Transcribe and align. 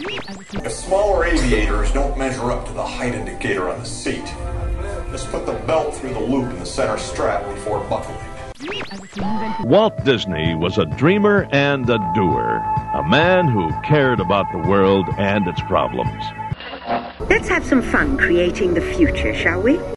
If 0.00 0.72
smaller 0.72 1.24
aviators 1.24 1.90
don't 1.90 2.16
measure 2.16 2.52
up 2.52 2.64
to 2.66 2.72
the 2.72 2.84
height 2.84 3.14
indicator 3.14 3.68
on 3.68 3.80
the 3.80 3.84
seat, 3.84 4.24
just 5.10 5.28
put 5.30 5.44
the 5.44 5.54
belt 5.66 5.96
through 5.96 6.14
the 6.14 6.20
loop 6.20 6.52
in 6.52 6.58
the 6.60 6.66
center 6.66 6.96
strap 6.98 7.44
before 7.52 7.80
buckling. 7.84 8.16
Walt 9.64 10.04
Disney 10.04 10.54
was 10.54 10.78
a 10.78 10.86
dreamer 10.86 11.48
and 11.50 11.90
a 11.90 11.98
doer, 12.14 12.62
a 12.94 13.02
man 13.08 13.48
who 13.48 13.72
cared 13.82 14.20
about 14.20 14.46
the 14.52 14.58
world 14.58 15.08
and 15.18 15.48
its 15.48 15.60
problems. 15.62 16.24
Let's 17.28 17.48
have 17.48 17.64
some 17.64 17.82
fun 17.82 18.16
creating 18.18 18.74
the 18.74 18.80
future, 18.80 19.34
shall 19.34 19.60
we? 19.60 19.78
Nemo, 19.78 19.88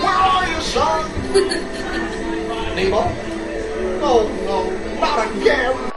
where 0.00 0.10
are 0.10 0.48
you, 0.48 0.60
son? 0.62 1.12
Nemo? 2.74 3.08
No, 4.00 4.28
no, 4.44 4.98
not 4.98 5.36
again. 5.36 5.92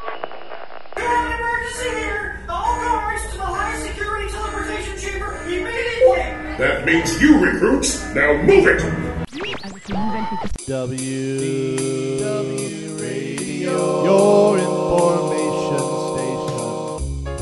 That 6.61 6.86
means 6.86 7.20
you 7.20 7.43
recruits. 7.43 8.06
Now 8.14 8.39
move 8.43 8.68
it. 8.68 8.78
W 10.68 12.18
W 12.20 12.96
Radio, 12.97 14.04
your 14.04 14.60
information 14.60 15.79
station. 16.14 17.34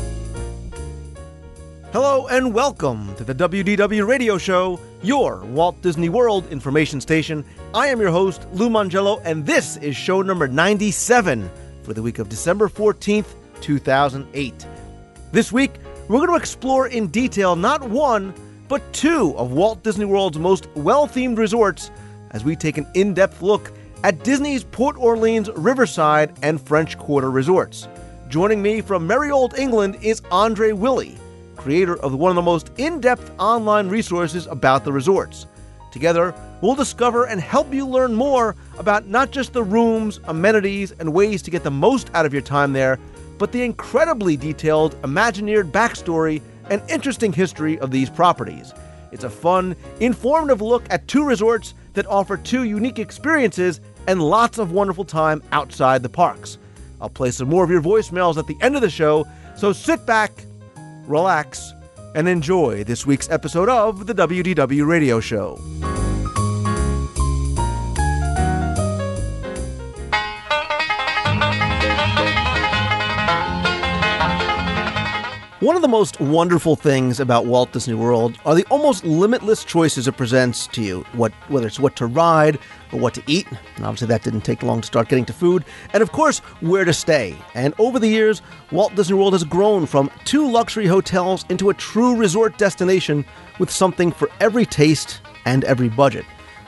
Hello 1.91 2.27
and 2.27 2.53
welcome 2.53 3.13
to 3.17 3.25
the 3.25 3.35
WDW 3.35 4.07
Radio 4.07 4.37
Show, 4.37 4.79
your 5.03 5.43
Walt 5.43 5.81
Disney 5.81 6.07
World 6.07 6.47
information 6.49 7.01
station. 7.01 7.43
I 7.73 7.87
am 7.87 7.99
your 7.99 8.11
host, 8.11 8.47
Lou 8.53 8.69
Mongello, 8.69 9.21
and 9.25 9.45
this 9.45 9.75
is 9.75 9.97
show 9.97 10.21
number 10.21 10.47
97 10.47 11.51
for 11.83 11.93
the 11.93 12.01
week 12.01 12.19
of 12.19 12.29
December 12.29 12.69
14th, 12.69 13.35
2008. 13.59 14.65
This 15.33 15.51
week, 15.51 15.73
we're 16.07 16.19
going 16.19 16.29
to 16.29 16.37
explore 16.37 16.87
in 16.87 17.07
detail 17.07 17.57
not 17.57 17.83
one, 17.89 18.33
but 18.69 18.93
two 18.93 19.35
of 19.35 19.51
Walt 19.51 19.83
Disney 19.83 20.05
World's 20.05 20.37
most 20.37 20.69
well 20.75 21.07
themed 21.07 21.37
resorts 21.37 21.91
as 22.31 22.45
we 22.45 22.55
take 22.55 22.77
an 22.77 22.87
in 22.93 23.13
depth 23.13 23.41
look 23.41 23.71
at 24.03 24.23
Disney's 24.23 24.63
Port 24.63 24.95
Orleans, 24.95 25.49
Riverside, 25.55 26.37
and 26.43 26.61
French 26.61 26.97
Quarter 26.97 27.31
resorts. 27.31 27.89
Joining 28.29 28.61
me 28.61 28.79
from 28.79 29.07
merry 29.07 29.31
old 29.31 29.57
England 29.57 29.97
is 30.01 30.21
Andrew 30.31 30.73
Willey, 30.75 31.17
creator 31.57 31.97
of 31.97 32.13
one 32.13 32.29
of 32.29 32.35
the 32.35 32.43
most 32.43 32.71
in 32.77 33.01
depth 33.01 33.31
online 33.39 33.89
resources 33.89 34.45
about 34.45 34.85
the 34.85 34.93
resorts. 34.93 35.47
Together, 35.91 36.35
we'll 36.61 36.75
discover 36.75 37.25
and 37.25 37.41
help 37.41 37.73
you 37.73 37.87
learn 37.87 38.13
more 38.13 38.55
about 38.77 39.07
not 39.07 39.31
just 39.31 39.51
the 39.53 39.63
rooms, 39.63 40.19
amenities, 40.25 40.91
and 40.99 41.11
ways 41.11 41.41
to 41.41 41.49
get 41.49 41.63
the 41.63 41.71
most 41.71 42.11
out 42.13 42.27
of 42.27 42.33
your 42.33 42.43
time 42.43 42.71
there, 42.71 42.99
but 43.39 43.51
the 43.51 43.63
incredibly 43.63 44.37
detailed, 44.37 45.01
Imagineered 45.01 45.71
backstory 45.71 46.41
and 46.69 46.81
interesting 46.89 47.33
history 47.33 47.79
of 47.79 47.91
these 47.91 48.09
properties. 48.09 48.73
It's 49.11 49.23
a 49.23 49.29
fun, 49.29 49.75
informative 49.99 50.61
look 50.61 50.83
at 50.89 51.07
two 51.07 51.25
resorts 51.25 51.73
that 51.93 52.05
offer 52.07 52.37
two 52.37 52.63
unique 52.63 52.99
experiences 52.99 53.81
and 54.07 54.21
lots 54.21 54.57
of 54.57 54.71
wonderful 54.71 55.05
time 55.05 55.43
outside 55.51 56.03
the 56.03 56.09
parks. 56.09 56.57
I'll 57.01 57.09
play 57.09 57.31
some 57.31 57.49
more 57.49 57.63
of 57.63 57.69
your 57.69 57.81
voicemails 57.81 58.37
at 58.37 58.47
the 58.47 58.57
end 58.61 58.75
of 58.75 58.81
the 58.81 58.89
show, 58.89 59.25
so 59.55 59.73
sit 59.73 60.05
back, 60.05 60.31
relax, 61.05 61.73
and 62.15 62.27
enjoy 62.27 62.83
this 62.83 63.05
week's 63.05 63.29
episode 63.29 63.69
of 63.69 64.07
the 64.07 64.13
WDW 64.13 64.85
Radio 64.85 65.19
Show. 65.19 65.59
One 75.61 75.75
of 75.75 75.81
the 75.81 75.89
most 75.89 76.21
wonderful 76.21 76.77
things 76.77 77.19
about 77.19 77.45
Walt 77.45 77.73
Disney 77.73 77.93
World 77.93 78.37
are 78.45 78.55
the 78.55 78.63
almost 78.67 79.03
limitless 79.03 79.65
choices 79.65 80.07
it 80.07 80.15
presents 80.15 80.67
to 80.67 80.81
you, 80.81 81.01
what, 81.11 81.33
whether 81.49 81.67
it's 81.67 81.81
what 81.81 81.97
to 81.97 82.05
ride 82.05 82.57
or 82.93 82.99
what 83.01 83.13
to 83.15 83.23
eat. 83.27 83.45
And 83.75 83.85
obviously, 83.85 84.07
that 84.07 84.23
didn't 84.23 84.45
take 84.45 84.63
long 84.63 84.79
to 84.79 84.87
start 84.87 85.09
getting 85.09 85.25
to 85.25 85.33
food. 85.33 85.65
And 85.91 86.01
of 86.01 86.13
course, 86.13 86.39
where 86.61 86.85
to 86.85 86.93
stay. 86.93 87.35
And 87.55 87.73
over 87.77 87.99
the 87.99 88.07
years, 88.07 88.41
Walt 88.71 88.95
Disney 88.95 89.17
World 89.17 89.33
has 89.33 89.43
grown 89.43 89.85
from 89.85 90.09
two 90.23 90.49
luxury 90.49 90.87
hotels 90.87 91.43
into 91.49 91.69
a 91.69 91.73
true 91.73 92.15
resort 92.15 92.57
destination 92.57 93.25
with 93.59 93.69
something 93.69 94.13
for 94.13 94.31
every 94.39 94.65
taste 94.65 95.19
and 95.43 95.65
every 95.65 95.89
budget. 95.89 96.23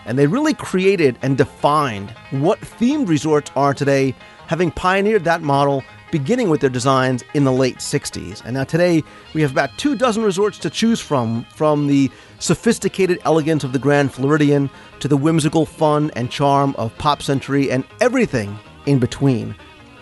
And 0.06 0.20
they 0.20 0.28
really 0.28 0.54
created 0.54 1.18
and 1.22 1.38
defined 1.38 2.10
what 2.32 2.60
themed 2.60 3.08
resorts 3.08 3.52
are 3.56 3.74
today, 3.74 4.14
having 4.48 4.70
pioneered 4.70 5.24
that 5.24 5.42
model 5.42 5.82
beginning 6.12 6.50
with 6.50 6.62
their 6.62 6.70
designs 6.70 7.24
in 7.34 7.44
the 7.44 7.52
late 7.52 7.78
60s. 7.78 8.44
And 8.44 8.54
now 8.54 8.64
today, 8.64 9.04
we 9.34 9.42
have 9.42 9.52
about 9.52 9.78
two 9.78 9.96
dozen 9.96 10.24
resorts 10.24 10.58
to 10.60 10.70
choose 10.70 11.00
from, 11.00 11.46
from 11.56 11.88
the 11.88 12.12
sophisticated 12.40 13.20
elegance 13.26 13.64
of 13.64 13.74
the 13.74 13.80
Grand 13.80 14.14
Floridian 14.14 14.70
to 15.00 15.08
the 15.08 15.18
whimsical 15.18 15.66
fun 15.66 16.12
and 16.16 16.30
charm 16.30 16.76
of 16.78 16.96
Pop 16.98 17.22
Century 17.22 17.72
and 17.72 17.84
everything 18.00 18.58
in 18.86 19.00
between. 19.00 19.56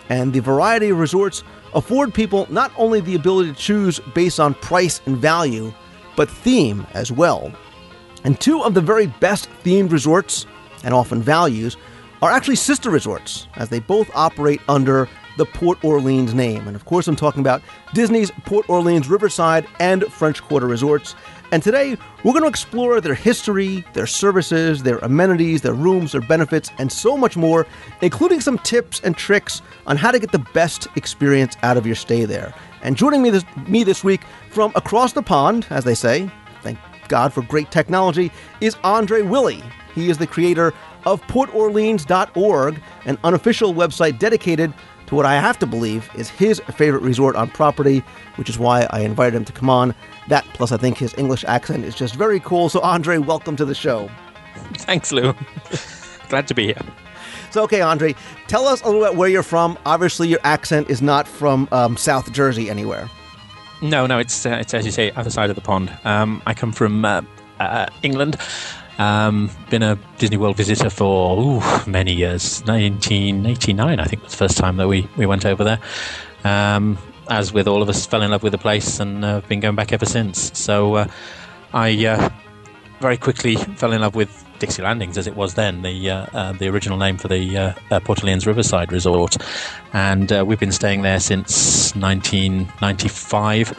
And 0.08 0.32
the 0.32 0.40
variety 0.40 0.90
of 0.90 0.98
resorts 0.98 1.44
afford 1.74 2.12
people 2.12 2.46
not 2.50 2.72
only 2.76 3.00
the 3.00 3.14
ability 3.14 3.52
to 3.52 3.58
choose 3.58 4.00
based 4.14 4.40
on 4.40 4.54
price 4.54 5.00
and 5.06 5.16
value, 5.16 5.72
but 6.16 6.28
theme 6.28 6.86
as 6.94 7.12
well. 7.12 7.52
And 8.24 8.38
two 8.38 8.62
of 8.62 8.74
the 8.74 8.80
very 8.80 9.06
best 9.06 9.48
themed 9.64 9.92
resorts, 9.92 10.46
and 10.82 10.92
often 10.92 11.22
values, 11.22 11.76
are 12.22 12.30
actually 12.30 12.56
sister 12.56 12.90
resorts, 12.90 13.46
as 13.54 13.68
they 13.68 13.78
both 13.80 14.10
operate 14.14 14.60
under 14.68 15.08
the 15.40 15.46
Port 15.46 15.82
Orleans 15.82 16.34
name. 16.34 16.66
And 16.66 16.76
of 16.76 16.84
course, 16.84 17.08
I'm 17.08 17.16
talking 17.16 17.40
about 17.40 17.62
Disney's 17.94 18.30
Port 18.44 18.68
Orleans 18.68 19.08
Riverside 19.08 19.66
and 19.78 20.04
French 20.12 20.42
Quarter 20.42 20.66
resorts. 20.66 21.14
And 21.50 21.62
today, 21.62 21.96
we're 22.22 22.32
going 22.32 22.42
to 22.42 22.48
explore 22.48 23.00
their 23.00 23.14
history, 23.14 23.82
their 23.94 24.06
services, 24.06 24.82
their 24.82 24.98
amenities, 24.98 25.62
their 25.62 25.72
rooms, 25.72 26.12
their 26.12 26.20
benefits, 26.20 26.70
and 26.78 26.92
so 26.92 27.16
much 27.16 27.38
more, 27.38 27.66
including 28.02 28.42
some 28.42 28.58
tips 28.58 29.00
and 29.02 29.16
tricks 29.16 29.62
on 29.86 29.96
how 29.96 30.10
to 30.10 30.18
get 30.18 30.30
the 30.30 30.46
best 30.52 30.88
experience 30.94 31.56
out 31.62 31.78
of 31.78 31.86
your 31.86 31.96
stay 31.96 32.26
there. 32.26 32.52
And 32.82 32.94
joining 32.94 33.22
me 33.22 33.30
this, 33.30 33.44
me 33.66 33.82
this 33.82 34.04
week 34.04 34.20
from 34.50 34.72
across 34.74 35.14
the 35.14 35.22
pond, 35.22 35.66
as 35.70 35.84
they 35.84 35.94
say, 35.94 36.30
thank 36.62 36.78
God 37.08 37.32
for 37.32 37.40
great 37.40 37.70
technology, 37.70 38.30
is 38.60 38.76
Andrew 38.84 39.24
Willey. 39.24 39.62
He 39.94 40.10
is 40.10 40.18
the 40.18 40.26
creator 40.26 40.74
of 41.06 41.22
PortOrleans.org, 41.22 42.82
an 43.06 43.18
unofficial 43.24 43.72
website 43.72 44.18
dedicated 44.18 44.74
to 45.10 45.16
what 45.16 45.26
I 45.26 45.34
have 45.34 45.58
to 45.58 45.66
believe 45.66 46.08
is 46.14 46.30
his 46.30 46.60
favorite 46.76 47.02
resort 47.02 47.36
on 47.36 47.50
property, 47.50 47.98
which 48.36 48.48
is 48.48 48.58
why 48.58 48.86
I 48.90 49.00
invited 49.00 49.36
him 49.36 49.44
to 49.44 49.52
come 49.52 49.68
on. 49.68 49.92
That, 50.28 50.44
plus, 50.54 50.70
I 50.70 50.76
think 50.76 50.96
his 50.96 51.12
English 51.18 51.44
accent 51.44 51.84
is 51.84 51.96
just 51.96 52.14
very 52.14 52.38
cool. 52.40 52.68
So, 52.68 52.80
Andrew, 52.82 53.20
welcome 53.20 53.56
to 53.56 53.64
the 53.64 53.74
show. 53.74 54.08
Thanks, 54.74 55.10
Lou. 55.10 55.34
Glad 56.28 56.46
to 56.46 56.54
be 56.54 56.66
here. 56.66 56.80
So, 57.50 57.64
okay, 57.64 57.82
Andrew, 57.82 58.14
tell 58.46 58.68
us 58.68 58.80
a 58.82 58.86
little 58.86 59.02
bit 59.04 59.16
where 59.16 59.28
you're 59.28 59.42
from. 59.42 59.76
Obviously, 59.84 60.28
your 60.28 60.38
accent 60.44 60.88
is 60.88 61.02
not 61.02 61.26
from 61.26 61.68
um, 61.72 61.96
South 61.96 62.30
Jersey 62.32 62.70
anywhere. 62.70 63.10
No, 63.82 64.06
no, 64.06 64.20
it's 64.20 64.46
uh, 64.46 64.58
it's 64.60 64.74
as 64.74 64.86
you 64.86 64.92
say, 64.92 65.10
other 65.12 65.30
side 65.30 65.50
of 65.50 65.56
the 65.56 65.62
pond. 65.62 65.90
Um, 66.04 66.40
I 66.46 66.54
come 66.54 66.70
from 66.70 67.04
uh, 67.04 67.22
uh, 67.58 67.86
England. 68.02 68.36
Um, 69.00 69.50
been 69.70 69.82
a 69.82 69.98
Disney 70.18 70.36
World 70.36 70.58
visitor 70.58 70.90
for 70.90 71.40
ooh, 71.40 71.62
many 71.86 72.12
years. 72.12 72.62
1989, 72.66 73.98
I 73.98 74.04
think, 74.04 74.22
was 74.22 74.32
the 74.32 74.36
first 74.36 74.58
time 74.58 74.76
that 74.76 74.88
we, 74.88 75.08
we 75.16 75.24
went 75.24 75.46
over 75.46 75.64
there. 75.64 75.78
Um, 76.44 76.98
as 77.30 77.50
with 77.50 77.66
all 77.66 77.80
of 77.80 77.88
us, 77.88 78.04
fell 78.04 78.20
in 78.20 78.30
love 78.30 78.42
with 78.42 78.52
the 78.52 78.58
place 78.58 79.00
and 79.00 79.24
uh, 79.24 79.40
been 79.48 79.60
going 79.60 79.74
back 79.74 79.94
ever 79.94 80.04
since. 80.04 80.56
So 80.58 80.96
uh, 80.96 81.08
I 81.72 82.06
uh, 82.06 82.28
very 83.00 83.16
quickly 83.16 83.56
fell 83.56 83.92
in 83.92 84.02
love 84.02 84.14
with 84.14 84.44
Dixie 84.58 84.82
Landings, 84.82 85.16
as 85.16 85.26
it 85.26 85.34
was 85.34 85.54
then, 85.54 85.80
the 85.80 86.10
uh, 86.10 86.26
uh, 86.34 86.52
the 86.52 86.68
original 86.68 86.98
name 86.98 87.16
for 87.16 87.28
the 87.28 87.56
uh, 87.56 87.72
uh, 87.90 88.00
Port 88.00 88.22
Orleans 88.22 88.46
Riverside 88.46 88.92
Resort, 88.92 89.38
and 89.94 90.30
uh, 90.30 90.44
we've 90.46 90.60
been 90.60 90.72
staying 90.72 91.00
there 91.00 91.20
since 91.20 91.96
1995. 91.96 93.78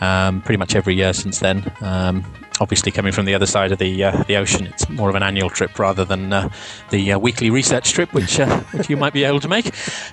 Um, 0.00 0.42
pretty 0.42 0.58
much 0.58 0.76
every 0.76 0.94
year 0.94 1.12
since 1.12 1.40
then. 1.40 1.72
Um, 1.80 2.24
obviously, 2.60 2.92
coming 2.92 3.12
from 3.12 3.24
the 3.24 3.34
other 3.34 3.46
side 3.46 3.72
of 3.72 3.78
the 3.78 4.04
uh, 4.04 4.22
the 4.24 4.36
ocean, 4.36 4.66
it's 4.66 4.88
more 4.88 5.08
of 5.08 5.14
an 5.14 5.22
annual 5.22 5.50
trip 5.50 5.78
rather 5.78 6.04
than 6.04 6.32
uh, 6.32 6.48
the 6.90 7.12
uh, 7.12 7.18
weekly 7.18 7.50
research 7.50 7.92
trip, 7.92 8.12
which 8.12 8.40
uh, 8.40 8.60
which 8.72 8.88
you 8.90 8.96
might 8.96 9.12
be 9.12 9.24
able 9.24 9.40
to 9.40 9.48
make. 9.48 9.72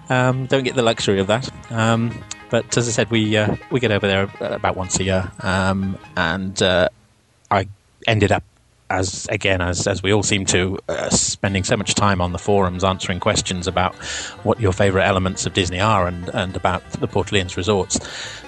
Um, 0.10 0.46
don't 0.48 0.64
get 0.64 0.76
the 0.76 0.84
luxury 0.84 1.20
of 1.20 1.28
that. 1.28 1.50
Um, 1.72 2.24
but 2.50 2.78
as 2.78 2.88
I 2.88 2.92
said, 2.92 3.10
we 3.12 3.36
uh, 3.38 3.56
we 3.72 3.80
get 3.80 3.92
over 3.92 4.08
there 4.08 4.30
about 4.40 4.76
once 4.76 5.00
a 5.00 5.04
year, 5.04 5.32
um, 5.40 5.98
and 6.16 6.62
uh, 6.62 6.90
I 7.52 7.68
ended 8.08 8.32
up 8.32 8.44
as 8.90 9.28
again 9.28 9.62
as 9.62 9.88
as 9.88 10.04
we 10.04 10.14
all 10.14 10.24
seem 10.24 10.46
to 10.46 10.78
uh, 10.90 11.10
spending 11.10 11.64
so 11.64 11.76
much 11.76 11.96
time 11.96 12.22
on 12.22 12.32
the 12.32 12.38
forums 12.38 12.84
answering 12.84 13.20
questions 13.20 13.68
about 13.68 13.96
what 14.44 14.60
your 14.60 14.72
favorite 14.72 15.04
elements 15.04 15.46
of 15.46 15.54
Disney 15.54 15.80
are 15.80 16.08
and 16.08 16.30
and 16.30 16.56
about 16.56 16.88
the 16.92 17.08
Port 17.08 17.32
Orleans 17.32 17.58
resorts 17.58 18.00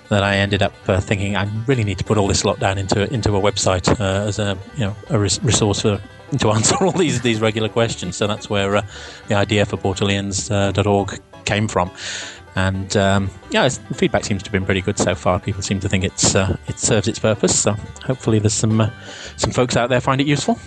that 0.10 0.24
I 0.24 0.38
ended 0.38 0.62
up 0.62 0.74
uh, 0.88 1.00
thinking 1.00 1.36
I 1.36 1.50
really 1.66 1.84
need 1.84 1.98
to 1.98 2.04
put 2.04 2.18
all 2.18 2.28
this 2.28 2.46
lot 2.46 2.60
down 2.60 2.78
into 2.78 3.12
into 3.14 3.36
a 3.36 3.42
website 3.42 3.88
uh, 4.00 4.28
as 4.28 4.40
a 4.40 4.58
you 4.76 4.86
know 4.86 4.96
a 5.10 5.20
res- 5.20 5.42
resource 5.44 5.82
for 5.82 6.02
to 6.40 6.52
answer 6.58 6.76
all 6.86 6.92
these 6.92 7.22
these 7.22 7.42
regular 7.42 7.70
questions 7.70 8.16
so 8.16 8.28
that's 8.28 8.50
where 8.50 8.78
uh, 8.78 8.86
the 9.28 9.36
idea 9.36 9.66
for 9.66 9.78
portorleans.org 9.78 11.20
came 11.48 11.68
from. 11.68 11.90
And 12.58 12.98
um, 12.98 13.30
yeah, 13.52 13.70
the 13.70 13.94
feedback 13.94 14.26
seems 14.26 14.42
to 14.42 14.48
have 14.48 14.52
been 14.52 14.66
pretty 14.66 14.82
good 14.82 14.98
so 14.98 15.14
far. 15.14 15.40
People 15.40 15.62
seem 15.62 15.80
to 15.80 15.88
think 15.88 16.04
it's 16.04 16.34
uh, 16.34 16.58
it 16.66 16.80
serves 16.80 17.08
its 17.08 17.20
purpose. 17.20 17.58
So 17.58 17.74
hopefully, 18.04 18.40
there's 18.40 18.56
some 18.56 18.82
uh, 18.82 18.90
some 19.36 19.52
folks 19.52 19.78
out 19.78 19.90
there 19.90 20.02
find 20.02 20.20
it 20.20 20.26
useful. 20.26 20.58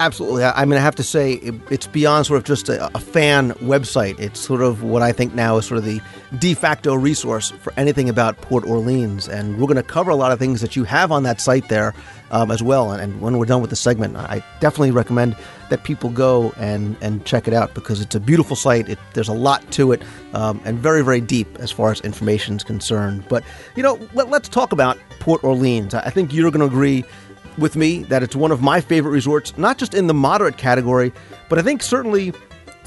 Absolutely. 0.00 0.44
I 0.44 0.64
mean, 0.64 0.78
I 0.78 0.82
have 0.82 0.94
to 0.96 1.02
say, 1.02 1.34
it, 1.34 1.54
it's 1.70 1.86
beyond 1.86 2.26
sort 2.26 2.38
of 2.38 2.44
just 2.44 2.68
a, 2.68 2.86
a 2.96 3.00
fan 3.00 3.50
website. 3.54 4.18
It's 4.18 4.38
sort 4.38 4.62
of 4.62 4.82
what 4.82 5.02
I 5.02 5.12
think 5.12 5.34
now 5.34 5.58
is 5.58 5.66
sort 5.66 5.78
of 5.78 5.84
the 5.84 6.00
de 6.38 6.54
facto 6.54 6.94
resource 6.94 7.50
for 7.50 7.72
anything 7.76 8.08
about 8.08 8.36
Port 8.40 8.64
Orleans. 8.64 9.28
And 9.28 9.60
we're 9.60 9.66
going 9.66 9.76
to 9.76 9.82
cover 9.82 10.10
a 10.10 10.16
lot 10.16 10.30
of 10.30 10.38
things 10.38 10.60
that 10.60 10.76
you 10.76 10.84
have 10.84 11.10
on 11.10 11.24
that 11.24 11.40
site 11.40 11.68
there 11.68 11.94
um, 12.30 12.52
as 12.52 12.62
well. 12.62 12.92
And, 12.92 13.02
and 13.02 13.20
when 13.20 13.38
we're 13.38 13.46
done 13.46 13.60
with 13.60 13.70
the 13.70 13.76
segment, 13.76 14.16
I 14.16 14.42
definitely 14.60 14.92
recommend 14.92 15.36
that 15.70 15.84
people 15.84 16.10
go 16.10 16.52
and, 16.56 16.96
and 17.00 17.24
check 17.24 17.46
it 17.46 17.54
out 17.54 17.74
because 17.74 18.00
it's 18.00 18.14
a 18.14 18.20
beautiful 18.20 18.56
site. 18.56 18.88
It, 18.88 18.98
there's 19.14 19.28
a 19.28 19.34
lot 19.34 19.70
to 19.72 19.92
it 19.92 20.02
um, 20.32 20.60
and 20.64 20.78
very, 20.78 21.02
very 21.02 21.20
deep 21.20 21.48
as 21.58 21.70
far 21.70 21.90
as 21.90 22.00
information 22.00 22.56
is 22.56 22.64
concerned. 22.64 23.24
But, 23.28 23.44
you 23.76 23.82
know, 23.82 23.98
let, 24.14 24.30
let's 24.30 24.48
talk 24.48 24.72
about 24.72 24.98
Port 25.20 25.44
Orleans. 25.44 25.94
I 25.94 26.10
think 26.10 26.32
you're 26.32 26.50
going 26.50 26.60
to 26.60 26.66
agree 26.66 27.04
with 27.58 27.76
me 27.76 28.04
that 28.04 28.22
it's 28.22 28.36
one 28.36 28.52
of 28.52 28.62
my 28.62 28.80
favorite 28.80 29.10
resorts, 29.10 29.56
not 29.58 29.78
just 29.78 29.94
in 29.94 30.06
the 30.06 30.14
moderate 30.14 30.56
category, 30.56 31.12
but 31.48 31.58
I 31.58 31.62
think 31.62 31.82
certainly, 31.82 32.32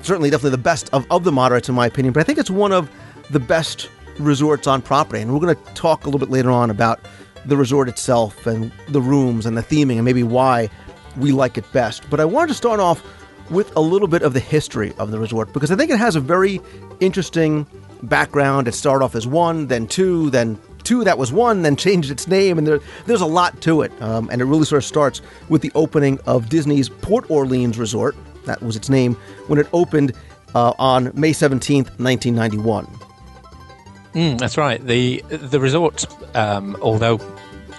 certainly, 0.02 0.30
definitely 0.30 0.52
the 0.52 0.58
best 0.58 0.90
of, 0.94 1.06
of 1.12 1.24
the 1.24 1.32
moderates 1.32 1.70
in 1.70 1.76
my 1.76 1.86
opinion. 1.86 2.14
But 2.14 2.22
I 2.22 2.24
think 2.24 2.40
it's 2.40 2.50
one 2.50 2.72
of 2.72 2.90
the 3.30 3.40
best 3.40 3.90
resorts 4.18 4.68
on 4.68 4.82
property, 4.82 5.22
and 5.22 5.34
we're 5.34 5.40
going 5.40 5.56
to 5.56 5.74
talk 5.74 6.04
a 6.04 6.08
little 6.08 6.20
bit 6.20 6.30
later 6.30 6.52
on 6.52 6.70
about 6.70 7.00
the 7.46 7.58
resort 7.58 7.90
itself 7.90 8.46
and 8.46 8.72
the 8.90 9.02
rooms 9.02 9.46
and 9.46 9.58
the 9.58 9.64
theming 9.64 9.96
and 9.96 10.06
maybe 10.06 10.24
why 10.24 10.70
we 11.18 11.32
like 11.32 11.58
it 11.58 11.72
best. 11.72 12.10
But 12.10 12.20
I 12.20 12.26
wanted 12.26 12.50
to 12.50 12.54
start 12.54 12.80
off 12.80 13.04
with 13.50 13.76
a 13.76 13.82
little 13.82 14.08
bit 14.08 14.22
of 14.22 14.34
the 14.34 14.40
history 14.40 14.94
of 14.98 15.12
the 15.12 15.20
resort 15.20 15.52
because 15.54 15.72
I 15.72 15.76
think 15.76 15.92
it 15.92 16.00
has 16.00 16.16
a 16.16 16.22
very 16.22 16.62
interesting 17.00 17.68
background. 18.04 18.68
It 18.68 18.74
started 18.74 19.04
off 19.04 19.16
as 19.16 19.28
one, 19.28 19.68
then 19.68 19.88
two, 19.88 20.30
then 20.30 20.58
two 20.84 21.04
that 21.04 21.18
was 21.18 21.32
one, 21.32 21.62
then 21.62 21.76
changed 21.76 22.12
its 22.12 22.28
name, 22.28 22.58
and 22.58 22.66
there, 22.66 22.80
there's 23.06 23.22
a 23.22 23.26
lot 23.26 23.60
to 23.62 23.82
it. 23.82 23.92
Um, 24.02 24.30
and 24.32 24.42
it 24.42 24.46
really 24.46 24.66
sort 24.66 24.80
of 24.80 24.86
starts 24.86 25.22
with 25.50 25.62
the 25.62 25.72
opening 25.76 26.20
of 26.26 26.50
Disney's 26.50 26.90
Port 26.90 27.30
Orleans 27.30 27.78
Resort. 27.78 28.16
That 28.46 28.62
was 28.62 28.76
its 28.76 28.90
name 28.90 29.16
when 29.48 29.60
it 29.60 29.68
opened 29.74 30.14
uh, 30.56 30.74
on 30.80 31.12
May 31.14 31.32
17th, 31.32 32.00
1991. 32.00 32.88
Mm, 34.14 34.38
that's 34.38 34.58
right. 34.58 34.86
the 34.86 35.24
The 35.30 35.60
resort, 35.60 36.06
um, 36.36 36.76
although 36.82 37.20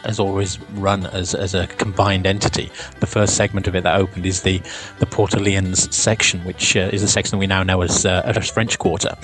has 0.05 0.19
always 0.19 0.61
run 0.73 1.07
as, 1.07 1.35
as 1.35 1.55
a 1.55 1.67
combined 1.67 2.27
entity, 2.27 2.71
the 3.01 3.07
first 3.07 3.37
segment 3.37 3.67
of 3.69 3.75
it 3.75 3.83
that 3.85 3.97
opened 3.97 4.27
is 4.27 4.43
the 4.43 4.61
the 4.99 5.07
Port 5.07 5.35
Orleans 5.35 5.95
section, 5.95 6.45
which 6.45 6.77
uh, 6.77 6.91
is 6.93 7.03
the 7.03 7.09
section 7.09 7.39
we 7.39 7.47
now 7.47 7.63
know 7.63 7.83
as, 7.83 8.05
uh, 8.05 8.23
as 8.25 8.51
French 8.51 8.79
Quarter. 8.79 9.17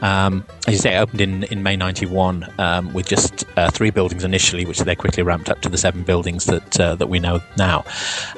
Um, 0.00 0.44
as 0.66 0.74
you 0.74 0.80
say, 0.80 0.96
it 0.96 0.98
opened 0.98 1.20
in, 1.20 1.44
in 1.44 1.62
May 1.62 1.76
'91 1.76 2.52
um, 2.58 2.92
with 2.92 3.06
just 3.06 3.44
uh, 3.56 3.70
three 3.70 3.90
buildings 3.90 4.24
initially, 4.24 4.64
which 4.64 4.80
they 4.80 4.94
quickly 4.94 5.22
ramped 5.22 5.48
up 5.48 5.60
to 5.62 5.68
the 5.68 5.78
seven 5.78 6.02
buildings 6.02 6.46
that 6.46 6.80
uh, 6.80 6.94
that 6.96 7.08
we 7.08 7.18
know 7.18 7.40
now. 7.56 7.84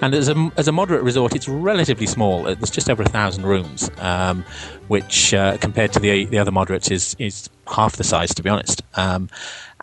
And 0.03 0.15
as 0.15 0.29
a 0.29 0.51
as 0.57 0.69
a 0.69 0.73
moderate 0.73 1.03
resort, 1.03 1.35
it's 1.35 1.49
relatively 1.49 2.07
small. 2.07 2.43
There's 2.43 2.71
just 2.71 2.91
over 2.91 3.03
a 3.03 3.09
thousand 3.09 3.47
rooms, 3.47 3.91
um, 3.99 4.45
which 4.89 5.35
uh, 5.35 5.57
compared 5.59 5.93
to 5.95 6.01
the 6.01 6.27
the 6.27 6.39
other 6.39 6.53
moderates 6.53 6.91
is 6.91 7.17
is 7.19 7.49
half 7.67 7.97
the 7.97 8.05
size, 8.05 8.35
to 8.35 8.43
be 8.43 8.51
honest. 8.51 8.83
Um, 8.95 9.29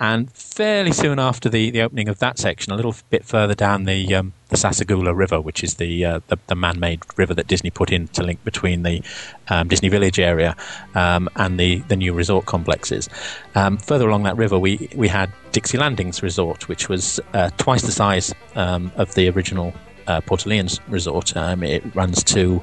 and 0.01 0.31
fairly 0.31 0.91
soon 0.91 1.19
after 1.19 1.47
the, 1.47 1.69
the 1.69 1.83
opening 1.83 2.09
of 2.09 2.17
that 2.17 2.39
section, 2.39 2.73
a 2.73 2.75
little 2.75 2.95
bit 3.11 3.23
further 3.23 3.53
down 3.53 3.83
the 3.83 4.15
um, 4.15 4.33
the 4.49 4.57
Sassagoula 4.57 5.15
River, 5.15 5.39
which 5.39 5.63
is 5.63 5.75
the, 5.75 6.03
uh, 6.03 6.19
the 6.27 6.39
the 6.47 6.55
man-made 6.55 7.03
river 7.17 7.35
that 7.35 7.45
Disney 7.45 7.69
put 7.69 7.91
in 7.91 8.07
to 8.09 8.23
link 8.23 8.43
between 8.43 8.81
the 8.81 9.03
um, 9.49 9.67
Disney 9.67 9.89
Village 9.89 10.19
area 10.19 10.57
um, 10.95 11.29
and 11.35 11.59
the, 11.59 11.77
the 11.87 11.95
new 11.95 12.13
resort 12.13 12.47
complexes. 12.47 13.07
Um, 13.53 13.77
further 13.77 14.09
along 14.09 14.23
that 14.23 14.35
river, 14.37 14.57
we 14.57 14.89
we 14.95 15.07
had 15.07 15.31
Dixie 15.51 15.77
Landings 15.77 16.23
Resort, 16.23 16.67
which 16.67 16.89
was 16.89 17.19
uh, 17.33 17.51
twice 17.57 17.83
the 17.83 17.91
size 17.91 18.33
um, 18.55 18.91
of 18.95 19.13
the 19.13 19.29
original 19.29 19.71
uh, 20.07 20.21
Port 20.21 20.45
Orleans 20.47 20.79
Resort. 20.87 21.37
Um, 21.37 21.61
it 21.63 21.83
runs 21.95 22.23
to 22.25 22.61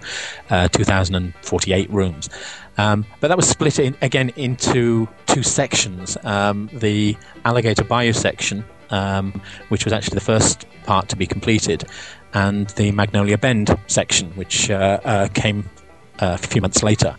uh, 0.50 0.68
2,048 0.68 1.90
rooms. 1.90 2.28
Um, 2.78 3.04
but 3.20 3.28
that 3.28 3.36
was 3.36 3.48
split 3.48 3.78
in, 3.78 3.96
again 4.00 4.30
into 4.36 5.08
two 5.26 5.42
sections. 5.42 6.16
Um, 6.22 6.70
the 6.72 7.16
Alligator 7.44 7.84
Bayou 7.84 8.12
section, 8.12 8.64
um, 8.90 9.42
which 9.68 9.84
was 9.84 9.92
actually 9.92 10.14
the 10.14 10.24
first 10.24 10.66
part 10.84 11.08
to 11.10 11.16
be 11.16 11.26
completed, 11.26 11.84
and 12.32 12.68
the 12.70 12.92
Magnolia 12.92 13.36
Bend 13.36 13.76
section, 13.88 14.30
which 14.32 14.70
uh, 14.70 15.00
uh, 15.04 15.28
came 15.28 15.68
uh, 16.20 16.38
a 16.40 16.46
few 16.46 16.62
months 16.62 16.82
later. 16.82 17.16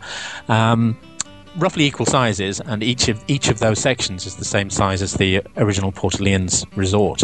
Um, 0.47 0.97
roughly 1.57 1.85
equal 1.85 2.05
sizes, 2.05 2.61
and 2.61 2.81
each 2.81 3.09
of 3.09 3.23
each 3.27 3.49
of 3.49 3.59
those 3.59 3.79
sections 3.79 4.25
is 4.25 4.37
the 4.37 4.45
same 4.45 4.69
size 4.69 5.01
as 5.01 5.13
the 5.15 5.41
original 5.57 5.91
Port 5.91 6.19
Orleans 6.19 6.65
resort, 6.75 7.23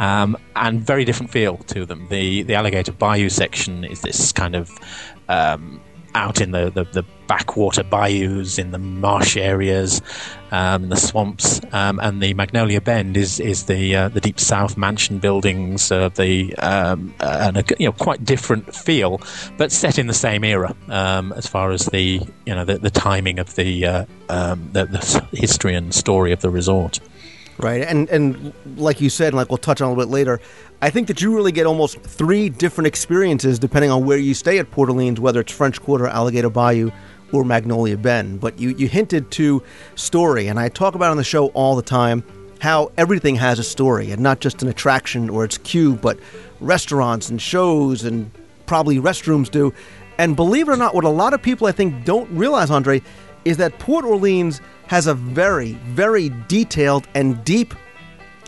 um, 0.00 0.36
and 0.56 0.80
very 0.80 1.04
different 1.04 1.30
feel 1.30 1.58
to 1.58 1.86
them. 1.86 2.08
The 2.08 2.42
the 2.42 2.54
Alligator 2.54 2.92
Bayou 2.92 3.28
section 3.28 3.84
is 3.84 4.00
this 4.00 4.32
kind 4.32 4.56
of 4.56 4.70
um, 5.28 5.80
out 6.14 6.40
in 6.40 6.50
the, 6.50 6.70
the, 6.70 6.84
the 6.84 7.04
backwater 7.28 7.84
bayous, 7.84 8.58
in 8.58 8.72
the 8.72 8.78
marsh 8.78 9.36
areas, 9.36 10.02
um, 10.50 10.84
in 10.84 10.88
the 10.88 10.96
swamps, 10.96 11.60
um, 11.72 12.00
and 12.00 12.20
the 12.20 12.34
Magnolia 12.34 12.80
Bend 12.80 13.16
is 13.16 13.38
is 13.38 13.66
the 13.66 13.94
uh, 13.94 14.08
the 14.08 14.20
deep 14.20 14.40
south 14.40 14.76
mansion 14.76 15.18
buildings, 15.18 15.88
the 15.88 16.54
um, 16.58 17.14
and 17.20 17.58
a 17.58 17.64
you 17.78 17.86
know 17.86 17.92
quite 17.92 18.24
different 18.24 18.74
feel, 18.74 19.20
but 19.56 19.70
set 19.70 19.98
in 19.98 20.08
the 20.08 20.14
same 20.14 20.42
era 20.42 20.74
um, 20.88 21.32
as 21.34 21.46
far 21.46 21.70
as 21.70 21.86
the 21.86 22.20
you 22.46 22.54
know 22.54 22.64
the, 22.64 22.78
the 22.78 22.90
timing 22.90 23.38
of 23.38 23.54
the, 23.54 23.86
uh, 23.86 24.04
um, 24.28 24.70
the 24.72 24.86
the 24.86 25.36
history 25.36 25.74
and 25.74 25.94
story 25.94 26.32
of 26.32 26.40
the 26.40 26.50
resort. 26.50 26.98
Right, 27.58 27.82
and 27.82 28.08
and 28.08 28.52
like 28.76 29.00
you 29.00 29.10
said, 29.10 29.34
like 29.34 29.48
we'll 29.50 29.58
touch 29.58 29.80
on 29.80 29.88
a 29.88 29.90
little 29.90 30.04
bit 30.04 30.12
later, 30.12 30.40
I 30.80 30.90
think 30.90 31.08
that 31.08 31.20
you 31.20 31.34
really 31.34 31.50
get 31.50 31.66
almost 31.66 32.00
three 32.02 32.48
different 32.48 32.86
experiences 32.86 33.58
depending 33.58 33.90
on 33.90 34.06
where 34.06 34.16
you 34.16 34.32
stay 34.32 34.58
at 34.58 34.70
Port 34.70 34.88
Orleans, 34.88 35.18
whether 35.18 35.40
it's 35.40 35.52
French 35.52 35.82
Quarter, 35.82 36.06
Alligator 36.06 36.50
Bayou, 36.50 36.92
or 37.32 37.44
Magnolia 37.44 37.96
Bend. 37.96 38.40
But 38.40 38.58
you 38.58 38.70
you 38.70 38.88
hinted 38.88 39.30
to 39.32 39.62
story, 39.94 40.48
and 40.48 40.58
I 40.58 40.68
talk 40.68 40.94
about 40.94 41.10
on 41.10 41.16
the 41.16 41.24
show 41.24 41.48
all 41.48 41.76
the 41.76 41.82
time 41.82 42.22
how 42.60 42.90
everything 42.96 43.36
has 43.36 43.58
a 43.58 43.64
story, 43.64 44.10
and 44.10 44.20
not 44.20 44.40
just 44.40 44.62
an 44.62 44.68
attraction 44.68 45.30
or 45.30 45.44
its 45.44 45.58
queue, 45.58 45.94
but 45.94 46.18
restaurants 46.60 47.28
and 47.30 47.40
shows 47.40 48.04
and 48.04 48.30
probably 48.66 48.98
restrooms 48.98 49.50
do. 49.50 49.72
And 50.18 50.34
believe 50.34 50.68
it 50.68 50.72
or 50.72 50.76
not, 50.76 50.94
what 50.94 51.04
a 51.04 51.08
lot 51.08 51.32
of 51.34 51.40
people 51.40 51.68
I 51.68 51.72
think 51.72 52.04
don't 52.04 52.28
realize, 52.30 52.70
Andrew, 52.70 53.00
is 53.44 53.56
that 53.58 53.78
Port 53.78 54.04
Orleans 54.04 54.60
has 54.88 55.06
a 55.06 55.14
very, 55.14 55.74
very 55.84 56.30
detailed 56.48 57.06
and 57.14 57.44
deep 57.44 57.74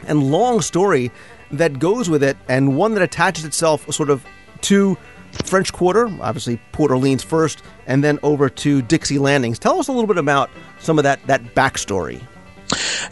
and 0.07 0.31
long 0.31 0.61
story 0.61 1.13
that 1.53 1.79
goes 1.79 2.11
with 2.11 2.23
it, 2.23 2.37
and 2.49 2.77
one 2.77 2.95
that 2.95 3.03
attaches 3.03 3.45
itself 3.45 3.93
sort 3.93 4.11
of 4.11 4.25
to 4.63 4.97
French 5.45 5.73
Quarter, 5.73 6.07
obviously 6.21 6.61
Port 6.73 6.91
Orleans 6.91 7.23
first, 7.23 7.63
and 7.87 8.03
then 8.05 8.19
over 8.23 8.49
to 8.49 8.83
Dixie 8.83 9.19
Landings. 9.19 9.59
Tell 9.59 9.79
us 9.79 9.89
a 9.89 9.93
little 9.93 10.07
bit 10.07 10.19
about 10.19 10.51
some 10.79 10.99
of 10.99 11.05
that 11.05 11.25
that 11.27 11.43
backstory. 11.55 12.23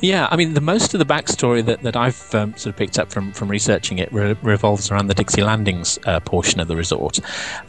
Yeah, 0.01 0.29
I 0.31 0.37
mean, 0.37 0.55
the 0.55 0.61
most 0.61 0.95
of 0.95 0.99
the 1.01 1.07
backstory 1.07 1.65
that, 1.65 1.83
that 1.83 1.97
I've 1.97 2.35
um, 2.35 2.57
sort 2.57 2.75
of 2.75 2.77
picked 2.77 2.99
up 2.99 3.11
from, 3.11 3.33
from 3.33 3.49
researching 3.49 3.99
it 3.99 4.13
re- 4.13 4.37
revolves 4.43 4.91
around 4.91 5.09
the 5.09 5.15
Dixie 5.15 5.43
Landings 5.43 5.99
uh, 6.07 6.21
portion 6.21 6.61
of 6.61 6.69
the 6.69 6.77
resort. 6.77 7.19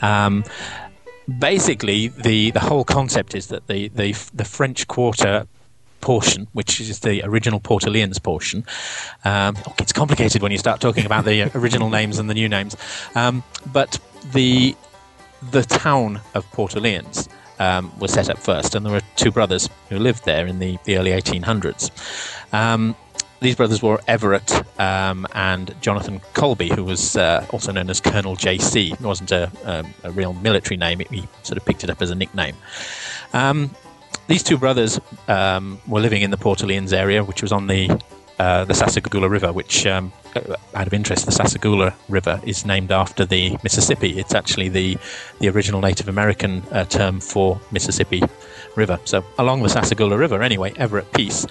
Um, 0.03 0.43
basically, 1.39 2.09
the, 2.09 2.51
the 2.51 2.59
whole 2.59 2.83
concept 2.83 3.33
is 3.33 3.47
that 3.47 3.65
the, 3.67 3.87
the, 3.87 4.11
the 4.33 4.45
French 4.45 4.87
Quarter 4.87 5.47
portion, 6.01 6.47
which 6.53 6.81
is 6.81 6.99
the 6.99 7.21
original 7.23 7.59
Port 7.59 7.85
Orleans 7.85 8.19
portion. 8.19 8.65
Um, 9.25 9.55
oh, 9.67 9.73
it's 9.79 9.93
complicated 9.93 10.41
when 10.41 10.51
you 10.51 10.57
start 10.57 10.81
talking 10.81 11.05
about 11.05 11.25
the 11.25 11.55
original 11.57 11.89
names 11.89 12.19
and 12.19 12.29
the 12.29 12.33
new 12.33 12.49
names. 12.49 12.75
Um, 13.15 13.43
but 13.71 13.99
the 14.33 14.75
the 15.51 15.63
town 15.63 16.19
of 16.33 16.49
Port 16.51 16.75
Orleans 16.75 17.29
um, 17.59 17.97
was 17.99 18.11
set 18.11 18.29
up 18.29 18.37
first, 18.37 18.75
and 18.75 18.85
there 18.85 18.93
were 18.93 19.01
two 19.15 19.31
brothers 19.31 19.69
who 19.89 19.97
lived 19.97 20.25
there 20.25 20.47
in 20.47 20.59
the, 20.59 20.77
the 20.85 20.97
early 20.97 21.11
1800s. 21.11 21.91
Um, 22.53 22.95
these 23.41 23.55
brothers 23.55 23.81
were 23.81 24.01
Everett 24.07 24.51
um, 24.79 25.25
and 25.33 25.73
Jonathan 25.81 26.19
Colby, 26.33 26.69
who 26.69 26.83
was 26.83 27.15
uh, 27.15 27.45
also 27.51 27.71
known 27.71 27.89
as 27.89 28.01
Colonel 28.01 28.35
JC. 28.35 28.93
It 28.93 29.01
wasn't 29.01 29.31
a, 29.31 29.49
um, 29.63 29.93
a 30.03 30.11
real 30.11 30.33
military 30.33 30.75
name, 30.77 30.99
he 31.09 31.27
sort 31.43 31.57
of 31.57 31.65
picked 31.65 31.83
it 31.83 31.89
up 31.89 32.01
as 32.01 32.11
a 32.11 32.15
nickname. 32.15 32.55
These 34.27 34.43
two 34.43 34.57
brothers 34.57 34.99
um, 35.27 35.79
were 35.87 35.99
living 35.99 36.21
in 36.21 36.31
the 36.31 36.37
Port 36.37 36.61
Orleans 36.61 36.93
area, 36.93 37.23
which 37.23 37.41
was 37.41 37.51
on 37.51 37.67
the 37.67 37.89
uh, 38.37 38.63
the 38.65 38.73
Sassagoula 38.73 39.29
River, 39.29 39.51
which 39.51 39.85
um, 39.85 40.13
out 40.35 40.87
of 40.87 40.93
interest, 40.93 41.25
the 41.25 41.31
Sassagoula 41.31 41.93
River 42.07 42.39
is 42.43 42.65
named 42.65 42.91
after 42.91 43.25
the 43.25 43.57
Mississippi. 43.63 44.19
It's 44.19 44.33
actually 44.33 44.69
the 44.69 44.97
the 45.39 45.49
original 45.49 45.81
Native 45.81 46.07
American 46.07 46.63
uh, 46.71 46.85
term 46.85 47.19
for 47.19 47.59
Mississippi 47.71 48.21
River. 48.75 48.99
So 49.05 49.23
along 49.37 49.63
the 49.63 49.69
Sassagoula 49.69 50.17
River, 50.17 50.41
anyway, 50.41 50.73
Everett 50.77 51.11
Peace, 51.13 51.45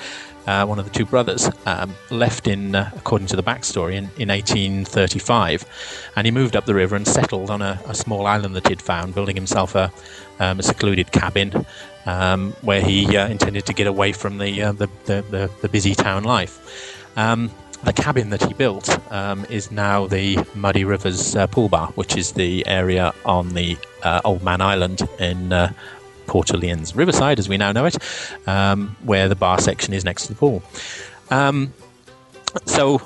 uh, 0.46 0.64
one 0.64 0.78
of 0.78 0.84
the 0.84 0.90
two 0.90 1.04
brothers, 1.04 1.50
um, 1.66 1.94
left 2.10 2.48
in, 2.48 2.74
uh, 2.74 2.90
according 2.96 3.26
to 3.28 3.36
the 3.36 3.42
backstory, 3.42 3.92
in, 3.92 4.04
in 4.16 4.28
1835, 4.28 6.10
and 6.16 6.26
he 6.26 6.30
moved 6.30 6.56
up 6.56 6.64
the 6.64 6.74
river 6.74 6.96
and 6.96 7.06
settled 7.06 7.50
on 7.50 7.60
a, 7.60 7.78
a 7.86 7.94
small 7.94 8.26
island 8.26 8.56
that 8.56 8.66
he'd 8.66 8.80
found, 8.80 9.14
building 9.14 9.36
himself 9.36 9.74
a, 9.74 9.92
um, 10.40 10.58
a 10.58 10.62
secluded 10.62 11.12
cabin 11.12 11.66
um, 12.06 12.52
where 12.62 12.80
he 12.80 13.14
uh, 13.14 13.28
intended 13.28 13.66
to 13.66 13.74
get 13.74 13.86
away 13.86 14.12
from 14.12 14.38
the, 14.38 14.62
uh, 14.62 14.72
the, 14.72 14.88
the, 15.04 15.22
the, 15.30 15.50
the 15.60 15.68
busy 15.68 15.94
town 15.94 16.24
life. 16.24 17.04
The 17.84 17.92
cabin 17.92 18.30
that 18.30 18.42
he 18.42 18.54
built 18.54 18.88
um, 19.12 19.46
is 19.48 19.70
now 19.70 20.06
the 20.06 20.44
Muddy 20.54 20.84
Rivers 20.84 21.36
uh, 21.36 21.46
Pool 21.46 21.68
Bar, 21.68 21.88
which 21.94 22.16
is 22.16 22.32
the 22.32 22.66
area 22.66 23.14
on 23.24 23.50
the 23.50 23.78
uh, 24.02 24.20
Old 24.24 24.42
Man 24.42 24.60
Island 24.60 25.08
in 25.18 25.52
uh, 25.52 25.72
Port 26.26 26.52
Orleans 26.52 26.94
Riverside, 26.94 27.38
as 27.38 27.48
we 27.48 27.56
now 27.56 27.72
know 27.72 27.86
it, 27.86 27.96
um, 28.46 28.96
where 29.04 29.28
the 29.28 29.36
bar 29.36 29.60
section 29.60 29.94
is 29.94 30.04
next 30.04 30.22
to 30.22 30.28
the 30.28 30.34
pool. 30.34 30.62
Um, 31.30 31.72
so, 32.66 33.00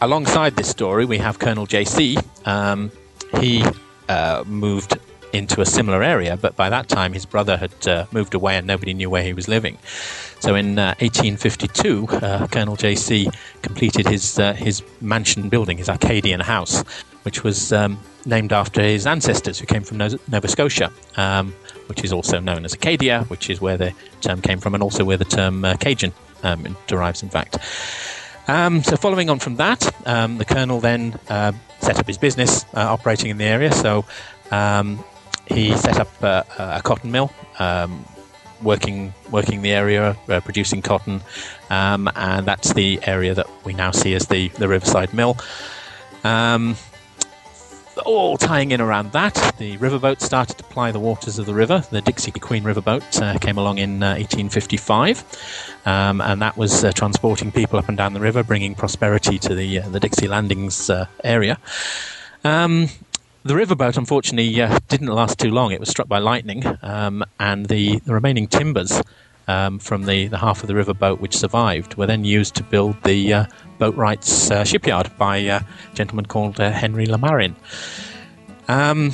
alongside 0.00 0.56
this 0.56 0.68
story, 0.68 1.04
we 1.04 1.18
have 1.18 1.38
Colonel 1.38 1.66
JC. 1.66 2.24
Um, 2.46 2.90
he 3.40 3.64
uh, 4.08 4.44
moved 4.46 4.96
into 5.32 5.60
a 5.60 5.66
similar 5.66 6.02
area, 6.02 6.36
but 6.36 6.56
by 6.56 6.68
that 6.70 6.88
time 6.88 7.12
his 7.12 7.26
brother 7.26 7.56
had 7.56 7.88
uh, 7.88 8.06
moved 8.12 8.34
away 8.34 8.56
and 8.56 8.66
nobody 8.66 8.94
knew 8.94 9.10
where 9.10 9.22
he 9.22 9.32
was 9.32 9.48
living. 9.48 9.78
So 10.40 10.54
in 10.54 10.78
uh, 10.78 10.94
1852, 11.00 12.08
uh, 12.08 12.46
Colonel 12.48 12.76
JC 12.76 13.32
completed 13.62 14.06
his 14.06 14.38
uh, 14.38 14.52
his 14.54 14.82
mansion 15.00 15.48
building, 15.48 15.78
his 15.78 15.88
Acadian 15.88 16.40
house, 16.40 16.82
which 17.22 17.44
was 17.44 17.72
um, 17.72 17.98
named 18.26 18.52
after 18.52 18.82
his 18.82 19.06
ancestors 19.06 19.58
who 19.58 19.66
came 19.66 19.82
from 19.82 19.98
Nova 19.98 20.48
Scotia, 20.48 20.90
um, 21.16 21.54
which 21.86 22.04
is 22.04 22.12
also 22.12 22.40
known 22.40 22.64
as 22.64 22.74
Acadia, 22.74 23.24
which 23.28 23.50
is 23.50 23.60
where 23.60 23.76
the 23.76 23.92
term 24.20 24.40
came 24.40 24.58
from, 24.58 24.74
and 24.74 24.82
also 24.82 25.04
where 25.04 25.16
the 25.16 25.24
term 25.24 25.64
uh, 25.64 25.76
Cajun 25.76 26.12
um, 26.42 26.76
derives, 26.86 27.22
in 27.22 27.28
fact. 27.28 27.58
Um, 28.48 28.82
so, 28.82 28.96
following 28.96 29.30
on 29.30 29.38
from 29.38 29.56
that, 29.56 29.94
um, 30.06 30.38
the 30.38 30.44
colonel 30.44 30.80
then 30.80 31.18
uh, 31.28 31.52
set 31.80 31.98
up 31.98 32.06
his 32.06 32.18
business 32.18 32.64
uh, 32.74 32.80
operating 32.80 33.30
in 33.30 33.38
the 33.38 33.44
area. 33.44 33.72
So, 33.72 34.04
um, 34.50 35.04
he 35.52 35.76
set 35.76 35.98
up 36.00 36.08
uh, 36.22 36.42
a 36.58 36.82
cotton 36.82 37.10
mill, 37.10 37.32
um, 37.58 38.04
working 38.62 39.12
working 39.30 39.62
the 39.62 39.72
area, 39.72 40.16
uh, 40.28 40.40
producing 40.40 40.82
cotton, 40.82 41.20
um, 41.70 42.10
and 42.16 42.46
that's 42.46 42.72
the 42.72 43.00
area 43.04 43.34
that 43.34 43.48
we 43.64 43.72
now 43.72 43.90
see 43.90 44.14
as 44.14 44.26
the 44.26 44.48
the 44.48 44.68
Riverside 44.68 45.12
Mill. 45.12 45.36
Um, 46.24 46.76
all 48.06 48.36
tying 48.36 48.70
in 48.70 48.80
around 48.80 49.12
that, 49.12 49.34
the 49.58 49.76
riverboat 49.78 50.20
started 50.20 50.56
to 50.58 50.64
ply 50.64 50.90
the 50.92 50.98
waters 50.98 51.38
of 51.38 51.46
the 51.46 51.54
river. 51.54 51.84
The 51.90 52.00
Dixie 52.00 52.30
Queen 52.30 52.62
riverboat 52.62 53.20
uh, 53.20 53.38
came 53.38 53.58
along 53.58 53.78
in 53.78 54.02
uh, 54.02 54.16
1855, 54.16 55.24
um, 55.84 56.20
and 56.20 56.40
that 56.40 56.56
was 56.56 56.84
uh, 56.84 56.92
transporting 56.92 57.52
people 57.52 57.78
up 57.78 57.88
and 57.88 57.96
down 57.96 58.12
the 58.12 58.20
river, 58.20 58.42
bringing 58.42 58.74
prosperity 58.74 59.38
to 59.40 59.54
the 59.54 59.80
uh, 59.80 59.88
the 59.88 60.00
Dixie 60.00 60.28
Landings 60.28 60.88
uh, 60.90 61.06
area. 61.22 61.58
Um, 62.44 62.88
the 63.44 63.54
riverboat, 63.54 63.96
unfortunately, 63.96 64.60
uh, 64.60 64.78
didn't 64.88 65.08
last 65.08 65.38
too 65.38 65.50
long. 65.50 65.72
It 65.72 65.80
was 65.80 65.88
struck 65.88 66.08
by 66.08 66.18
lightning, 66.18 66.64
um, 66.82 67.24
and 67.40 67.66
the, 67.66 67.98
the, 68.00 68.14
remaining 68.14 68.46
timbers 68.46 69.02
um, 69.48 69.78
from 69.78 70.04
the, 70.04 70.28
the 70.28 70.38
half 70.38 70.62
of 70.62 70.68
the 70.68 70.74
riverboat 70.74 71.20
which 71.20 71.36
survived 71.36 71.96
were 71.96 72.06
then 72.06 72.24
used 72.24 72.54
to 72.56 72.62
build 72.62 73.02
the 73.02 73.32
uh, 73.32 73.46
Boatwright's 73.78 74.50
uh, 74.50 74.64
shipyard 74.64 75.10
by 75.18 75.38
a 75.38 75.62
gentleman 75.94 76.26
called 76.26 76.60
uh, 76.60 76.70
Henry 76.70 77.06
Lamarin. 77.06 77.54
Um, 78.68 79.12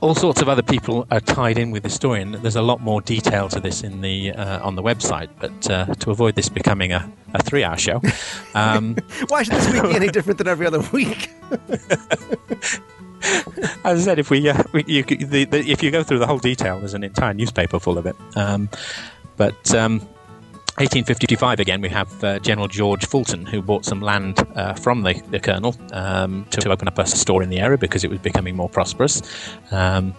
all 0.00 0.14
sorts 0.14 0.40
of 0.40 0.48
other 0.48 0.62
people 0.62 1.06
are 1.10 1.20
tied 1.20 1.58
in 1.58 1.70
with 1.70 1.82
the 1.82 1.90
story, 1.90 2.22
and 2.22 2.34
there's 2.36 2.56
a 2.56 2.62
lot 2.62 2.80
more 2.80 3.00
detail 3.00 3.48
to 3.48 3.60
this 3.60 3.82
in 3.82 4.00
the 4.00 4.32
uh, 4.32 4.66
on 4.66 4.74
the 4.74 4.82
website. 4.82 5.28
But 5.38 5.70
uh, 5.70 5.86
to 5.86 6.10
avoid 6.10 6.34
this 6.34 6.48
becoming 6.48 6.92
a, 6.92 7.10
a 7.34 7.42
three-hour 7.42 7.76
show, 7.76 8.00
um, 8.54 8.96
why 9.28 9.42
should 9.42 9.54
this 9.54 9.72
week 9.72 9.82
be 9.82 9.96
any 9.96 10.08
different 10.08 10.38
than 10.38 10.48
every 10.48 10.66
other 10.66 10.80
week? 10.92 11.30
As 13.84 14.00
I 14.00 14.02
said, 14.02 14.18
if 14.18 14.30
we, 14.30 14.48
uh, 14.48 14.62
we 14.72 14.82
you, 14.86 15.02
the, 15.02 15.44
the, 15.44 15.58
if 15.70 15.82
you 15.82 15.90
go 15.90 16.02
through 16.02 16.20
the 16.20 16.26
whole 16.26 16.38
detail, 16.38 16.78
there's 16.78 16.94
an 16.94 17.04
entire 17.04 17.34
newspaper 17.34 17.78
full 17.78 17.98
of 17.98 18.06
it. 18.06 18.16
Um, 18.34 18.70
but 19.36 19.74
um, 19.74 20.08
1855 20.80 21.60
again, 21.60 21.82
we 21.82 21.90
have 21.90 22.24
uh, 22.24 22.38
General 22.38 22.66
George 22.66 23.04
Fulton, 23.04 23.44
who 23.44 23.60
bought 23.60 23.84
some 23.84 24.00
land 24.00 24.38
uh, 24.54 24.72
from 24.72 25.02
the, 25.02 25.12
the 25.28 25.38
colonel 25.38 25.76
um, 25.92 26.46
to, 26.48 26.62
to, 26.62 26.70
open 26.70 26.88
up 26.88 26.96
a 26.96 27.04
store 27.04 27.42
in 27.42 27.50
the 27.50 27.58
area 27.58 27.76
because 27.76 28.02
it 28.02 28.08
was 28.08 28.18
becoming 28.20 28.56
more 28.56 28.70
prosperous, 28.70 29.20
um, 29.72 30.12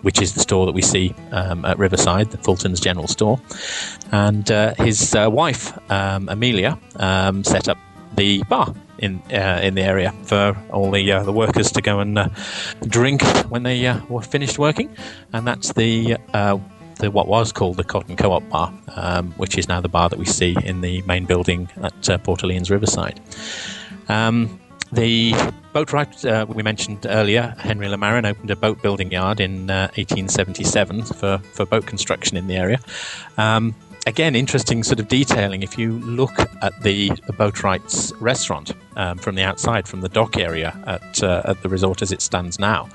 which 0.00 0.22
is 0.22 0.32
the 0.32 0.40
store 0.40 0.64
that 0.64 0.72
we 0.72 0.80
see 0.80 1.14
um, 1.32 1.66
at 1.66 1.78
Riverside, 1.78 2.30
the 2.30 2.38
Fulton's 2.38 2.80
General 2.80 3.06
Store. 3.08 3.38
And 4.10 4.50
uh, 4.50 4.74
his 4.78 5.14
uh, 5.14 5.28
wife, 5.30 5.78
um, 5.90 6.30
Amelia, 6.30 6.78
um, 6.96 7.44
set 7.44 7.68
up 7.68 7.76
the 8.14 8.42
bar 8.44 8.74
in 8.98 9.20
uh, 9.30 9.60
in 9.62 9.74
the 9.74 9.82
area 9.82 10.12
for 10.22 10.56
all 10.72 10.90
the 10.90 11.12
uh, 11.12 11.24
the 11.24 11.32
workers 11.32 11.70
to 11.72 11.82
go 11.82 12.00
and 12.00 12.18
uh, 12.18 12.30
drink 12.88 13.22
when 13.50 13.64
they 13.64 13.86
uh, 13.86 14.00
were 14.06 14.22
finished 14.22 14.58
working, 14.58 14.96
and 15.34 15.46
that's 15.46 15.74
the 15.74 16.16
the 16.98 17.10
what 17.10 17.28
was 17.28 17.52
called 17.52 17.76
the 17.76 17.84
Cotton 17.84 18.16
Co-op 18.16 18.48
Bar, 18.48 18.72
um, 18.94 19.32
which 19.32 19.58
is 19.58 19.68
now 19.68 19.80
the 19.80 19.88
bar 19.88 20.08
that 20.08 20.18
we 20.18 20.24
see 20.24 20.56
in 20.64 20.80
the 20.80 21.02
main 21.02 21.24
building 21.24 21.68
at 21.82 22.10
uh, 22.10 22.18
Port 22.18 22.42
Orleans 22.42 22.70
Riverside. 22.70 23.20
Um, 24.08 24.60
the 24.92 25.32
boatwright 25.74 26.24
uh, 26.24 26.46
we 26.46 26.62
mentioned 26.62 27.06
earlier, 27.08 27.54
Henry 27.58 27.86
Lamarin, 27.86 28.26
opened 28.26 28.50
a 28.50 28.56
boat 28.56 28.80
building 28.82 29.10
yard 29.10 29.40
in 29.40 29.68
uh, 29.68 29.88
1877 29.96 31.02
for, 31.02 31.38
for 31.38 31.66
boat 31.66 31.86
construction 31.86 32.36
in 32.36 32.46
the 32.46 32.56
area. 32.56 32.78
Um, 33.36 33.74
again, 34.06 34.36
interesting 34.36 34.84
sort 34.84 35.00
of 35.00 35.08
detailing. 35.08 35.62
If 35.62 35.76
you 35.76 35.98
look 35.98 36.38
at 36.62 36.80
the, 36.82 37.10
the 37.26 37.32
Boatwright's 37.32 38.12
restaurant 38.20 38.72
um, 38.96 39.18
from 39.18 39.34
the 39.34 39.42
outside, 39.42 39.88
from 39.88 40.00
the 40.00 40.08
dock 40.08 40.38
area 40.38 40.78
at, 40.86 41.22
uh, 41.22 41.42
at 41.44 41.62
the 41.62 41.68
resort 41.68 42.00
as 42.00 42.12
it 42.12 42.22
stands 42.22 42.58
now, 42.58 42.88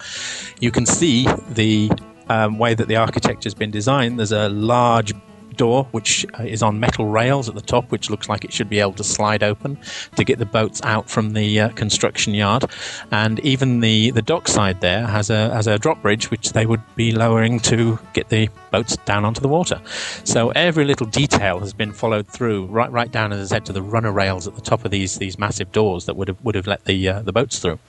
you 0.60 0.72
can 0.72 0.86
see 0.86 1.28
the 1.50 1.92
um, 2.30 2.58
way 2.58 2.74
that 2.74 2.88
the 2.88 2.96
architecture 2.96 3.48
has 3.48 3.54
been 3.54 3.72
designed, 3.72 4.20
there's 4.20 4.32
a 4.32 4.50
large 4.50 5.14
door 5.56 5.86
which 5.92 6.26
uh, 6.40 6.44
is 6.44 6.64
on 6.64 6.80
metal 6.80 7.06
rails 7.06 7.50
at 7.50 7.56
the 7.56 7.62
top, 7.62 7.92
which 7.92 8.10
looks 8.10 8.30
like 8.30 8.44
it 8.44 8.54
should 8.54 8.70
be 8.70 8.80
able 8.80 8.94
to 8.94 9.04
slide 9.04 9.44
open 9.44 9.78
to 10.16 10.24
get 10.24 10.40
the 10.40 10.46
boats 10.46 10.82
out 10.84 11.10
from 11.10 11.34
the 11.34 11.60
uh, 11.60 11.70
construction 11.70 12.34
yard. 12.34 12.66
And 13.12 13.40
even 13.42 13.80
the, 13.80 14.12
the 14.12 14.22
dock 14.22 14.48
side 14.48 14.82
there 14.82 15.06
has 15.06 15.30
a 15.30 15.54
has 15.54 15.68
a 15.68 15.78
drop 15.78 16.02
bridge 16.02 16.32
which 16.32 16.54
they 16.54 16.66
would 16.66 16.82
be 16.96 17.12
lowering 17.12 17.60
to 17.62 18.00
get 18.14 18.30
the 18.30 18.50
boats 18.72 18.98
down 18.98 19.26
onto 19.26 19.42
the 19.42 19.48
water. 19.48 19.82
So 20.24 20.50
every 20.52 20.86
little 20.86 21.08
detail 21.08 21.60
has 21.60 21.74
been 21.74 21.94
followed 21.94 22.28
through, 22.28 22.66
right 22.68 22.92
right 22.92 23.12
down 23.12 23.32
as 23.32 23.52
I 23.52 23.56
said 23.56 23.66
to 23.68 23.74
the 23.74 23.82
runner 23.82 24.12
rails 24.12 24.48
at 24.48 24.56
the 24.56 24.62
top 24.62 24.86
of 24.86 24.92
these 24.92 25.18
these 25.18 25.38
massive 25.38 25.72
doors 25.72 26.06
that 26.06 26.16
would 26.16 26.28
have 26.28 26.44
would 26.44 26.56
have 26.56 26.68
let 26.68 26.86
the 26.86 27.08
uh, 27.08 27.22
the 27.22 27.34
boats 27.34 27.60
through. 27.60 27.80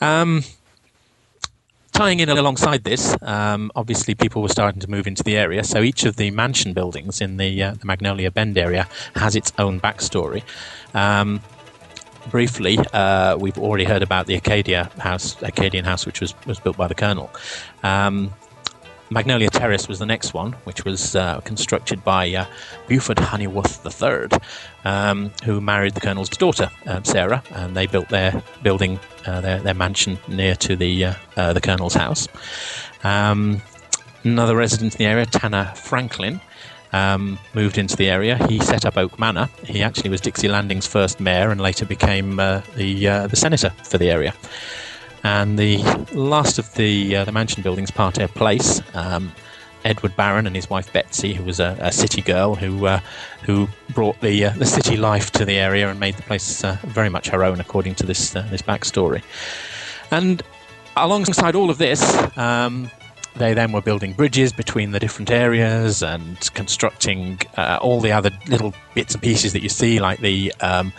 Um, 0.00 0.44
tying 1.96 2.20
in 2.20 2.28
alongside 2.28 2.84
this, 2.84 3.16
um, 3.22 3.72
obviously 3.74 4.14
people 4.14 4.42
were 4.42 4.50
starting 4.50 4.80
to 4.80 4.90
move 4.90 5.06
into 5.06 5.22
the 5.22 5.34
area. 5.34 5.64
So 5.64 5.80
each 5.80 6.04
of 6.04 6.16
the 6.16 6.30
mansion 6.30 6.74
buildings 6.74 7.22
in 7.22 7.38
the, 7.38 7.62
uh, 7.62 7.72
the 7.72 7.86
Magnolia 7.86 8.30
Bend 8.30 8.58
area 8.58 8.86
has 9.14 9.34
its 9.34 9.50
own 9.58 9.80
backstory. 9.80 10.42
Um, 10.92 11.40
briefly, 12.30 12.78
uh, 12.92 13.38
we've 13.38 13.56
already 13.58 13.84
heard 13.84 14.02
about 14.02 14.26
the 14.26 14.34
Acadia 14.34 14.90
house, 14.98 15.40
Acadian 15.40 15.86
house, 15.86 16.04
which 16.04 16.20
was, 16.20 16.34
was 16.46 16.60
built 16.60 16.76
by 16.76 16.86
the 16.86 16.94
Colonel. 16.94 17.30
Um, 17.82 18.34
Magnolia 19.08 19.50
Terrace 19.50 19.86
was 19.86 20.00
the 20.00 20.06
next 20.06 20.34
one, 20.34 20.52
which 20.64 20.84
was 20.84 21.14
uh, 21.14 21.40
constructed 21.42 22.02
by 22.02 22.32
uh, 22.34 22.44
Buford 22.88 23.18
Honeyworth 23.18 23.84
III, 23.86 24.38
um, 24.84 25.30
who 25.44 25.60
married 25.60 25.94
the 25.94 26.00
Colonel's 26.00 26.28
daughter, 26.28 26.70
um, 26.86 27.04
Sarah, 27.04 27.42
and 27.52 27.76
they 27.76 27.86
built 27.86 28.08
their 28.08 28.42
building, 28.64 28.98
uh, 29.24 29.40
their, 29.40 29.60
their 29.60 29.74
mansion 29.74 30.18
near 30.26 30.56
to 30.56 30.74
the 30.74 31.04
uh, 31.04 31.14
uh, 31.36 31.52
the 31.52 31.60
Colonel's 31.60 31.94
house. 31.94 32.26
Um, 33.04 33.62
another 34.24 34.56
resident 34.56 34.94
in 34.94 34.98
the 34.98 35.06
area, 35.06 35.26
Tanner 35.26 35.72
Franklin, 35.76 36.40
um, 36.92 37.38
moved 37.54 37.78
into 37.78 37.94
the 37.94 38.10
area. 38.10 38.44
He 38.48 38.58
set 38.58 38.84
up 38.84 38.96
Oak 38.96 39.20
Manor. 39.20 39.48
He 39.64 39.84
actually 39.84 40.10
was 40.10 40.20
Dixie 40.20 40.48
Landing's 40.48 40.86
first 40.86 41.20
mayor 41.20 41.50
and 41.52 41.60
later 41.60 41.86
became 41.86 42.40
uh, 42.40 42.62
the 42.74 43.04
the 43.28 43.36
senator 43.36 43.70
for 43.84 43.98
the 43.98 44.10
area. 44.10 44.34
And 45.26 45.58
the 45.58 45.78
last 46.12 46.56
of 46.60 46.72
the 46.74 47.16
uh, 47.16 47.24
the 47.24 47.32
mansion 47.32 47.60
buildings, 47.60 47.90
Parterre 47.90 48.28
Place, 48.28 48.80
um, 48.94 49.32
Edward 49.84 50.14
Barron 50.14 50.46
and 50.46 50.54
his 50.54 50.70
wife 50.70 50.92
Betsy, 50.92 51.34
who 51.34 51.42
was 51.42 51.58
a, 51.58 51.76
a 51.80 51.90
city 51.90 52.22
girl 52.22 52.54
who 52.54 52.86
uh, 52.86 53.00
who 53.42 53.66
brought 53.92 54.20
the 54.20 54.44
uh, 54.44 54.50
the 54.50 54.64
city 54.64 54.96
life 54.96 55.32
to 55.32 55.44
the 55.44 55.54
area 55.54 55.90
and 55.90 55.98
made 55.98 56.14
the 56.14 56.22
place 56.22 56.62
uh, 56.62 56.78
very 56.84 57.08
much 57.08 57.28
her 57.30 57.42
own, 57.42 57.58
according 57.58 57.96
to 57.96 58.06
this 58.06 58.36
uh, 58.36 58.46
this 58.52 58.62
backstory. 58.62 59.20
And 60.12 60.44
alongside 60.96 61.56
all 61.56 61.70
of 61.70 61.78
this, 61.78 62.00
um, 62.38 62.88
they 63.34 63.52
then 63.52 63.72
were 63.72 63.82
building 63.82 64.12
bridges 64.12 64.52
between 64.52 64.92
the 64.92 65.00
different 65.00 65.32
areas 65.32 66.04
and 66.04 66.38
constructing 66.54 67.40
uh, 67.56 67.78
all 67.82 68.00
the 68.00 68.12
other 68.12 68.30
little 68.46 68.72
bits 68.94 69.14
and 69.14 69.22
pieces 69.22 69.52
that 69.54 69.62
you 69.62 69.68
see, 69.68 69.98
like 69.98 70.20
the 70.20 70.54
um, 70.60 70.92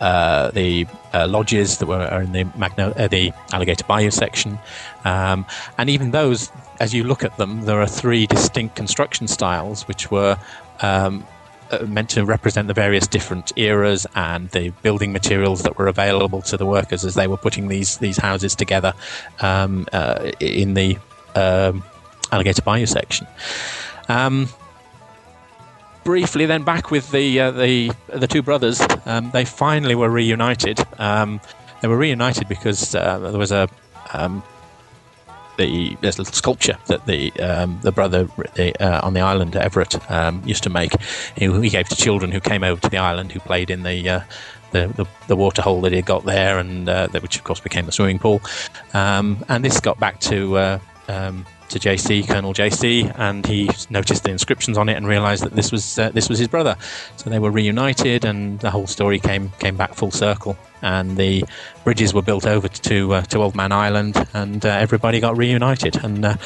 uh, 0.00 0.50
the 0.50 0.86
uh, 1.12 1.26
lodges 1.26 1.78
that 1.78 1.86
were 1.86 2.20
in 2.20 2.32
the 2.32 2.44
Magno- 2.56 2.92
uh, 2.92 3.08
the 3.08 3.32
Alligator 3.52 3.84
Bayou 3.84 4.10
section, 4.10 4.58
um, 5.04 5.44
and 5.78 5.90
even 5.90 6.10
those, 6.10 6.50
as 6.80 6.94
you 6.94 7.04
look 7.04 7.24
at 7.24 7.36
them, 7.36 7.62
there 7.62 7.80
are 7.80 7.86
three 7.86 8.26
distinct 8.26 8.76
construction 8.76 9.28
styles 9.28 9.86
which 9.88 10.10
were. 10.10 10.36
Um, 10.82 11.26
uh, 11.70 11.86
meant 11.86 12.10
to 12.10 12.24
represent 12.24 12.66
the 12.66 12.74
various 12.74 13.06
different 13.06 13.52
eras 13.54 14.04
and 14.16 14.48
the 14.50 14.70
building 14.82 15.12
materials 15.12 15.62
that 15.62 15.78
were 15.78 15.86
available 15.86 16.42
to 16.42 16.56
the 16.56 16.66
workers 16.66 17.04
as 17.04 17.14
they 17.14 17.28
were 17.28 17.36
putting 17.36 17.68
these 17.68 17.98
these 17.98 18.16
houses 18.16 18.56
together 18.56 18.92
um, 19.38 19.86
uh, 19.92 20.32
in 20.40 20.74
the 20.74 20.98
um, 21.36 21.84
Alligator 22.32 22.62
Bayou 22.62 22.86
section. 22.86 23.24
Um, 24.08 24.48
briefly, 26.04 26.46
then 26.46 26.62
back 26.62 26.90
with 26.90 27.10
the 27.10 27.40
uh, 27.40 27.50
the 27.50 27.92
the 28.08 28.26
two 28.26 28.42
brothers, 28.42 28.80
um, 29.06 29.30
they 29.30 29.44
finally 29.44 29.94
were 29.94 30.10
reunited. 30.10 30.80
Um, 30.98 31.40
they 31.80 31.88
were 31.88 31.96
reunited 31.96 32.48
because 32.48 32.94
uh, 32.94 33.18
there 33.18 33.38
was 33.38 33.52
a 33.52 33.68
um, 34.12 34.42
the 35.56 35.96
there's 36.00 36.16
a 36.16 36.22
little 36.22 36.34
sculpture 36.34 36.76
that 36.86 37.06
the 37.06 37.32
um, 37.40 37.78
the 37.82 37.92
brother 37.92 38.28
the, 38.54 38.74
uh, 38.82 39.06
on 39.06 39.14
the 39.14 39.20
island 39.20 39.56
Everett 39.56 40.10
um, 40.10 40.42
used 40.44 40.62
to 40.64 40.70
make. 40.70 40.92
He, 41.36 41.50
he, 41.60 41.68
gave 41.68 41.88
to 41.88 41.96
children 41.96 42.30
who 42.30 42.40
came 42.40 42.64
over 42.64 42.80
to 42.80 42.88
the 42.88 42.98
island 42.98 43.32
who 43.32 43.40
played 43.40 43.70
in 43.70 43.82
the. 43.82 44.08
Uh, 44.08 44.20
the, 44.72 44.86
the, 44.86 45.04
the, 45.26 45.34
water 45.34 45.62
hole 45.62 45.80
that 45.80 45.92
he 45.92 46.00
got 46.00 46.24
there, 46.24 46.60
and 46.60 46.88
uh, 46.88 47.08
that, 47.08 47.22
which 47.22 47.36
of 47.36 47.42
course 47.42 47.58
became 47.58 47.88
a 47.88 47.90
swimming 47.90 48.20
pool, 48.20 48.40
um, 48.94 49.44
and 49.48 49.64
this 49.64 49.80
got 49.80 49.98
back 49.98 50.20
to 50.20 50.56
uh, 50.56 50.78
to 51.70 51.78
JC, 51.78 52.26
Colonel 52.26 52.52
JC, 52.52 53.12
and 53.18 53.46
he 53.46 53.70
noticed 53.88 54.24
the 54.24 54.30
inscriptions 54.30 54.76
on 54.76 54.88
it 54.88 54.96
and 54.96 55.06
realised 55.06 55.44
that 55.44 55.52
this 55.52 55.72
was 55.72 55.98
uh, 55.98 56.10
this 56.10 56.28
was 56.28 56.38
his 56.38 56.48
brother. 56.48 56.76
So 57.16 57.30
they 57.30 57.38
were 57.38 57.50
reunited, 57.50 58.24
and 58.24 58.60
the 58.60 58.70
whole 58.70 58.86
story 58.86 59.18
came 59.18 59.50
came 59.58 59.76
back 59.76 59.94
full 59.94 60.10
circle. 60.10 60.56
And 60.82 61.18
the 61.18 61.44
bridges 61.84 62.14
were 62.14 62.22
built 62.22 62.46
over 62.46 62.68
to 62.68 63.14
uh, 63.14 63.22
to 63.22 63.42
Old 63.42 63.54
Man 63.54 63.72
Island, 63.72 64.16
and 64.34 64.64
uh, 64.64 64.68
everybody 64.68 65.20
got 65.20 65.36
reunited. 65.36 65.96
And 66.04 66.24
uh, 66.24 66.36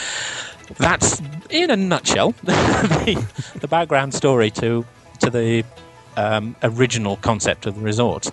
that's, 0.76 1.20
in 1.50 1.70
a 1.70 1.76
nutshell, 1.76 2.32
the, 2.42 3.26
the 3.60 3.68
background 3.68 4.14
story 4.14 4.50
to 4.52 4.84
to 5.20 5.30
the 5.30 5.64
um, 6.16 6.56
original 6.62 7.16
concept 7.16 7.66
of 7.66 7.76
the 7.76 7.80
resort 7.80 8.30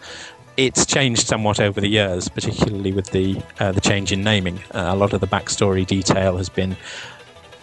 it's 0.58 0.86
changed 0.86 1.28
somewhat 1.28 1.60
over 1.60 1.80
the 1.80 1.88
years, 1.88 2.30
particularly 2.30 2.92
with 2.92 3.12
the 3.12 3.42
uh, 3.60 3.72
the 3.72 3.82
change 3.82 4.12
in 4.12 4.24
naming. 4.24 4.60
Uh, 4.74 4.90
a 4.90 4.96
lot 4.96 5.14
of 5.14 5.22
the 5.22 5.28
backstory 5.28 5.86
detail 5.86 6.38
has 6.38 6.50
been 6.50 6.76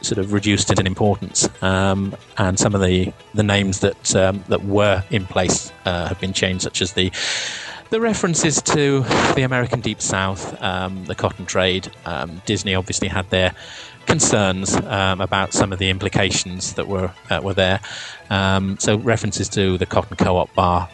sort 0.00 0.18
of 0.18 0.32
reduced 0.32 0.70
in 0.78 0.86
importance, 0.86 1.48
um, 1.62 2.14
and 2.38 2.58
some 2.58 2.74
of 2.74 2.80
the, 2.80 3.12
the 3.34 3.42
names 3.42 3.80
that 3.80 4.16
um, 4.16 4.44
that 4.48 4.64
were 4.64 5.02
in 5.10 5.26
place 5.26 5.72
uh, 5.84 6.08
have 6.08 6.20
been 6.20 6.32
changed, 6.32 6.62
such 6.62 6.80
as 6.80 6.92
the 6.94 7.12
the 7.90 8.00
references 8.00 8.60
to 8.60 9.00
the 9.34 9.42
American 9.42 9.80
Deep 9.80 10.00
South, 10.00 10.60
um, 10.62 11.04
the 11.06 11.14
cotton 11.14 11.46
trade. 11.46 11.90
Um, 12.04 12.42
Disney 12.44 12.74
obviously 12.74 13.08
had 13.08 13.28
their 13.30 13.54
concerns 14.06 14.74
um, 14.76 15.20
about 15.20 15.52
some 15.52 15.72
of 15.72 15.78
the 15.78 15.90
implications 15.90 16.74
that 16.74 16.88
were 16.88 17.12
uh, 17.30 17.40
were 17.42 17.54
there. 17.54 17.80
Um, 18.30 18.78
so 18.78 18.96
references 18.96 19.48
to 19.50 19.78
the 19.78 19.86
Cotton 19.86 20.16
Co-op 20.16 20.54
Bar, 20.54 20.88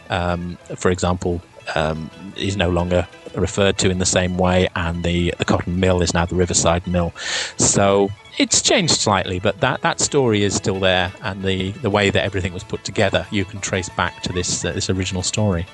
for 0.75 0.89
example, 0.89 1.41
um, 1.73 2.09
is 2.35 2.55
no 2.55 2.69
longer 2.69 3.07
referred 3.35 3.77
to 3.79 3.89
in 3.89 3.97
the 3.99 4.05
same 4.05 4.37
way, 4.37 4.67
and 4.75 5.03
the, 5.03 5.33
the 5.37 5.45
cotton 5.45 5.79
mill 5.79 6.01
is 6.01 6.13
now 6.13 6.25
the 6.25 6.35
Riverside 6.35 6.85
Mill. 6.87 7.11
So 7.57 8.09
it's 8.37 8.61
changed 8.61 8.93
slightly, 8.93 9.39
but 9.39 9.59
that, 9.61 9.81
that 9.81 9.99
story 9.99 10.43
is 10.43 10.55
still 10.55 10.79
there, 10.79 11.11
and 11.21 11.43
the, 11.43 11.71
the 11.71 11.89
way 11.89 12.09
that 12.09 12.23
everything 12.23 12.53
was 12.53 12.63
put 12.63 12.83
together, 12.83 13.25
you 13.31 13.45
can 13.45 13.59
trace 13.59 13.89
back 13.89 14.21
to 14.23 14.33
this 14.33 14.63
uh, 14.63 14.71
this 14.71 14.89
original 14.89 15.23
story. 15.23 15.65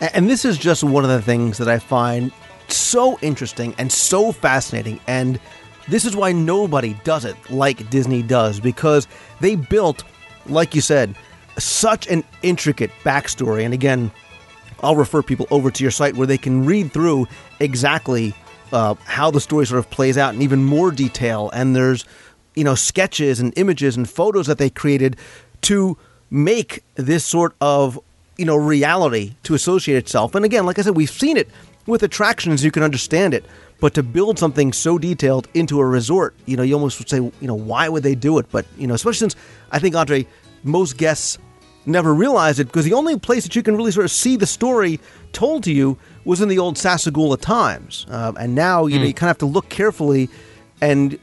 And 0.00 0.28
this 0.28 0.44
is 0.44 0.58
just 0.58 0.82
one 0.82 1.04
of 1.04 1.10
the 1.10 1.22
things 1.22 1.58
that 1.58 1.68
I 1.68 1.78
find 1.78 2.32
so 2.68 3.18
interesting 3.22 3.74
and 3.78 3.92
so 3.92 4.32
fascinating, 4.32 5.00
and 5.06 5.38
this 5.88 6.04
is 6.04 6.14
why 6.14 6.32
nobody 6.32 6.94
does 7.04 7.24
it 7.24 7.36
like 7.50 7.88
Disney 7.90 8.22
does, 8.22 8.60
because 8.60 9.06
they 9.40 9.56
built, 9.56 10.04
like 10.46 10.74
you 10.74 10.80
said, 10.80 11.14
such 11.58 12.06
an 12.08 12.24
intricate 12.42 12.90
backstory. 13.04 13.64
And 13.64 13.74
again, 13.74 14.10
I'll 14.82 14.96
refer 14.96 15.22
people 15.22 15.46
over 15.50 15.70
to 15.70 15.84
your 15.84 15.90
site 15.90 16.16
where 16.16 16.26
they 16.26 16.38
can 16.38 16.64
read 16.66 16.92
through 16.92 17.26
exactly 17.60 18.34
uh, 18.72 18.94
how 19.04 19.30
the 19.30 19.40
story 19.40 19.66
sort 19.66 19.78
of 19.78 19.90
plays 19.90 20.18
out 20.18 20.34
in 20.34 20.42
even 20.42 20.64
more 20.64 20.90
detail. 20.90 21.50
And 21.50 21.76
there's, 21.76 22.04
you 22.54 22.64
know, 22.64 22.74
sketches 22.74 23.40
and 23.40 23.52
images 23.56 23.96
and 23.96 24.08
photos 24.08 24.46
that 24.46 24.58
they 24.58 24.70
created 24.70 25.16
to 25.62 25.96
make 26.30 26.82
this 26.94 27.24
sort 27.24 27.54
of, 27.60 27.98
you 28.38 28.44
know, 28.44 28.56
reality 28.56 29.34
to 29.44 29.54
associate 29.54 29.96
itself. 29.96 30.34
And 30.34 30.44
again, 30.44 30.66
like 30.66 30.78
I 30.78 30.82
said, 30.82 30.96
we've 30.96 31.10
seen 31.10 31.36
it 31.36 31.48
with 31.86 32.02
attractions, 32.02 32.64
you 32.64 32.70
can 32.70 32.82
understand 32.82 33.34
it. 33.34 33.44
But 33.80 33.94
to 33.94 34.02
build 34.02 34.38
something 34.38 34.72
so 34.72 34.96
detailed 34.96 35.48
into 35.54 35.80
a 35.80 35.84
resort, 35.84 36.34
you 36.46 36.56
know, 36.56 36.62
you 36.62 36.74
almost 36.74 37.00
would 37.00 37.08
say, 37.08 37.16
you 37.16 37.32
know, 37.42 37.54
why 37.54 37.88
would 37.88 38.04
they 38.04 38.14
do 38.14 38.38
it? 38.38 38.46
But, 38.52 38.64
you 38.78 38.86
know, 38.86 38.94
especially 38.94 39.18
since 39.18 39.36
I 39.72 39.80
think, 39.80 39.96
Andrew, 39.96 40.22
most 40.62 40.96
guests 40.96 41.38
never 41.86 42.14
realized 42.14 42.60
it 42.60 42.66
because 42.66 42.84
the 42.84 42.92
only 42.92 43.18
place 43.18 43.42
that 43.44 43.56
you 43.56 43.62
can 43.62 43.76
really 43.76 43.90
sort 43.90 44.04
of 44.04 44.10
see 44.10 44.36
the 44.36 44.46
story 44.46 45.00
told 45.32 45.64
to 45.64 45.72
you 45.72 45.98
was 46.24 46.40
in 46.40 46.48
the 46.48 46.58
old 46.58 46.76
Sassagoula 46.76 47.38
Times. 47.40 48.06
Uh, 48.08 48.32
and 48.38 48.54
now, 48.54 48.86
you 48.86 48.96
mm. 48.96 49.00
know, 49.00 49.06
you 49.06 49.14
kind 49.14 49.28
of 49.28 49.30
have 49.30 49.38
to 49.38 49.46
look 49.46 49.68
carefully 49.68 50.28
and 50.80 51.18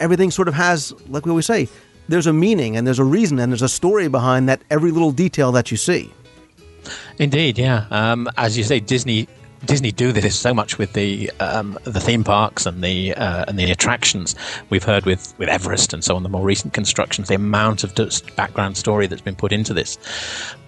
everything 0.00 0.30
sort 0.30 0.48
of 0.48 0.54
has, 0.54 0.92
like 1.08 1.24
we 1.24 1.30
always 1.30 1.46
say, 1.46 1.68
there's 2.08 2.26
a 2.26 2.32
meaning 2.32 2.76
and 2.76 2.86
there's 2.86 2.98
a 2.98 3.04
reason 3.04 3.38
and 3.38 3.50
there's 3.50 3.62
a 3.62 3.68
story 3.68 4.08
behind 4.08 4.48
that 4.48 4.60
every 4.70 4.90
little 4.90 5.12
detail 5.12 5.52
that 5.52 5.70
you 5.70 5.76
see. 5.76 6.12
Indeed, 7.18 7.58
yeah. 7.58 7.86
Um, 7.90 8.28
as 8.36 8.58
you 8.58 8.64
say, 8.64 8.80
Disney 8.80 9.28
Disney 9.66 9.92
do 9.92 10.12
this 10.12 10.38
so 10.38 10.54
much 10.54 10.78
with 10.78 10.92
the 10.92 11.30
um, 11.40 11.78
the 11.84 12.00
theme 12.00 12.24
parks 12.24 12.66
and 12.66 12.82
the 12.82 13.14
uh, 13.14 13.44
and 13.48 13.58
the 13.58 13.70
attractions. 13.70 14.34
We've 14.70 14.84
heard 14.84 15.06
with, 15.06 15.34
with 15.38 15.48
Everest 15.48 15.92
and 15.92 16.04
so 16.04 16.16
on 16.16 16.22
the 16.22 16.28
more 16.28 16.44
recent 16.44 16.72
constructions, 16.72 17.28
the 17.28 17.34
amount 17.34 17.84
of 17.84 17.94
background 18.36 18.76
story 18.76 19.06
that's 19.06 19.22
been 19.22 19.36
put 19.36 19.52
into 19.52 19.74
this. 19.74 19.98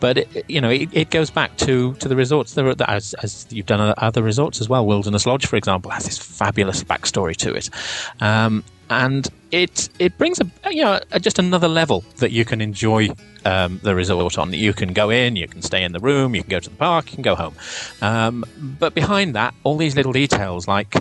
But 0.01 0.19
it, 0.19 0.45
you 0.49 0.61
know, 0.61 0.71
it, 0.71 0.89
it, 0.93 1.11
goes 1.11 1.31
back 1.31 1.57
to, 1.59 1.95
to 1.95 2.09
the 2.09 2.17
resorts. 2.17 2.55
There, 2.55 2.75
as, 2.87 3.15
as 3.23 3.47
you've 3.51 3.67
done 3.67 3.95
other 3.99 4.23
resorts 4.23 4.61
as 4.61 4.69
well. 4.69 4.87
Wilderness 4.87 5.27
Lodge, 5.27 5.47
for 5.47 5.57
example, 5.57 5.91
has 5.91 6.05
this 6.05 6.19
fabulous 6.19 6.85
backstory 6.85 7.37
to 7.37 7.55
it. 7.55 7.71
Um, 8.21 8.65
and 8.91 9.29
it 9.51 9.89
it 9.99 10.17
brings 10.19 10.41
a 10.41 10.47
you 10.73 10.83
know 10.83 11.01
just 11.21 11.39
another 11.39 11.69
level 11.69 12.05
that 12.19 12.33
you 12.33 12.45
can 12.45 12.61
enjoy 12.61 13.09
um, 13.45 13.81
the 13.83 13.95
resort 13.95 14.39
on. 14.39 14.53
You 14.53 14.73
can 14.73 14.93
go 14.93 15.11
in, 15.11 15.37
you 15.37 15.49
can 15.49 15.63
stay 15.63 15.85
in 15.85 15.93
the 15.93 16.01
room, 16.01 16.35
you 16.35 16.43
can 16.43 16.51
go 16.51 16.61
to 16.61 16.71
the 16.71 16.77
park, 16.77 17.11
you 17.11 17.17
can 17.17 17.23
go 17.23 17.35
home. 17.35 17.55
Um, 18.03 18.45
but 18.59 18.95
behind 18.95 19.35
that, 19.35 19.55
all 19.65 19.77
these 19.77 19.97
little 19.97 20.13
details 20.13 20.67
like 20.67 20.95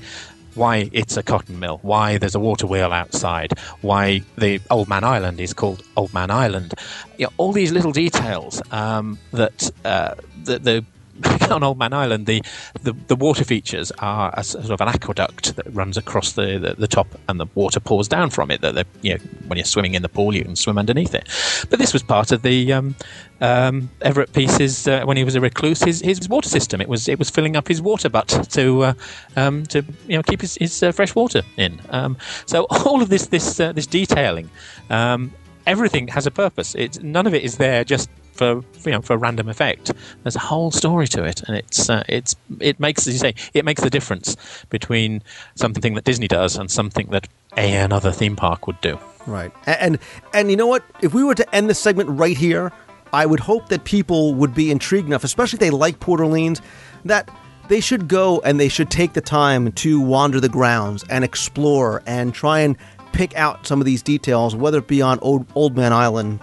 why 0.56 0.90
it's 0.94 1.18
a 1.18 1.24
cotton 1.24 1.60
mill, 1.60 1.80
why 1.82 2.18
there's 2.18 2.36
a 2.36 2.40
water 2.40 2.66
wheel 2.66 2.94
outside, 2.94 3.52
why 3.82 4.22
the 4.38 4.62
Old 4.72 4.88
Man 4.88 5.04
Island 5.04 5.40
is 5.40 5.54
called 5.54 5.84
Old 5.98 6.14
Man 6.14 6.32
Island. 6.32 6.74
You 7.18 7.26
know, 7.26 7.34
all 7.38 7.52
these 7.52 7.72
little 7.72 7.92
details 7.92 8.62
um, 8.72 9.20
that 9.34 9.70
uh, 9.84 10.16
the, 10.44 10.60
the 10.60 10.86
on 11.52 11.64
Old 11.64 11.78
Man 11.78 11.94
Island, 11.94 12.26
the, 12.26 12.42
the, 12.82 12.94
the, 12.94 13.16
water 13.16 13.44
features 13.44 13.92
are 14.00 14.34
a 14.36 14.44
sort 14.44 14.70
of 14.70 14.82
an 14.82 14.88
aqueduct 14.88 15.56
that 15.56 15.66
runs 15.74 15.98
across 15.98 16.34
the, 16.34 16.58
the, 16.58 16.76
the 16.78 16.88
top, 16.88 17.08
and 17.30 17.40
the 17.40 17.46
water 17.56 17.80
pours 17.80 18.08
down 18.08 18.30
from 18.30 18.52
it. 18.52 18.62
That 18.62 18.86
you 19.02 19.14
know, 19.14 19.20
when 19.48 19.58
you're 19.58 19.66
swimming 19.66 19.94
in 19.94 20.02
the 20.02 20.10
pool, 20.10 20.36
you 20.36 20.44
can 20.44 20.56
swim 20.56 20.78
underneath 20.78 21.14
it. 21.14 21.28
But 21.70 21.80
this 21.80 21.94
was 21.94 22.04
part 22.04 22.32
of 22.32 22.42
the 22.42 22.74
um, 22.74 22.96
um, 23.42 23.90
Everett 24.02 24.34
Peace's 24.34 24.88
uh, 24.88 25.04
when 25.06 25.18
he 25.18 25.24
was 25.24 25.36
a 25.36 25.42
recluse. 25.42 25.82
His, 25.82 26.02
his 26.02 26.28
water 26.28 26.50
system 26.50 26.82
it 26.82 26.90
was 26.90 27.08
it 27.08 27.20
was 27.20 27.30
filling 27.30 27.56
up 27.56 27.68
his 27.68 27.82
water 27.82 28.10
butt 28.10 28.28
to 28.52 28.84
uh, 28.84 28.94
um, 29.36 29.66
to 29.68 29.84
you 30.08 30.18
know 30.18 30.24
keep 30.24 30.42
his, 30.42 30.56
his 30.56 30.84
uh, 30.84 30.92
fresh 30.92 31.16
water 31.16 31.44
in. 31.58 31.80
Um, 31.90 32.18
so 32.46 32.64
all 32.70 33.02
of 33.02 33.10
this 33.10 33.28
this 33.28 33.60
uh, 33.60 33.72
this 33.72 33.88
detailing 33.88 34.50
um, 34.90 35.32
everything 35.66 36.08
has 36.10 36.28
a 36.28 36.32
purpose. 36.32 36.76
It's 36.76 37.00
none 37.00 37.28
of 37.28 37.34
it 37.34 37.44
is 37.44 37.58
there 37.58 37.84
just 37.84 38.10
for 38.36 38.64
you 38.86 38.92
know 38.92 39.02
for 39.02 39.18
random 39.18 39.50
effect. 39.50 39.92
There's 40.24 40.36
a 40.36 40.40
whole 40.40 40.72
story 40.72 41.08
to 41.10 41.24
it, 41.24 41.42
and 41.44 41.58
it's 41.58 41.90
uh, 41.90 42.04
it's 42.08 42.36
it 42.60 42.80
makes 42.80 43.08
as 43.08 43.14
you 43.14 43.20
say 43.20 43.36
it 43.54 43.66
makes 43.66 43.82
the 43.82 43.90
difference 43.90 44.36
between 44.70 45.24
something 45.56 45.96
that 45.96 46.04
Disney 46.04 46.28
does 46.28 46.56
and 46.56 46.70
something 46.70 47.08
that 47.08 47.28
another 47.58 48.12
theme 48.12 48.36
park 48.36 48.68
would 48.68 48.80
do. 48.82 49.00
Right, 49.26 49.52
and, 49.66 49.80
and 49.80 50.00
and 50.34 50.52
you 50.52 50.58
know 50.58 50.68
what? 50.68 50.84
If 51.02 51.14
we 51.14 51.24
were 51.24 51.36
to 51.36 51.56
end 51.56 51.70
this 51.70 51.80
segment 51.80 52.10
right 52.10 52.38
here, 52.38 52.72
I 53.14 53.26
would 53.26 53.40
hope 53.40 53.70
that 53.70 53.86
people 53.86 54.34
would 54.36 54.54
be 54.54 54.72
intrigued 54.72 55.08
enough, 55.08 55.24
especially 55.24 55.58
if 55.58 55.62
they 55.62 55.70
like 55.72 56.00
Port 56.00 56.20
Orleans, 56.20 56.62
that 57.06 57.30
they 57.70 57.80
should 57.80 58.08
go 58.08 58.42
and 58.42 58.60
they 58.60 58.70
should 58.70 58.92
take 58.92 59.14
the 59.14 59.22
time 59.22 59.72
to 59.72 60.00
wander 60.00 60.40
the 60.40 60.50
grounds 60.50 61.04
and 61.10 61.24
explore 61.24 62.04
and 62.06 62.34
try 62.34 62.60
and 62.60 62.78
pick 63.14 63.36
out 63.36 63.66
some 63.66 63.80
of 63.80 63.86
these 63.86 64.04
details, 64.04 64.56
whether 64.56 64.80
it 64.80 64.88
be 64.88 65.02
on 65.02 65.18
Old, 65.20 65.48
Old 65.56 65.76
Man 65.76 65.94
Island 65.94 66.40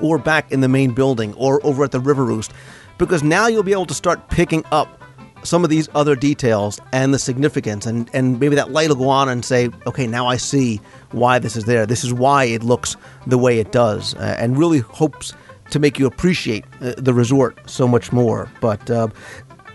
or 0.00 0.18
back 0.18 0.50
in 0.52 0.60
the 0.60 0.68
main 0.68 0.92
building 0.92 1.34
or 1.34 1.64
over 1.64 1.84
at 1.84 1.92
the 1.92 2.00
River 2.00 2.24
Roost, 2.24 2.52
because 2.98 3.22
now 3.22 3.46
you'll 3.46 3.62
be 3.62 3.72
able 3.72 3.86
to 3.86 3.94
start 3.94 4.28
picking 4.28 4.64
up 4.72 5.02
some 5.44 5.64
of 5.64 5.70
these 5.70 5.88
other 5.94 6.14
details 6.14 6.80
and 6.92 7.12
the 7.12 7.18
significance 7.18 7.86
and, 7.86 8.08
and 8.12 8.38
maybe 8.38 8.54
that 8.54 8.70
light 8.70 8.88
will 8.88 8.96
go 8.96 9.08
on 9.08 9.28
and 9.28 9.44
say, 9.44 9.70
okay, 9.86 10.06
now 10.06 10.26
I 10.26 10.36
see 10.36 10.80
why 11.10 11.38
this 11.38 11.56
is 11.56 11.64
there. 11.64 11.84
This 11.86 12.04
is 12.04 12.12
why 12.12 12.44
it 12.44 12.62
looks 12.62 12.96
the 13.26 13.38
way 13.38 13.58
it 13.58 13.72
does 13.72 14.14
uh, 14.14 14.36
and 14.38 14.56
really 14.56 14.78
hopes 14.78 15.34
to 15.70 15.78
make 15.78 15.98
you 15.98 16.06
appreciate 16.06 16.64
uh, 16.80 16.94
the 16.96 17.14
resort 17.14 17.58
so 17.68 17.88
much 17.88 18.12
more. 18.12 18.50
But 18.60 18.88
uh, 18.90 19.08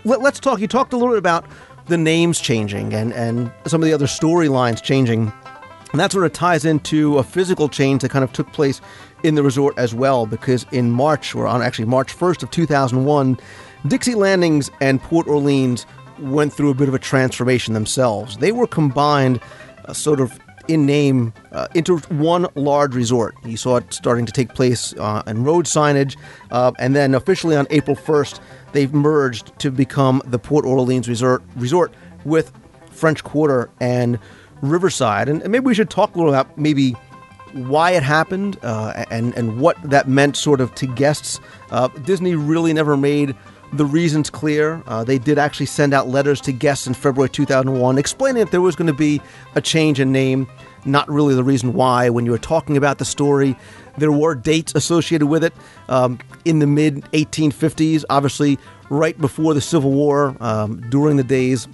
let, 0.04 0.20
us 0.20 0.40
talk. 0.40 0.60
You 0.60 0.68
talked 0.68 0.92
a 0.92 0.96
little 0.96 1.12
bit 1.12 1.18
about 1.18 1.44
the 1.86 1.98
names 1.98 2.40
changing 2.40 2.94
and, 2.94 3.12
and 3.12 3.52
some 3.66 3.82
of 3.82 3.86
the 3.86 3.92
other 3.92 4.06
storylines 4.06 4.82
changing. 4.82 5.32
And 5.90 6.00
that 6.00 6.12
sort 6.12 6.24
of 6.24 6.32
ties 6.32 6.64
into 6.64 7.18
a 7.18 7.22
physical 7.22 7.68
change 7.68 8.02
that 8.02 8.10
kind 8.10 8.22
of 8.22 8.32
took 8.32 8.52
place 8.52 8.80
in 9.22 9.34
the 9.34 9.42
resort 9.42 9.76
as 9.78 9.94
well, 9.94 10.26
because 10.26 10.66
in 10.72 10.90
March, 10.90 11.34
or 11.34 11.46
on 11.46 11.62
actually 11.62 11.86
March 11.86 12.16
1st 12.16 12.42
of 12.42 12.50
2001, 12.50 13.38
Dixie 13.86 14.14
Landings 14.14 14.70
and 14.80 15.02
Port 15.02 15.26
Orleans 15.26 15.86
went 16.18 16.52
through 16.52 16.70
a 16.70 16.74
bit 16.74 16.88
of 16.88 16.94
a 16.94 16.98
transformation 16.98 17.74
themselves. 17.74 18.36
They 18.38 18.52
were 18.52 18.66
combined 18.66 19.40
uh, 19.84 19.92
sort 19.92 20.20
of 20.20 20.38
in 20.68 20.84
name 20.84 21.32
uh, 21.52 21.66
into 21.74 21.98
one 21.98 22.46
large 22.54 22.94
resort. 22.94 23.34
You 23.44 23.56
saw 23.56 23.76
it 23.76 23.92
starting 23.92 24.26
to 24.26 24.32
take 24.32 24.54
place 24.54 24.94
uh, 24.98 25.22
in 25.26 25.44
road 25.44 25.64
signage, 25.64 26.16
uh, 26.50 26.72
and 26.78 26.94
then 26.94 27.14
officially 27.14 27.56
on 27.56 27.66
April 27.70 27.96
1st, 27.96 28.40
they've 28.72 28.92
merged 28.92 29.58
to 29.60 29.70
become 29.70 30.22
the 30.26 30.38
Port 30.38 30.64
Orleans 30.64 31.08
Resort, 31.08 31.42
resort 31.56 31.92
with 32.24 32.52
French 32.90 33.24
Quarter 33.24 33.70
and 33.80 34.18
Riverside. 34.60 35.28
And, 35.28 35.42
and 35.42 35.50
maybe 35.50 35.64
we 35.64 35.74
should 35.74 35.90
talk 35.90 36.14
a 36.14 36.18
little 36.18 36.34
about 36.34 36.58
maybe 36.58 36.94
why 37.52 37.92
it 37.92 38.02
happened 38.02 38.58
uh, 38.62 39.04
and 39.10 39.34
and 39.36 39.60
what 39.60 39.80
that 39.82 40.08
meant 40.08 40.36
sort 40.36 40.60
of 40.60 40.74
to 40.76 40.86
guests. 40.86 41.40
Uh, 41.70 41.88
Disney 41.88 42.34
really 42.34 42.72
never 42.72 42.96
made 42.96 43.34
the 43.72 43.84
reasons 43.84 44.30
clear. 44.30 44.82
Uh, 44.86 45.04
they 45.04 45.18
did 45.18 45.38
actually 45.38 45.66
send 45.66 45.92
out 45.92 46.08
letters 46.08 46.40
to 46.42 46.52
guests 46.52 46.86
in 46.86 46.94
February 46.94 47.28
2001 47.28 47.98
explaining 47.98 48.44
that 48.44 48.50
there 48.50 48.60
was 48.60 48.74
going 48.76 48.86
to 48.86 48.94
be 48.94 49.20
a 49.54 49.60
change 49.60 50.00
in 50.00 50.12
name. 50.12 50.46
Not 50.84 51.08
really 51.08 51.34
the 51.34 51.44
reason 51.44 51.74
why. 51.74 52.08
When 52.08 52.24
you 52.24 52.30
were 52.30 52.38
talking 52.38 52.76
about 52.76 52.98
the 52.98 53.04
story, 53.04 53.56
there 53.98 54.12
were 54.12 54.34
dates 54.34 54.74
associated 54.74 55.26
with 55.26 55.44
it 55.44 55.52
um, 55.88 56.18
in 56.44 56.60
the 56.60 56.66
mid 56.66 57.02
1850s, 57.12 58.04
obviously, 58.08 58.58
right 58.88 59.18
before 59.20 59.54
the 59.54 59.60
Civil 59.60 59.90
War, 59.90 60.36
um, 60.40 60.80
during 60.88 61.16
the 61.16 61.24
days 61.24 61.68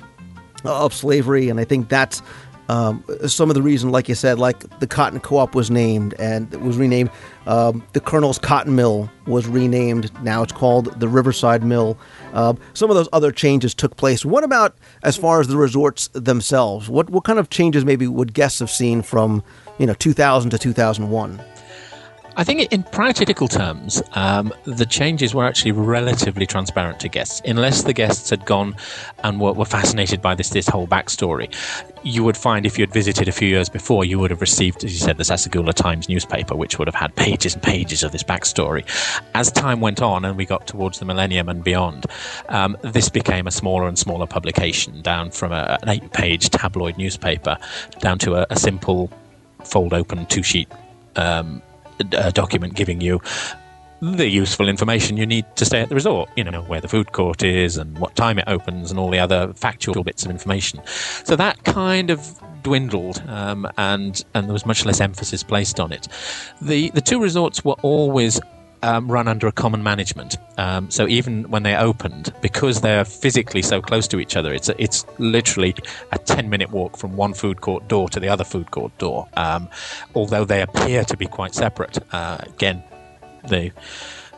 of 0.64 0.94
slavery. 0.94 1.48
And 1.48 1.60
I 1.60 1.64
think 1.64 1.88
that's 1.88 2.22
um, 2.68 3.04
some 3.26 3.50
of 3.50 3.54
the 3.54 3.62
reason, 3.62 3.90
like 3.90 4.08
you 4.08 4.14
said, 4.14 4.38
like 4.38 4.78
the 4.80 4.86
Cotton 4.86 5.20
Co-op 5.20 5.54
was 5.54 5.70
named 5.70 6.14
and 6.18 6.52
it 6.52 6.60
was 6.60 6.76
renamed. 6.76 7.10
Um, 7.46 7.84
the 7.92 8.00
Colonel's 8.00 8.38
Cotton 8.38 8.74
Mill 8.74 9.10
was 9.26 9.46
renamed. 9.46 10.10
Now 10.22 10.42
it's 10.42 10.52
called 10.52 10.98
the 10.98 11.08
Riverside 11.08 11.62
Mill. 11.62 11.98
Uh, 12.32 12.54
some 12.72 12.90
of 12.90 12.96
those 12.96 13.08
other 13.12 13.32
changes 13.32 13.74
took 13.74 13.96
place. 13.96 14.24
What 14.24 14.44
about 14.44 14.76
as 15.02 15.16
far 15.16 15.40
as 15.40 15.48
the 15.48 15.56
resorts 15.56 16.08
themselves? 16.08 16.88
What 16.88 17.10
what 17.10 17.24
kind 17.24 17.38
of 17.38 17.50
changes 17.50 17.84
maybe 17.84 18.06
would 18.06 18.32
guests 18.32 18.60
have 18.60 18.70
seen 18.70 19.02
from 19.02 19.42
you 19.78 19.86
know 19.86 19.94
2000 19.94 20.50
to 20.50 20.58
2001? 20.58 21.40
I 22.36 22.42
think 22.42 22.72
in 22.72 22.82
practical 22.82 23.46
terms, 23.46 24.02
um, 24.12 24.52
the 24.64 24.86
changes 24.86 25.34
were 25.34 25.44
actually 25.44 25.70
relatively 25.70 26.46
transparent 26.46 26.98
to 27.00 27.08
guests, 27.08 27.40
unless 27.44 27.84
the 27.84 27.92
guests 27.92 28.30
had 28.30 28.44
gone 28.44 28.74
and 29.22 29.40
were, 29.40 29.52
were, 29.52 29.64
fascinated 29.64 30.20
by 30.20 30.34
this 30.34 30.50
this 30.50 30.66
whole 30.66 30.86
backstory. 30.88 31.52
You 32.02 32.24
would 32.24 32.36
find 32.36 32.66
if 32.66 32.76
you 32.76 32.82
had 32.82 32.92
visited 32.92 33.28
a 33.28 33.32
few 33.32 33.48
years 33.48 33.68
before, 33.68 34.04
you 34.04 34.18
would 34.18 34.30
have 34.30 34.40
received, 34.40 34.84
as 34.84 34.92
you 34.92 34.98
said, 34.98 35.16
the 35.16 35.22
Sassagoula 35.22 35.72
Times 35.74 36.08
newspaper, 36.08 36.56
which 36.56 36.78
would 36.78 36.88
have 36.88 36.94
had 36.94 37.14
pages 37.14 37.54
and 37.54 37.62
pages 37.62 38.02
of 38.02 38.10
this 38.10 38.24
backstory. 38.24 38.84
As 39.34 39.52
time 39.52 39.80
went 39.80 40.02
on 40.02 40.24
and 40.24 40.36
we 40.36 40.44
got 40.44 40.66
towards 40.66 40.98
the 40.98 41.04
millennium 41.04 41.48
and 41.48 41.62
beyond, 41.62 42.06
um, 42.48 42.76
this 42.82 43.08
became 43.08 43.46
a 43.46 43.52
smaller 43.52 43.86
and 43.86 43.98
smaller 43.98 44.26
publication, 44.26 45.02
down 45.02 45.30
from 45.30 45.52
a, 45.52 45.78
an 45.82 45.88
eight-page 45.88 46.50
tabloid 46.50 46.98
newspaper 46.98 47.56
down 48.00 48.18
to 48.18 48.34
a, 48.34 48.46
a 48.50 48.56
simple 48.56 49.08
fold-open 49.62 50.26
two-sheet. 50.26 50.68
Um, 51.16 51.62
a 52.12 52.32
document 52.32 52.74
giving 52.74 53.00
you 53.00 53.20
the 54.00 54.28
useful 54.28 54.68
information 54.68 55.16
you 55.16 55.24
need 55.24 55.46
to 55.56 55.64
stay 55.64 55.80
at 55.80 55.88
the 55.88 55.94
resort. 55.94 56.28
You 56.36 56.44
know, 56.44 56.62
where 56.62 56.80
the 56.80 56.88
food 56.88 57.12
court 57.12 57.42
is 57.42 57.76
and 57.76 57.98
what 57.98 58.14
time 58.16 58.38
it 58.38 58.44
opens 58.46 58.90
and 58.90 59.00
all 59.00 59.10
the 59.10 59.18
other 59.18 59.52
factual 59.54 60.04
bits 60.04 60.24
of 60.24 60.30
information. 60.30 60.80
So 61.24 61.36
that 61.36 61.64
kind 61.64 62.10
of 62.10 62.40
dwindled 62.62 63.22
um, 63.28 63.70
and 63.76 64.24
and 64.34 64.46
there 64.46 64.52
was 64.52 64.66
much 64.66 64.84
less 64.84 65.00
emphasis 65.00 65.42
placed 65.42 65.80
on 65.80 65.92
it. 65.92 66.08
The 66.60 66.90
the 66.90 67.00
two 67.00 67.20
resorts 67.20 67.64
were 67.64 67.76
always 67.82 68.40
um, 68.84 69.10
run 69.10 69.26
under 69.26 69.46
a 69.46 69.52
common 69.52 69.82
management. 69.82 70.36
Um, 70.58 70.90
so 70.90 71.08
even 71.08 71.50
when 71.50 71.62
they 71.62 71.74
opened, 71.74 72.32
because 72.42 72.82
they're 72.82 73.04
physically 73.04 73.62
so 73.62 73.80
close 73.80 74.06
to 74.08 74.20
each 74.20 74.36
other, 74.36 74.52
it's 74.52 74.68
it's 74.78 75.06
literally 75.18 75.74
a 76.12 76.18
ten 76.18 76.50
minute 76.50 76.70
walk 76.70 76.96
from 76.98 77.16
one 77.16 77.34
food 77.34 77.60
court 77.60 77.88
door 77.88 78.08
to 78.10 78.20
the 78.20 78.28
other 78.28 78.44
food 78.44 78.70
court 78.70 78.96
door. 78.98 79.26
Um, 79.34 79.68
although 80.14 80.44
they 80.44 80.60
appear 80.62 81.04
to 81.04 81.16
be 81.16 81.26
quite 81.26 81.54
separate. 81.54 81.98
Uh, 82.12 82.38
again, 82.42 82.82
the 83.48 83.72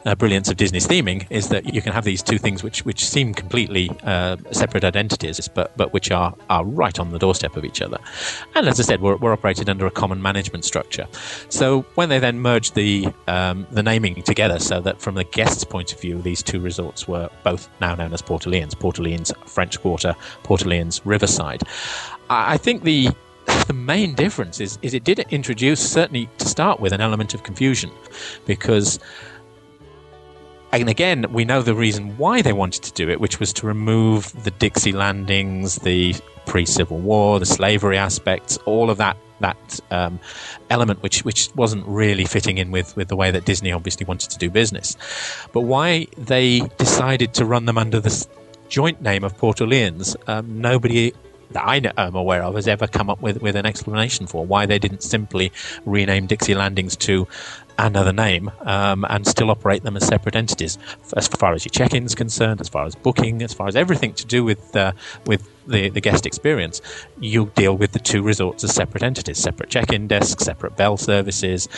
uh, 0.07 0.15
brilliance 0.15 0.49
of 0.49 0.57
Disney's 0.57 0.87
theming 0.87 1.27
is 1.31 1.49
that 1.49 1.75
you 1.75 1.83
can 1.83 1.93
have 1.93 2.05
these 2.05 2.23
two 2.23 2.39
things 2.39 2.63
which 2.63 2.85
which 2.85 3.05
seem 3.05 3.35
completely 3.35 3.91
uh, 4.05 4.37
separate 4.53 4.85
identities, 4.85 5.49
but 5.49 5.77
but 5.77 5.93
which 5.93 6.11
are 6.11 6.35
are 6.49 6.65
right 6.65 6.99
on 6.99 7.11
the 7.11 7.19
doorstep 7.19 7.57
of 7.57 7.65
each 7.65 7.83
other. 7.83 7.99
And 8.55 8.69
as 8.69 8.79
I 8.81 8.85
said, 8.85 9.01
we're, 9.01 9.17
we're 9.17 9.33
operated 9.33 9.69
under 9.69 9.87
a 9.87 9.91
common 9.91 10.23
management 10.23 10.65
structure. 10.65 11.07
So 11.49 11.83
when 11.97 12.09
they 12.09 12.19
then 12.19 12.41
merged 12.41 12.75
the 12.75 13.09
um, 13.27 13.67
the 13.71 13.83
naming 13.83 14.23
together, 14.23 14.59
so 14.59 14.81
that 14.81 15.01
from 15.01 15.17
the 15.17 15.25
guest's 15.25 15.65
point 15.65 15.93
of 15.93 16.01
view, 16.01 16.23
these 16.23 16.43
two 16.43 16.61
resorts 16.61 17.09
were 17.09 17.29
both 17.43 17.69
now 17.81 17.95
known 17.95 18.13
as 18.13 18.23
Port 18.23 18.47
Orleans, 18.47 18.75
Port 18.75 18.99
Orleans 18.99 19.33
French 19.47 19.81
Quarter, 19.81 20.15
Port 20.45 20.63
Orleans 20.63 21.03
Riverside. 21.05 21.63
I 22.31 22.57
think 22.57 22.85
the 22.85 23.11
the 23.67 23.73
main 23.73 24.15
difference 24.15 24.61
is, 24.61 24.79
is 24.83 24.95
it 24.95 25.05
did 25.05 25.21
introduce, 25.31 25.81
certainly 25.81 26.29
to 26.39 26.47
start 26.47 26.81
with, 26.81 26.93
an 26.93 27.01
element 27.01 27.35
of 27.35 27.43
confusion 27.43 27.91
because 28.45 28.99
and 30.73 30.89
again, 30.89 31.27
we 31.31 31.45
know 31.45 31.63
the 31.63 31.75
reason 31.75 32.17
why 32.19 32.43
they 32.43 32.53
wanted 32.53 32.83
to 32.85 32.93
do 32.93 33.09
it, 33.09 33.21
which 33.21 33.41
was 33.41 33.53
to 33.55 33.67
remove 33.67 34.33
the 34.45 34.51
Dixie 34.51 34.93
landings, 34.93 35.77
the 35.77 36.15
pre-Civil 36.45 36.99
War, 36.99 37.39
the 37.39 37.47
slavery 37.47 37.99
aspects, 37.99 38.57
all 38.59 38.91
of 38.91 38.99
that 38.99 39.17
that 39.41 39.81
um, 39.91 40.19
element, 40.71 41.03
which 41.03 41.25
which 41.25 41.51
wasn't 41.55 41.87
really 41.87 42.25
fitting 42.25 42.59
in 42.59 42.71
with 42.71 42.97
with 42.97 43.09
the 43.09 43.17
way 43.17 43.31
that 43.31 43.45
Disney 43.45 43.71
obviously 43.73 44.07
wanted 44.07 44.31
to 44.31 44.39
do 44.39 44.51
business. 44.51 44.97
But 45.53 45.63
why 45.63 46.07
they 46.17 46.61
decided 46.79 47.35
to 47.35 47.45
run 47.45 47.67
them 47.67 47.77
under 47.77 48.01
the 48.01 48.27
joint 48.69 49.03
name 49.03 49.25
of 49.25 49.37
Port 49.37 49.61
Orleans, 49.61 50.17
um, 50.27 50.61
nobody 50.61 51.13
that 51.51 51.65
I 51.65 51.77
am 51.97 52.15
aware 52.15 52.43
of 52.43 52.55
has 52.55 52.67
ever 52.67 52.87
come 52.87 53.09
up 53.09 53.21
with, 53.23 53.41
with 53.41 53.57
an 53.57 53.67
explanation 53.67 54.27
for 54.27 54.45
why 54.45 54.67
they 54.67 54.79
didn't 54.79 55.03
simply 55.03 55.53
rename 55.85 56.27
Dixie 56.27 56.55
Landings 56.55 56.97
to 56.97 57.29
another 57.79 58.13
name 58.13 58.51
um, 58.63 59.05
and 59.09 59.27
still 59.27 59.51
operate 59.51 59.83
them 59.83 59.97
as 59.97 60.07
separate 60.07 60.37
entities. 60.37 60.79
As 61.17 61.29
far 61.29 61.53
as 61.53 61.65
your 61.65 61.71
check-in 61.71 62.05
is 62.05 62.15
concerned, 62.15 62.61
as 62.61 62.69
far 62.69 62.87
as 62.87 62.95
booking, 62.95 63.43
as 63.43 63.53
far 63.53 63.69
as 63.69 63.77
everything 63.77 64.15
to 64.15 64.27
do 64.27 64.45
with 64.45 64.75
uh, 64.77 64.93
with 65.27 65.49
the, 65.67 65.89
the 65.91 66.01
guest 66.01 66.27
experience, 66.27 66.81
you 67.21 67.51
deal 67.55 67.77
with 67.77 67.93
the 67.93 67.99
two 67.99 68.23
resorts 68.23 68.65
as 68.65 68.75
separate 68.75 69.03
entities, 69.03 69.39
separate 69.39 69.69
check-in 69.69 70.07
desks, 70.07 70.45
separate 70.45 70.77
bell 70.77 70.97
services, 70.97 71.69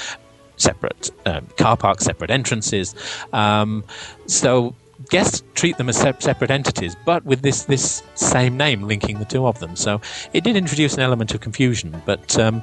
separate 0.56 1.10
um, 1.26 1.46
car 1.56 1.76
parks, 1.76 2.04
separate 2.04 2.30
entrances. 2.30 2.94
Um, 3.32 3.84
so 4.26 4.74
guests 5.10 5.42
treat 5.54 5.78
them 5.78 5.88
as 5.88 5.96
separate 5.96 6.50
entities, 6.50 6.96
but 7.04 7.24
with 7.24 7.42
this 7.42 7.64
this 7.64 8.02
same 8.14 8.56
name 8.56 8.82
linking 8.82 9.18
the 9.18 9.24
two 9.24 9.46
of 9.46 9.58
them. 9.60 9.76
So 9.76 10.00
it 10.32 10.44
did 10.44 10.56
introduce 10.56 10.94
an 10.94 11.00
element 11.00 11.34
of 11.34 11.40
confusion, 11.40 12.02
but 12.04 12.38
um, 12.38 12.62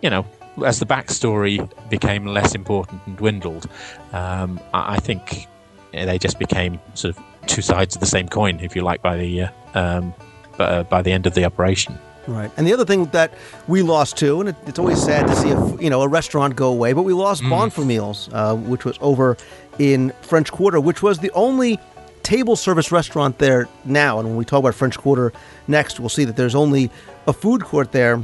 you 0.00 0.10
know 0.10 0.26
as 0.64 0.78
the 0.78 0.86
backstory 0.86 1.68
became 1.88 2.26
less 2.26 2.54
important 2.54 3.00
and 3.06 3.16
dwindled, 3.16 3.68
um, 4.12 4.60
I, 4.74 4.94
I, 4.94 4.96
think 4.98 5.46
they 5.92 6.18
just 6.18 6.38
became 6.38 6.80
sort 6.94 7.16
of 7.16 7.24
two 7.46 7.62
sides 7.62 7.94
of 7.96 8.00
the 8.00 8.06
same 8.06 8.28
coin, 8.28 8.60
if 8.60 8.76
you 8.76 8.82
like, 8.82 9.02
by 9.02 9.16
the 9.16 9.42
uh, 9.42 9.48
um, 9.74 10.14
by, 10.56 10.64
uh, 10.64 10.82
by 10.84 11.02
the 11.02 11.12
end 11.12 11.26
of 11.26 11.34
the 11.34 11.44
operation. 11.44 11.98
Right, 12.28 12.52
and 12.56 12.66
the 12.66 12.72
other 12.72 12.84
thing 12.84 13.06
that 13.06 13.34
we 13.66 13.82
lost 13.82 14.16
too, 14.16 14.40
and 14.40 14.50
it, 14.50 14.56
it's 14.66 14.78
always 14.78 15.02
sad 15.02 15.26
to 15.26 15.34
see 15.34 15.50
a 15.50 15.82
you 15.82 15.90
know 15.90 16.02
a 16.02 16.08
restaurant 16.08 16.54
go 16.54 16.70
away, 16.70 16.92
but 16.92 17.02
we 17.02 17.12
lost 17.12 17.42
mm. 17.42 17.50
Bonfamille's, 17.50 18.28
uh, 18.32 18.54
which 18.54 18.84
was 18.84 18.96
over 19.00 19.36
in 19.78 20.12
French 20.22 20.52
Quarter, 20.52 20.80
which 20.80 21.02
was 21.02 21.18
the 21.18 21.32
only 21.32 21.80
table 22.22 22.54
service 22.54 22.92
restaurant 22.92 23.38
there 23.38 23.68
now. 23.84 24.20
And 24.20 24.28
when 24.28 24.36
we 24.36 24.44
talk 24.44 24.60
about 24.60 24.74
French 24.74 24.96
Quarter 24.98 25.32
next, 25.66 25.98
we'll 25.98 26.08
see 26.08 26.24
that 26.24 26.36
there's 26.36 26.54
only 26.54 26.90
a 27.26 27.32
food 27.32 27.64
court 27.64 27.90
there 27.90 28.22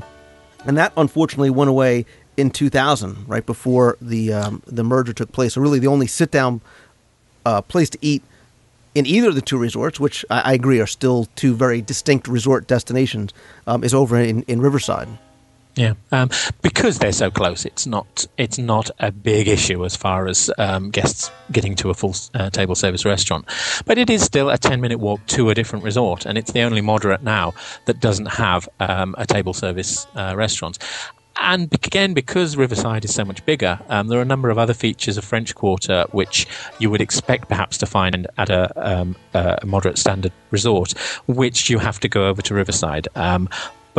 and 0.69 0.77
that 0.77 0.93
unfortunately 0.99 1.51
went 1.51 1.71
away 1.71 2.05
in 2.37 2.51
2000, 2.51 3.27
right 3.27 3.45
before 3.45 3.97
the 4.01 4.33
um, 4.33 4.63
the 4.67 4.85
merger 4.85 5.13
took 5.13 5.33
place. 5.33 5.55
So 5.55 5.61
really, 5.61 5.81
the 5.81 5.89
only 5.89 6.07
sit 6.07 6.31
down 6.31 6.61
uh, 7.45 7.63
place 7.63 7.91
to 7.91 7.99
eat 8.03 8.23
in 8.95 9.07
either 9.07 9.31
of 9.31 9.35
the 9.35 9.41
two 9.41 9.59
resorts, 9.59 9.99
which 9.99 10.25
I, 10.31 10.41
I 10.41 10.53
agree 10.53 10.79
are 10.81 10.87
still 10.87 11.27
two 11.35 11.55
very 11.55 11.81
distinct 11.81 12.29
resort 12.29 12.67
destinations, 12.67 13.33
um, 13.67 13.83
is 13.83 13.95
over 13.95 14.19
in, 14.19 14.43
in 14.43 14.61
Riverside. 14.61 15.09
Yeah, 15.79 15.95
um, 16.11 16.29
because 16.61 16.99
they're 16.99 17.13
so 17.13 17.31
close, 17.31 17.65
it's 17.65 17.87
not 17.87 18.27
it's 18.37 18.59
not 18.59 18.91
a 18.99 19.13
big 19.13 19.47
issue 19.47 19.85
as 19.85 19.95
far 19.95 20.27
as 20.27 20.51
um, 20.59 20.91
guests 20.91 21.31
getting 21.53 21.77
to 21.77 21.91
a 21.91 21.95
full 21.95 22.17
uh, 22.35 22.51
table 22.51 22.75
service 22.75 23.05
restaurant. 23.05 23.45
But 23.87 23.97
it 23.97 24.11
is 24.11 24.25
still 24.25 24.51
a 24.51 24.59
ten 24.59 24.81
minute 24.81 24.99
walk 24.99 25.25
to 25.29 25.51
a 25.51 25.55
different 25.55 25.85
resort, 25.85 26.27
and 26.27 26.37
it's 26.37 26.51
the 26.51 26.63
only 26.63 26.81
moderate 26.81 27.23
now 27.23 27.55
that 27.85 28.01
doesn't 28.01 28.27
have 28.27 28.69
um, 28.81 29.15
a 29.19 29.25
table 29.25 29.55
service 29.55 30.09
uh, 30.17 30.35
restaurant. 30.37 30.79
and 31.41 31.73
again, 31.73 32.13
because 32.13 32.57
Riverside 32.57 33.05
is 33.05 33.15
so 33.15 33.25
much 33.25 33.45
bigger, 33.47 33.79
um, 33.89 34.09
there 34.09 34.19
are 34.19 34.23
a 34.23 34.33
number 34.35 34.51
of 34.51 34.59
other 34.59 34.75
features 34.75 35.17
of 35.17 35.25
French 35.25 35.55
Quarter 35.55 36.07
which 36.11 36.49
you 36.81 36.91
would 36.91 37.01
expect 37.01 37.49
perhaps 37.49 37.79
to 37.79 37.87
find 37.87 38.27
at 38.37 38.51
a, 38.51 38.73
um, 38.77 39.15
a 39.33 39.65
moderate 39.65 39.99
standard 39.99 40.33
resort, 40.51 40.99
which 41.29 41.71
you 41.71 41.79
have 41.79 42.01
to 42.01 42.09
go 42.09 42.27
over 42.27 42.43
to 42.43 42.55
Riverside. 42.55 43.07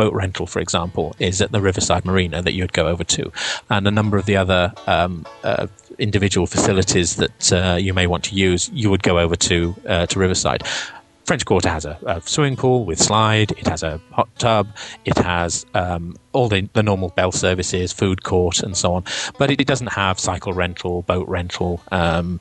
Boat 0.00 0.14
rental, 0.14 0.46
for 0.46 0.60
example, 0.60 1.14
is 1.18 1.42
at 1.42 1.52
the 1.52 1.60
Riverside 1.60 2.06
Marina 2.06 2.40
that 2.40 2.54
you'd 2.54 2.72
go 2.72 2.86
over 2.86 3.04
to, 3.04 3.30
and 3.68 3.86
a 3.86 3.90
number 3.90 4.16
of 4.16 4.24
the 4.24 4.34
other 4.34 4.72
um, 4.86 5.26
uh, 5.44 5.66
individual 5.98 6.46
facilities 6.46 7.16
that 7.16 7.52
uh, 7.52 7.76
you 7.78 7.92
may 7.92 8.06
want 8.06 8.24
to 8.24 8.34
use, 8.34 8.70
you 8.72 8.88
would 8.88 9.02
go 9.02 9.18
over 9.18 9.36
to 9.36 9.74
uh, 9.86 10.06
to 10.06 10.18
Riverside. 10.18 10.66
French 11.26 11.44
Quarter 11.44 11.68
has 11.68 11.84
a, 11.84 11.98
a, 12.06 12.22
swimming 12.22 12.56
pool 12.56 12.86
with 12.86 12.98
slide. 12.98 13.52
It 13.52 13.66
has 13.68 13.82
a 13.82 14.00
hot 14.10 14.28
tub. 14.38 14.74
It 15.04 15.18
has 15.18 15.66
um, 15.74 16.16
all 16.32 16.48
the, 16.48 16.68
the, 16.72 16.82
normal 16.82 17.10
bell 17.10 17.30
services, 17.30 17.92
food 17.92 18.24
court, 18.24 18.62
and 18.62 18.76
so 18.76 18.94
on. 18.94 19.04
But 19.38 19.50
it, 19.50 19.60
it 19.60 19.66
doesn't 19.66 19.92
have 19.92 20.18
cycle 20.18 20.54
rental, 20.54 21.02
boat 21.02 21.28
rental, 21.28 21.82
um, 21.92 22.40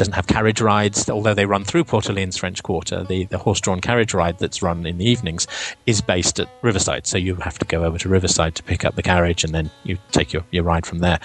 doesn't 0.00 0.14
have 0.14 0.26
carriage 0.26 0.62
rides, 0.62 1.10
although 1.10 1.34
they 1.34 1.44
run 1.44 1.62
through 1.62 1.84
Port 1.84 2.08
Orleans 2.08 2.38
French 2.38 2.62
Quarter. 2.62 3.04
The, 3.04 3.24
the 3.26 3.36
horse 3.36 3.60
drawn 3.60 3.82
carriage 3.82 4.14
ride 4.14 4.38
that's 4.38 4.62
run 4.62 4.86
in 4.86 4.96
the 4.96 5.04
evenings 5.04 5.46
is 5.84 6.00
based 6.00 6.40
at 6.40 6.48
Riverside, 6.62 7.06
so 7.06 7.18
you 7.18 7.34
have 7.34 7.58
to 7.58 7.66
go 7.66 7.84
over 7.84 7.98
to 7.98 8.08
Riverside 8.08 8.54
to 8.54 8.62
pick 8.62 8.86
up 8.86 8.94
the 8.94 9.02
carriage 9.02 9.44
and 9.44 9.54
then 9.54 9.70
you 9.84 9.98
take 10.10 10.32
your, 10.32 10.42
your 10.52 10.64
ride 10.64 10.86
from 10.86 11.00
there. 11.00 11.20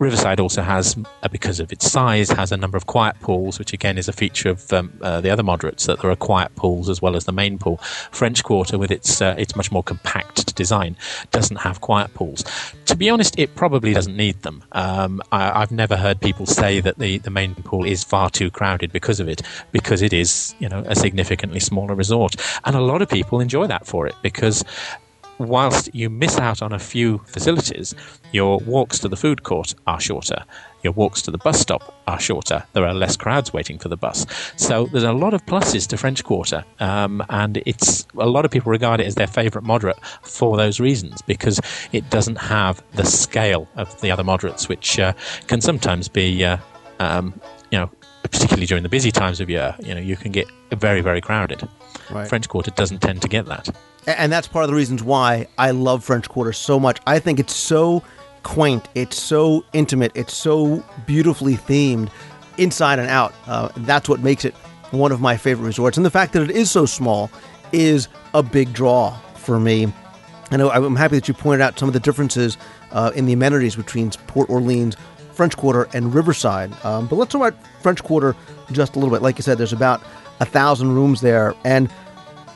Riverside 0.00 0.40
also 0.40 0.62
has, 0.62 0.96
uh, 1.22 1.28
because 1.28 1.60
of 1.60 1.70
its 1.70 1.90
size, 1.90 2.30
has 2.30 2.52
a 2.52 2.56
number 2.56 2.78
of 2.78 2.86
quiet 2.86 3.20
pools, 3.20 3.58
which 3.58 3.74
again 3.74 3.98
is 3.98 4.08
a 4.08 4.14
feature 4.14 4.48
of 4.48 4.72
um, 4.72 4.90
uh, 5.02 5.20
the 5.20 5.28
other 5.28 5.42
moderates 5.42 5.84
that 5.84 6.00
there 6.00 6.10
are 6.10 6.16
quiet 6.16 6.56
pools 6.56 6.88
as 6.88 7.02
well 7.02 7.16
as 7.16 7.26
the 7.26 7.32
main 7.32 7.58
pool. 7.58 7.76
French 8.10 8.42
Quarter, 8.42 8.78
with 8.78 8.90
its 8.90 9.20
uh, 9.20 9.34
its 9.36 9.54
much 9.54 9.70
more 9.70 9.82
compact 9.82 10.56
design, 10.56 10.96
doesn't 11.32 11.58
have 11.58 11.82
quiet 11.82 12.14
pools. 12.14 12.44
To 12.86 12.96
be 12.96 13.10
honest, 13.10 13.38
it 13.38 13.54
probably 13.54 13.92
doesn't 13.92 14.16
need 14.16 14.40
them. 14.42 14.64
Um, 14.72 15.20
I, 15.32 15.60
have 15.60 15.70
never 15.70 15.98
heard 15.98 16.18
people 16.20 16.46
say 16.46 16.80
that 16.80 16.98
the, 16.98 17.18
the 17.18 17.30
main 17.30 17.54
pool 17.54 17.84
is 17.84 18.02
far 18.02 18.30
too 18.30 18.50
crowded 18.50 18.92
because 18.92 19.20
of 19.20 19.28
it, 19.28 19.42
because 19.70 20.00
it 20.00 20.14
is, 20.14 20.54
you 20.58 20.68
know, 20.68 20.82
a 20.86 20.96
significantly 20.96 21.60
smaller 21.60 21.94
resort. 21.94 22.36
And 22.64 22.74
a 22.74 22.80
lot 22.80 23.02
of 23.02 23.10
people 23.10 23.38
enjoy 23.38 23.66
that 23.66 23.86
for 23.86 24.06
it 24.06 24.14
because 24.22 24.64
whilst 25.40 25.92
you 25.94 26.10
miss 26.10 26.38
out 26.38 26.60
on 26.60 26.72
a 26.72 26.78
few 26.78 27.18
facilities, 27.26 27.94
your 28.30 28.58
walks 28.58 28.98
to 28.98 29.08
the 29.08 29.16
food 29.16 29.42
court 29.42 29.74
are 29.86 29.98
shorter. 29.98 30.44
Your 30.82 30.92
walks 30.92 31.22
to 31.22 31.30
the 31.30 31.38
bus 31.38 31.58
stop 31.58 32.02
are 32.06 32.20
shorter. 32.20 32.64
There 32.74 32.86
are 32.86 32.94
less 32.94 33.16
crowds 33.16 33.52
waiting 33.52 33.78
for 33.78 33.88
the 33.88 33.96
bus. 33.96 34.26
So 34.56 34.86
there's 34.86 35.04
a 35.04 35.12
lot 35.12 35.34
of 35.34 35.44
pluses 35.46 35.86
to 35.88 35.96
French 35.96 36.22
Quarter, 36.24 36.64
um, 36.78 37.24
and 37.30 37.62
it's 37.66 38.06
a 38.18 38.26
lot 38.26 38.44
of 38.44 38.50
people 38.50 38.70
regard 38.70 39.00
it 39.00 39.06
as 39.06 39.14
their 39.14 39.26
favourite 39.26 39.66
moderate 39.66 39.98
for 40.22 40.56
those 40.56 40.78
reasons 40.78 41.22
because 41.22 41.60
it 41.92 42.08
doesn't 42.10 42.36
have 42.36 42.82
the 42.92 43.04
scale 43.04 43.66
of 43.76 43.98
the 44.00 44.10
other 44.10 44.24
moderates, 44.24 44.68
which 44.68 44.98
uh, 44.98 45.12
can 45.46 45.60
sometimes 45.60 46.08
be, 46.08 46.44
uh, 46.44 46.58
um, 46.98 47.38
you 47.70 47.78
know, 47.78 47.90
particularly 48.22 48.66
during 48.66 48.82
the 48.82 48.88
busy 48.88 49.10
times 49.10 49.40
of 49.40 49.48
year, 49.48 49.74
you 49.80 49.94
know, 49.94 50.00
you 50.00 50.16
can 50.16 50.32
get 50.32 50.46
very, 50.72 51.00
very 51.00 51.20
crowded. 51.20 51.66
Right. 52.12 52.28
French 52.28 52.48
Quarter 52.48 52.72
doesn't 52.72 53.00
tend 53.00 53.22
to 53.22 53.28
get 53.28 53.46
that. 53.46 53.68
And 54.06 54.32
that's 54.32 54.48
part 54.48 54.64
of 54.64 54.70
the 54.70 54.76
reasons 54.76 55.02
why 55.02 55.46
I 55.58 55.70
love 55.70 56.02
French 56.04 56.28
Quarter 56.28 56.52
so 56.52 56.80
much. 56.80 56.98
I 57.06 57.18
think 57.18 57.38
it's 57.38 57.54
so 57.54 58.02
quaint, 58.42 58.88
it's 58.94 59.20
so 59.20 59.64
intimate, 59.72 60.12
it's 60.14 60.34
so 60.34 60.82
beautifully 61.06 61.56
themed 61.56 62.10
inside 62.56 62.98
and 62.98 63.08
out. 63.08 63.34
Uh, 63.46 63.68
that's 63.78 64.08
what 64.08 64.20
makes 64.20 64.44
it 64.44 64.54
one 64.90 65.12
of 65.12 65.20
my 65.20 65.36
favorite 65.36 65.66
resorts. 65.66 65.96
And 65.96 66.04
the 66.04 66.10
fact 66.10 66.32
that 66.32 66.42
it 66.42 66.50
is 66.50 66.70
so 66.70 66.86
small 66.86 67.30
is 67.72 68.08
a 68.34 68.42
big 68.42 68.72
draw 68.72 69.16
for 69.34 69.60
me. 69.60 69.92
I 70.50 70.56
know 70.56 70.70
I'm 70.70 70.96
happy 70.96 71.16
that 71.16 71.28
you 71.28 71.34
pointed 71.34 71.60
out 71.60 71.78
some 71.78 71.88
of 71.88 71.92
the 71.92 72.00
differences 72.00 72.56
uh, 72.90 73.12
in 73.14 73.26
the 73.26 73.32
amenities 73.32 73.76
between 73.76 74.10
Port 74.26 74.50
Orleans, 74.50 74.96
French 75.32 75.56
Quarter, 75.56 75.88
and 75.94 76.12
Riverside. 76.12 76.72
Um, 76.84 77.06
but 77.06 77.16
let's 77.16 77.30
talk 77.32 77.46
about 77.46 77.82
French 77.82 78.02
Quarter 78.02 78.34
just 78.72 78.96
a 78.96 78.98
little 78.98 79.14
bit. 79.14 79.22
Like 79.22 79.38
you 79.38 79.42
said, 79.42 79.58
there's 79.58 79.72
about 79.72 80.02
a 80.40 80.44
thousand 80.44 80.92
rooms 80.92 81.20
there, 81.20 81.54
and 81.64 81.90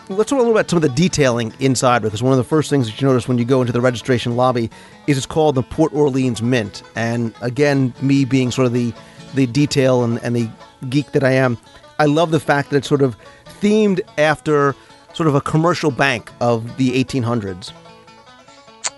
let's 0.08 0.30
talk 0.30 0.38
a 0.38 0.42
little 0.42 0.52
bit 0.52 0.60
about 0.60 0.70
some 0.70 0.76
of 0.76 0.82
the 0.82 0.88
detailing 0.90 1.52
inside 1.60 2.02
because 2.02 2.22
one 2.22 2.32
of 2.32 2.38
the 2.38 2.44
first 2.44 2.68
things 2.68 2.86
that 2.86 3.00
you 3.00 3.06
notice 3.06 3.26
when 3.26 3.38
you 3.38 3.44
go 3.44 3.60
into 3.60 3.72
the 3.72 3.80
registration 3.80 4.36
lobby 4.36 4.70
is 5.06 5.16
it's 5.16 5.26
called 5.26 5.54
the 5.54 5.62
Port 5.62 5.92
Orleans 5.94 6.42
Mint. 6.42 6.82
And 6.96 7.34
again, 7.40 7.94
me 8.02 8.24
being 8.24 8.50
sort 8.50 8.66
of 8.66 8.72
the 8.72 8.92
the 9.34 9.46
detail 9.46 10.04
and, 10.04 10.22
and 10.22 10.36
the 10.36 10.48
geek 10.88 11.12
that 11.12 11.24
I 11.24 11.32
am, 11.32 11.58
I 11.98 12.06
love 12.06 12.30
the 12.30 12.40
fact 12.40 12.70
that 12.70 12.76
it's 12.76 12.88
sort 12.88 13.02
of 13.02 13.16
themed 13.60 14.00
after 14.18 14.76
sort 15.12 15.28
of 15.28 15.34
a 15.34 15.40
commercial 15.40 15.90
bank 15.90 16.30
of 16.40 16.76
the 16.76 16.92
1800s. 17.02 17.72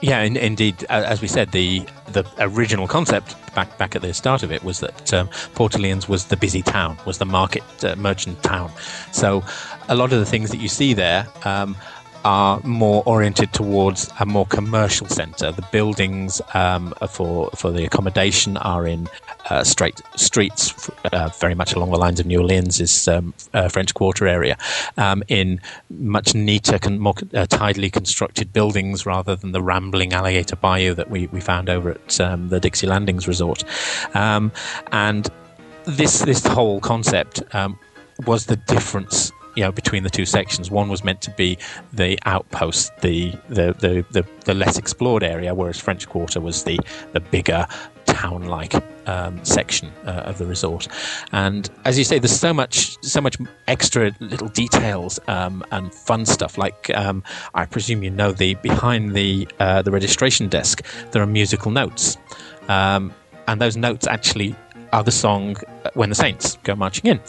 Yeah, 0.02 0.20
in, 0.22 0.36
indeed. 0.36 0.84
As 0.90 1.22
we 1.22 1.28
said, 1.28 1.52
the 1.52 1.86
the 2.12 2.24
original 2.38 2.86
concept 2.86 3.34
back 3.54 3.78
back 3.78 3.96
at 3.96 4.02
the 4.02 4.12
start 4.12 4.42
of 4.42 4.52
it 4.52 4.62
was 4.62 4.80
that 4.80 5.14
um, 5.14 5.28
Port 5.54 5.74
Orleans 5.74 6.08
was 6.08 6.26
the 6.26 6.36
busy 6.36 6.62
town, 6.62 6.98
was 7.06 7.18
the 7.18 7.24
market 7.24 7.64
uh, 7.82 7.96
merchant 7.96 8.42
town. 8.42 8.70
So 9.12 9.42
a 9.88 9.94
lot 9.94 10.12
of 10.12 10.18
the 10.18 10.26
things 10.26 10.50
that 10.50 10.58
you 10.58 10.68
see 10.68 10.92
there 10.92 11.26
um, 11.44 11.76
are 12.24 12.60
more 12.62 13.02
oriented 13.06 13.52
towards 13.52 14.10
a 14.20 14.26
more 14.26 14.46
commercial 14.46 15.06
centre. 15.06 15.50
The 15.52 15.66
buildings 15.72 16.42
um, 16.54 16.92
for 17.08 17.50
for 17.54 17.70
the 17.70 17.84
accommodation 17.84 18.56
are 18.58 18.86
in 18.86 19.08
uh, 19.50 19.64
straight 19.64 20.00
streets, 20.16 20.90
uh, 21.12 21.28
very 21.38 21.54
much 21.54 21.74
along 21.74 21.90
the 21.90 21.98
lines 21.98 22.20
of 22.20 22.26
New 22.26 22.40
Orleans' 22.40 23.08
um, 23.08 23.34
uh, 23.54 23.68
French 23.68 23.94
Quarter 23.94 24.26
area, 24.26 24.56
um, 24.96 25.22
in 25.28 25.60
much 25.90 26.34
neater, 26.34 26.78
con- 26.78 26.98
more 26.98 27.14
uh, 27.34 27.46
tidily 27.46 27.90
constructed 27.90 28.52
buildings 28.52 29.06
rather 29.06 29.36
than 29.36 29.52
the 29.52 29.62
rambling 29.62 30.12
alligator 30.12 30.56
bayou 30.56 30.94
that 30.94 31.10
we, 31.10 31.26
we 31.28 31.40
found 31.40 31.68
over 31.68 31.90
at 31.92 32.20
um, 32.20 32.48
the 32.48 32.60
Dixie 32.60 32.86
Landings 32.86 33.28
Resort, 33.28 33.64
um, 34.14 34.52
and 34.92 35.28
this 35.84 36.20
this 36.20 36.44
whole 36.44 36.80
concept 36.80 37.42
um, 37.54 37.78
was 38.26 38.46
the 38.46 38.56
difference 38.56 39.30
you 39.54 39.62
know 39.62 39.72
between 39.72 40.02
the 40.02 40.10
two 40.10 40.26
sections. 40.26 40.70
One 40.70 40.88
was 40.88 41.04
meant 41.04 41.22
to 41.22 41.30
be 41.32 41.58
the 41.92 42.18
outpost, 42.26 42.96
the 43.00 43.30
the 43.48 43.74
the, 43.78 44.04
the, 44.10 44.26
the 44.44 44.54
less 44.54 44.78
explored 44.78 45.22
area, 45.22 45.54
whereas 45.54 45.80
French 45.80 46.08
Quarter 46.08 46.40
was 46.40 46.64
the 46.64 46.78
the 47.12 47.20
bigger 47.20 47.66
town-like 48.06 48.74
um, 49.06 49.44
section 49.44 49.90
uh, 50.04 50.22
of 50.26 50.38
the 50.38 50.46
resort. 50.46 50.88
And 51.32 51.68
as 51.84 51.98
you 51.98 52.04
say, 52.04 52.18
there's 52.18 52.38
so 52.38 52.52
much 52.52 52.96
so 53.02 53.20
much 53.20 53.38
extra 53.68 54.12
little 54.20 54.48
details 54.48 55.18
um, 55.28 55.64
and 55.70 55.94
fun 55.94 56.26
stuff. 56.26 56.58
Like 56.58 56.90
um, 56.94 57.22
I 57.54 57.66
presume 57.66 58.02
you 58.02 58.10
know 58.10 58.32
the 58.32 58.54
behind 58.54 59.14
the 59.14 59.48
uh, 59.58 59.82
the 59.82 59.90
registration 59.90 60.48
desk, 60.48 60.84
there 61.12 61.22
are 61.22 61.26
musical 61.26 61.70
notes, 61.70 62.16
um, 62.68 63.12
and 63.48 63.60
those 63.60 63.76
notes 63.76 64.06
actually 64.06 64.54
are 64.92 65.02
the 65.02 65.12
song 65.12 65.56
"When 65.94 66.08
the 66.08 66.14
Saints 66.14 66.58
Go 66.64 66.74
Marching 66.74 67.10
In." 67.10 67.20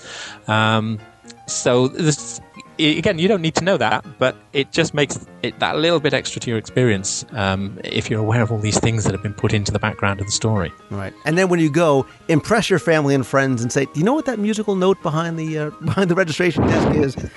Um, 0.48 1.00
so 1.48 1.88
this, 1.88 2.42
again, 2.80 3.20
you 3.20 3.28
don't 3.28 3.42
need 3.42 3.56
to 3.56 3.64
know 3.64 3.78
that, 3.78 4.06
but 4.20 4.36
it 4.54 4.72
just 4.72 4.94
makes 4.94 5.26
it 5.44 5.60
that 5.60 5.78
little 5.78 6.00
bit 6.00 6.14
extra 6.14 6.40
to 6.42 6.50
your 6.50 6.58
experience 6.58 7.26
um, 7.32 7.80
if 7.84 8.10
you're 8.10 8.20
aware 8.20 8.42
of 8.42 8.52
all 8.52 8.60
these 8.60 8.80
things 8.80 9.04
that 9.04 9.14
have 9.14 9.24
been 9.24 9.34
put 9.34 9.54
into 9.54 9.72
the 9.72 9.80
background 9.80 10.20
of 10.20 10.26
the 10.26 10.32
story. 10.32 10.72
Right, 10.90 11.14
and 11.26 11.38
then 11.38 11.50
when 11.50 11.60
you 11.60 11.70
go, 11.70 12.06
impress 12.28 12.70
your 12.70 12.80
family 12.80 13.16
and 13.16 13.26
friends 13.26 13.62
and 13.62 13.72
say, 13.72 13.86
"Do 13.86 14.00
you 14.00 14.04
know 14.04 14.14
what 14.14 14.26
that 14.26 14.40
musical 14.40 14.76
note 14.76 15.02
behind 15.02 15.38
the 15.38 15.58
uh, 15.58 15.70
behind 15.82 16.10
the 16.10 16.16
registration 16.16 16.66
desk 16.68 16.96
is?" 16.96 17.30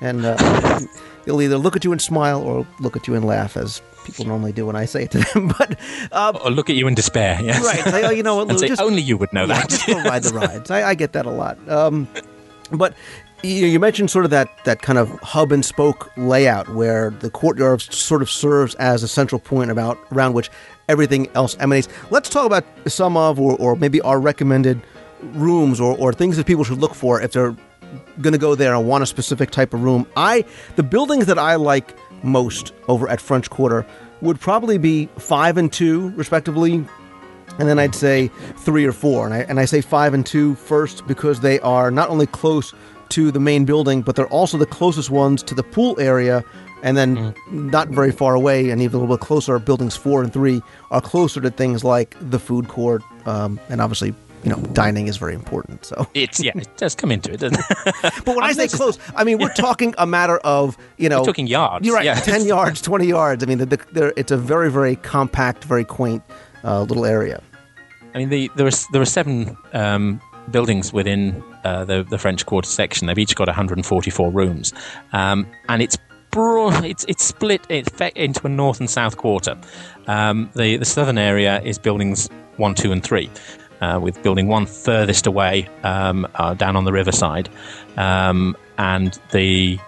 And 0.00 0.24
uh, 0.24 0.80
they'll 1.24 1.42
either 1.42 1.58
look 1.58 1.74
at 1.74 1.84
you 1.84 1.92
and 1.92 2.00
smile 2.00 2.40
or 2.40 2.66
look 2.80 2.96
at 2.96 3.08
you 3.08 3.14
and 3.14 3.24
laugh, 3.24 3.56
as 3.56 3.82
people 4.04 4.24
normally 4.24 4.52
do 4.52 4.66
when 4.66 4.76
I 4.76 4.84
say 4.84 5.04
it 5.04 5.10
to 5.12 5.18
them. 5.18 5.48
but 5.58 5.78
um, 6.12 6.38
or 6.44 6.50
look 6.50 6.70
at 6.70 6.76
you 6.76 6.86
in 6.86 6.94
despair. 6.94 7.38
Yes, 7.42 7.64
right. 7.64 7.92
Say, 7.92 8.04
oh, 8.04 8.10
you 8.10 8.22
know 8.22 8.36
what? 8.36 8.50
and 8.50 8.58
just, 8.58 8.78
say, 8.78 8.84
only 8.84 9.02
you 9.02 9.16
would 9.16 9.32
know 9.32 9.44
yeah, 9.44 9.60
that. 9.60 9.68
just 9.68 9.86
go 9.86 10.02
ride 10.02 10.22
the 10.22 10.34
rides. 10.34 10.70
I, 10.70 10.90
I 10.90 10.94
get 10.94 11.12
that 11.12 11.26
a 11.26 11.30
lot. 11.30 11.56
Um, 11.68 12.08
but 12.70 12.94
you 13.42 13.78
mentioned 13.78 14.10
sort 14.10 14.24
of 14.24 14.30
that, 14.32 14.64
that 14.64 14.82
kind 14.82 14.98
of 14.98 15.10
hub 15.20 15.52
and 15.52 15.64
spoke 15.64 16.10
layout 16.16 16.68
where 16.74 17.10
the 17.10 17.30
courtyard 17.30 17.80
sort 17.82 18.22
of 18.22 18.30
serves 18.30 18.74
as 18.76 19.02
a 19.02 19.08
central 19.08 19.38
point 19.38 19.70
about 19.70 19.98
around 20.12 20.32
which 20.32 20.50
everything 20.88 21.28
else 21.34 21.56
emanates. 21.60 21.88
Let's 22.10 22.28
talk 22.28 22.46
about 22.46 22.64
some 22.86 23.16
of, 23.16 23.38
or, 23.38 23.56
or 23.56 23.76
maybe 23.76 24.00
our 24.00 24.18
recommended 24.20 24.80
rooms 25.22 25.80
or, 25.80 25.96
or 25.98 26.12
things 26.12 26.36
that 26.36 26.46
people 26.46 26.64
should 26.64 26.78
look 26.78 26.94
for 26.94 27.20
if 27.20 27.32
they're 27.32 27.56
going 28.20 28.32
to 28.32 28.38
go 28.38 28.54
there 28.54 28.74
and 28.74 28.86
want 28.86 29.02
a 29.02 29.06
specific 29.06 29.50
type 29.50 29.72
of 29.72 29.82
room. 29.82 30.06
I 30.16 30.44
the 30.76 30.82
buildings 30.82 31.26
that 31.26 31.38
I 31.38 31.54
like 31.54 31.96
most 32.22 32.72
over 32.88 33.08
at 33.08 33.20
French 33.20 33.48
Quarter 33.50 33.86
would 34.20 34.40
probably 34.40 34.78
be 34.78 35.06
five 35.16 35.56
and 35.56 35.72
two, 35.72 36.10
respectively. 36.10 36.84
And 37.58 37.68
then 37.68 37.78
I'd 37.78 37.94
say 37.94 38.28
three 38.58 38.84
or 38.84 38.92
four. 38.92 39.24
And 39.24 39.34
I, 39.34 39.38
and 39.38 39.58
I 39.58 39.64
say 39.64 39.80
five 39.80 40.14
and 40.14 40.24
two 40.24 40.54
first 40.56 41.06
because 41.06 41.40
they 41.40 41.58
are 41.60 41.90
not 41.90 42.08
only 42.08 42.26
close 42.26 42.74
to 43.10 43.30
the 43.30 43.40
main 43.40 43.64
building, 43.64 44.02
but 44.02 44.16
they're 44.16 44.28
also 44.28 44.58
the 44.58 44.66
closest 44.66 45.10
ones 45.10 45.42
to 45.44 45.54
the 45.54 45.62
pool 45.62 45.98
area. 46.00 46.44
And 46.80 46.96
then, 46.96 47.16
mm. 47.16 47.34
not 47.50 47.88
very 47.88 48.12
far 48.12 48.36
away, 48.36 48.70
and 48.70 48.80
even 48.80 48.98
a 48.98 49.00
little 49.00 49.16
bit 49.16 49.20
closer, 49.20 49.58
buildings 49.58 49.96
four 49.96 50.22
and 50.22 50.32
three 50.32 50.62
are 50.92 51.00
closer 51.00 51.40
to 51.40 51.50
things 51.50 51.82
like 51.82 52.14
the 52.20 52.38
food 52.38 52.68
court 52.68 53.02
um, 53.28 53.60
and 53.68 53.80
obviously 53.80 54.14
you 54.44 54.50
know, 54.50 54.56
dining 54.72 55.08
is 55.08 55.16
very 55.16 55.34
important. 55.34 55.84
So 55.84 56.06
it's 56.14 56.42
yeah, 56.42 56.52
it 56.54 56.68
does 56.76 56.94
come 56.94 57.10
into 57.10 57.32
it, 57.32 57.40
doesn't 57.40 57.58
it? 57.58 58.24
but 58.24 58.36
when 58.36 58.44
I, 58.44 58.52
say 58.52 58.68
close, 58.68 58.98
I 59.16 59.24
mean 59.24 59.38
we're 59.38 59.52
talking 59.54 59.94
a 59.98 60.06
matter 60.06 60.38
of 60.38 60.78
you 60.96 61.08
know, 61.08 61.20
We're 61.20 61.26
talking 61.26 61.48
yards, 61.48 61.84
You're 61.84 61.96
right, 61.96 62.04
yeah. 62.04 62.14
ten 62.14 62.46
yards, 62.46 62.80
twenty 62.80 63.06
yards. 63.06 63.42
I 63.42 63.46
mean, 63.46 63.58
the, 63.58 63.66
the, 63.66 64.12
it's 64.16 64.30
a 64.30 64.36
very, 64.36 64.70
very 64.70 64.96
compact, 64.96 65.64
very 65.64 65.84
quaint 65.84 66.22
uh, 66.64 66.82
little 66.82 67.04
area. 67.04 67.42
I 68.14 68.18
mean, 68.18 68.28
the, 68.28 68.50
there 68.54 68.66
are 68.66 68.72
there 68.92 69.02
are 69.02 69.06
seven 69.06 69.56
um, 69.72 70.20
buildings 70.50 70.92
within 70.92 71.42
uh, 71.64 71.84
the 71.84 72.04
the 72.08 72.18
French 72.18 72.46
Quarter 72.46 72.68
section. 72.68 73.06
They've 73.06 73.18
each 73.18 73.34
got 73.34 73.48
144 73.48 74.30
rooms, 74.30 74.72
um, 75.12 75.46
and 75.68 75.82
it's 75.82 75.98
broad. 76.30 76.84
It's 76.84 77.04
it's 77.08 77.24
split 77.24 77.66
into 77.70 78.46
a 78.46 78.48
north 78.48 78.80
and 78.80 78.90
south 78.90 79.16
quarter. 79.16 79.56
Um, 80.06 80.50
the 80.54 80.76
the 80.76 80.84
southern 80.84 81.18
area 81.18 81.60
is 81.62 81.78
buildings 81.78 82.28
one, 82.56 82.74
two, 82.74 82.92
and 82.92 83.02
three. 83.02 83.30
Uh, 83.80 83.96
with 84.02 84.20
building 84.24 84.48
one 84.48 84.66
furthest 84.66 85.28
away 85.28 85.68
um, 85.84 86.26
uh, 86.34 86.52
down 86.52 86.74
on 86.74 86.84
the 86.84 86.90
riverside, 86.90 87.48
um, 87.96 88.56
and 88.76 89.20
the 89.30 89.78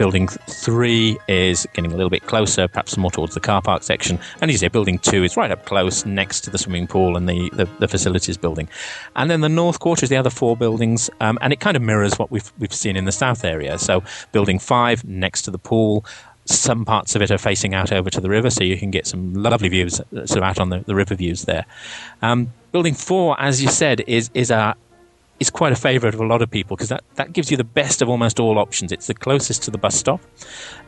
Building 0.00 0.28
three 0.28 1.18
is 1.28 1.66
getting 1.74 1.92
a 1.92 1.94
little 1.94 2.08
bit 2.08 2.24
closer, 2.24 2.66
perhaps 2.66 2.96
more 2.96 3.10
towards 3.10 3.34
the 3.34 3.40
car 3.40 3.60
park 3.60 3.82
section. 3.82 4.18
And 4.40 4.50
you 4.50 4.56
say, 4.56 4.68
building 4.68 4.98
two 4.98 5.24
is 5.24 5.36
right 5.36 5.50
up 5.50 5.66
close 5.66 6.06
next 6.06 6.40
to 6.44 6.50
the 6.50 6.56
swimming 6.56 6.86
pool 6.86 7.18
and 7.18 7.28
the, 7.28 7.50
the, 7.50 7.68
the 7.80 7.86
facilities 7.86 8.38
building. 8.38 8.66
And 9.14 9.30
then 9.30 9.42
the 9.42 9.50
north 9.50 9.78
quarter 9.78 10.04
is 10.04 10.08
the 10.08 10.16
other 10.16 10.30
four 10.30 10.56
buildings, 10.56 11.10
um, 11.20 11.38
and 11.42 11.52
it 11.52 11.60
kind 11.60 11.76
of 11.76 11.82
mirrors 11.82 12.18
what 12.18 12.30
we've, 12.30 12.50
we've 12.58 12.72
seen 12.72 12.96
in 12.96 13.04
the 13.04 13.12
south 13.12 13.44
area. 13.44 13.76
So 13.78 14.02
building 14.32 14.58
five 14.58 15.04
next 15.04 15.42
to 15.42 15.50
the 15.50 15.58
pool. 15.58 16.06
Some 16.46 16.86
parts 16.86 17.14
of 17.14 17.20
it 17.20 17.30
are 17.30 17.36
facing 17.36 17.74
out 17.74 17.92
over 17.92 18.08
to 18.08 18.22
the 18.22 18.30
river, 18.30 18.48
so 18.48 18.64
you 18.64 18.78
can 18.78 18.90
get 18.90 19.06
some 19.06 19.34
lovely 19.34 19.68
views 19.68 20.00
uh, 20.00 20.24
sort 20.24 20.38
of 20.38 20.44
out 20.44 20.58
on 20.58 20.70
the, 20.70 20.78
the 20.78 20.94
river 20.94 21.14
views 21.14 21.44
there. 21.44 21.66
Um, 22.22 22.54
building 22.72 22.94
four, 22.94 23.38
as 23.38 23.62
you 23.62 23.68
said, 23.68 24.00
is 24.06 24.30
is 24.32 24.50
a 24.50 24.76
is 25.40 25.50
quite 25.50 25.72
a 25.72 25.76
favourite 25.76 26.14
of 26.14 26.20
a 26.20 26.26
lot 26.26 26.42
of 26.42 26.50
people 26.50 26.76
because 26.76 26.90
that, 26.90 27.02
that 27.14 27.32
gives 27.32 27.50
you 27.50 27.56
the 27.56 27.64
best 27.64 28.02
of 28.02 28.08
almost 28.08 28.38
all 28.38 28.58
options. 28.58 28.92
It's 28.92 29.06
the 29.06 29.14
closest 29.14 29.62
to 29.64 29.70
the 29.70 29.78
bus 29.78 29.96
stop, 29.96 30.20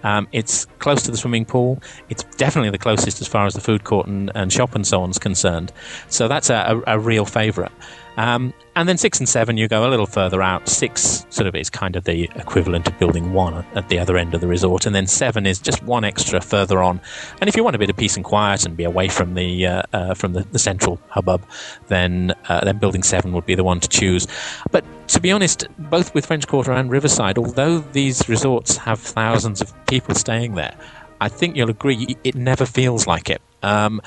um, 0.05 0.29
it's 0.33 0.67
close 0.79 1.03
to 1.05 1.11
the 1.11 1.17
swimming 1.17 1.47
pool, 1.47 1.83
it's 2.11 2.23
definitely 2.37 2.71
the 2.71 2.79
closest 2.79 3.21
as 3.21 3.27
far 3.27 3.47
as 3.47 3.55
the 3.55 3.61
food 3.61 3.85
court 3.85 4.07
and, 4.07 4.31
and 4.35 4.53
shop 4.53 4.75
and 4.75 4.87
so 4.87 5.03
on 5.03 5.11
is 5.11 5.19
concerned. 5.19 5.73
So 6.09 6.29
that's 6.29 6.51
a, 6.51 6.83
a, 6.87 6.97
a 6.97 6.99
real 6.99 7.25
favourite. 7.25 7.73
Um, 8.17 8.53
and 8.75 8.89
then 8.89 8.99
six 8.99 9.19
and 9.19 9.29
seven, 9.29 9.57
you 9.57 9.69
go 9.69 9.87
a 9.87 9.91
little 9.91 10.07
further 10.07 10.43
out. 10.43 10.69
Six 10.69 11.27
sort 11.31 11.47
of 11.47 11.55
is 11.55 11.71
kind 11.71 11.97
of 11.97 12.05
the 12.05 12.25
equivalent 12.37 12.89
of 12.89 12.99
building 12.99 13.33
one 13.33 13.65
at 13.75 13.89
the 13.89 13.99
other 13.99 14.17
end 14.17 14.35
of 14.35 14.41
the 14.41 14.47
resort, 14.47 14.87
and 14.87 14.95
then 14.95 15.07
seven 15.07 15.47
is 15.47 15.59
just 15.59 15.83
one 15.83 16.05
extra 16.05 16.41
further 16.41 16.83
on. 16.83 17.01
And 17.41 17.49
if 17.49 17.57
you 17.57 17.65
want 17.65 17.77
a 17.77 17.79
bit 17.79 17.91
of 17.91 17.97
peace 17.97 18.17
and 18.17 18.25
quiet 18.25 18.65
and 18.67 18.77
be 18.77 18.85
away 18.85 19.09
from 19.09 19.35
the 19.35 19.67
uh, 19.67 19.83
uh, 19.93 20.15
from 20.15 20.33
the, 20.33 20.43
the 20.53 20.59
central 20.59 21.01
hubbub, 21.09 21.45
then 21.89 22.35
uh, 22.49 22.65
then 22.65 22.79
building 22.79 23.03
seven 23.03 23.33
would 23.33 23.47
be 23.47 23.55
the 23.55 23.65
one 23.65 23.81
to 23.81 23.89
choose. 23.89 24.27
But 24.71 24.85
to 25.09 25.21
be 25.21 25.33
honest, 25.33 25.67
both 25.79 26.15
with 26.15 26.27
French 26.27 26.47
Quarter 26.47 26.73
and 26.73 26.91
Riverside, 26.91 27.39
although 27.39 27.79
these 27.79 28.29
resorts 28.29 28.77
have 28.77 29.01
thousands 29.01 29.61
of 29.61 29.73
people 29.87 30.15
staying 30.15 30.55
there, 30.55 30.75
I 31.21 31.29
think 31.29 31.57
you'll 31.57 31.71
agree 31.71 32.17
it 32.25 32.35
never 32.35 32.67
feels 32.67 33.07
like 33.07 33.31
it. 33.31 33.43
Um, 33.63 34.01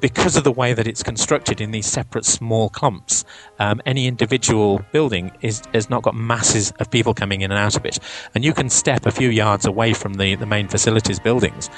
because 0.00 0.36
of 0.36 0.44
the 0.44 0.52
way 0.52 0.72
that 0.72 0.86
it's 0.86 1.02
constructed 1.02 1.60
in 1.60 1.70
these 1.70 1.86
separate 1.86 2.24
small 2.24 2.68
clumps, 2.68 3.24
um, 3.58 3.80
any 3.86 4.06
individual 4.06 4.84
building 4.92 5.30
is 5.40 5.62
has 5.72 5.88
not 5.90 6.02
got 6.02 6.14
masses 6.14 6.72
of 6.80 6.90
people 6.90 7.14
coming 7.14 7.40
in 7.42 7.50
and 7.50 7.58
out 7.58 7.76
of 7.76 7.84
it, 7.86 7.98
and 8.34 8.44
you 8.44 8.52
can 8.52 8.68
step 8.70 9.06
a 9.06 9.10
few 9.10 9.28
yards 9.28 9.66
away 9.66 9.92
from 9.92 10.14
the, 10.14 10.34
the 10.36 10.46
main 10.46 10.68
facilities 10.68 11.18
buildings, 11.18 11.70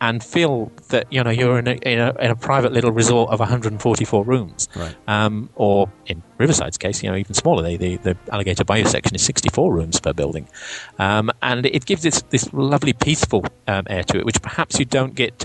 and 0.00 0.22
feel 0.22 0.70
that 0.88 1.10
you 1.12 1.22
know 1.22 1.30
you're 1.30 1.58
in 1.58 1.68
a, 1.68 1.72
in 1.82 1.98
a, 1.98 2.14
in 2.20 2.30
a 2.30 2.36
private 2.36 2.72
little 2.72 2.90
resort 2.92 3.30
of 3.30 3.38
144 3.40 4.24
rooms, 4.24 4.68
Right. 4.74 4.96
um, 5.08 5.48
or 5.54 5.90
in 6.06 6.22
Riverside's 6.38 6.78
case, 6.78 7.02
you 7.02 7.10
know 7.10 7.16
even 7.16 7.34
smaller. 7.34 7.62
The, 7.62 7.76
the, 7.76 7.96
the 7.96 8.16
Alligator 8.32 8.64
Bayou 8.64 8.84
section 8.84 9.14
is 9.14 9.22
64 9.22 9.72
rooms 9.72 10.00
per 10.00 10.12
building, 10.12 10.48
um, 10.98 11.30
and 11.42 11.66
it 11.66 11.86
gives 11.86 12.02
this 12.02 12.22
this 12.30 12.52
lovely 12.52 12.92
peaceful 12.92 13.44
um, 13.68 13.84
air 13.88 14.02
to 14.04 14.18
it, 14.18 14.24
which 14.24 14.40
perhaps 14.42 14.78
you 14.78 14.84
don't 14.84 15.14
get 15.14 15.44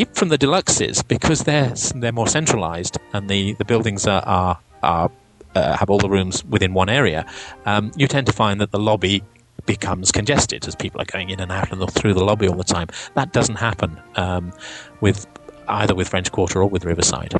even 0.00 0.14
from 0.14 0.28
the 0.28 0.38
deluxes 0.38 1.06
because 1.06 1.44
they're 1.44 1.74
they're 2.00 2.12
more 2.12 2.26
centralized 2.26 2.98
and 3.12 3.28
the, 3.28 3.54
the 3.54 3.64
buildings 3.64 4.06
are 4.06 4.22
are, 4.22 4.58
are 4.82 5.10
uh, 5.54 5.76
have 5.76 5.90
all 5.90 5.98
the 5.98 6.08
rooms 6.08 6.44
within 6.44 6.74
one 6.74 6.88
area. 6.88 7.26
Um, 7.66 7.92
you 7.96 8.06
tend 8.06 8.26
to 8.26 8.32
find 8.32 8.60
that 8.60 8.70
the 8.70 8.78
lobby 8.78 9.22
becomes 9.66 10.10
congested 10.10 10.66
as 10.66 10.74
people 10.74 11.00
are 11.00 11.04
going 11.04 11.30
in 11.30 11.40
and 11.40 11.52
out 11.52 11.70
and 11.70 11.92
through 11.92 12.14
the 12.14 12.24
lobby 12.24 12.48
all 12.48 12.56
the 12.56 12.64
time. 12.64 12.88
That 13.14 13.32
doesn't 13.32 13.56
happen 13.56 14.00
um, 14.16 14.52
with 15.00 15.26
either 15.68 15.94
with 15.94 16.08
French 16.08 16.32
Quarter 16.32 16.62
or 16.62 16.66
with 16.66 16.84
Riverside. 16.84 17.34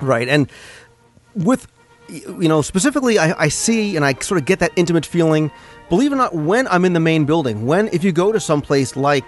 Right. 0.00 0.28
And 0.28 0.50
with, 1.34 1.66
you 2.08 2.48
know, 2.48 2.62
specifically, 2.62 3.18
I, 3.18 3.44
I 3.44 3.48
see 3.48 3.96
and 3.96 4.04
I 4.04 4.14
sort 4.14 4.38
of 4.40 4.46
get 4.46 4.58
that 4.60 4.72
intimate 4.76 5.06
feeling, 5.06 5.50
believe 5.88 6.12
it 6.12 6.14
or 6.14 6.18
not, 6.18 6.34
when 6.34 6.68
I'm 6.68 6.84
in 6.84 6.92
the 6.92 7.00
main 7.00 7.24
building. 7.24 7.66
When, 7.66 7.88
if 7.88 8.04
you 8.04 8.12
go 8.12 8.32
to 8.32 8.40
some 8.40 8.60
place 8.62 8.96
like 8.96 9.24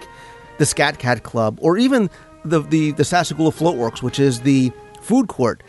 the 0.57 0.65
Scat 0.65 0.99
Cat 0.99 1.23
Club 1.23 1.57
or 1.61 1.77
even 1.77 2.09
the, 2.43 2.61
the, 2.61 2.91
the 2.91 3.03
Sassagoula 3.03 3.51
Floatworks, 3.51 4.01
which 4.01 4.19
is 4.19 4.41
the 4.41 4.71
food 5.01 5.27
court, 5.27 5.61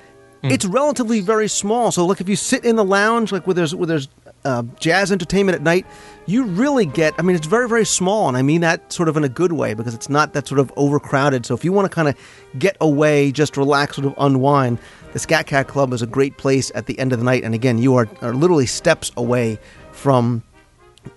it's 0.50 0.64
relatively 0.64 1.20
very 1.20 1.48
small. 1.48 1.90
So, 1.92 2.06
like, 2.06 2.20
if 2.20 2.28
you 2.28 2.36
sit 2.36 2.64
in 2.64 2.76
the 2.76 2.84
lounge, 2.84 3.32
like 3.32 3.46
where 3.46 3.54
there's, 3.54 3.74
where 3.74 3.86
there's 3.86 4.08
uh, 4.44 4.62
jazz 4.78 5.10
entertainment 5.10 5.56
at 5.56 5.62
night, 5.62 5.86
you 6.26 6.44
really 6.44 6.86
get, 6.86 7.14
I 7.18 7.22
mean, 7.22 7.36
it's 7.36 7.46
very, 7.46 7.68
very 7.68 7.84
small. 7.84 8.28
And 8.28 8.36
I 8.36 8.42
mean 8.42 8.60
that 8.60 8.92
sort 8.92 9.08
of 9.08 9.16
in 9.16 9.24
a 9.24 9.28
good 9.28 9.52
way 9.52 9.74
because 9.74 9.94
it's 9.94 10.08
not 10.08 10.34
that 10.34 10.46
sort 10.46 10.60
of 10.60 10.72
overcrowded. 10.76 11.46
So, 11.46 11.54
if 11.54 11.64
you 11.64 11.72
want 11.72 11.90
to 11.90 11.94
kind 11.94 12.08
of 12.08 12.16
get 12.58 12.76
away, 12.80 13.32
just 13.32 13.56
relax, 13.56 13.96
sort 13.96 14.06
of 14.06 14.14
unwind, 14.18 14.78
the 15.12 15.18
Scat 15.18 15.46
Cat 15.46 15.68
Club 15.68 15.92
is 15.92 16.02
a 16.02 16.06
great 16.06 16.36
place 16.36 16.70
at 16.74 16.86
the 16.86 16.98
end 16.98 17.12
of 17.12 17.18
the 17.18 17.24
night. 17.24 17.42
And 17.42 17.54
again, 17.54 17.78
you 17.78 17.96
are, 17.96 18.08
are 18.22 18.34
literally 18.34 18.66
steps 18.66 19.10
away 19.16 19.58
from 19.92 20.42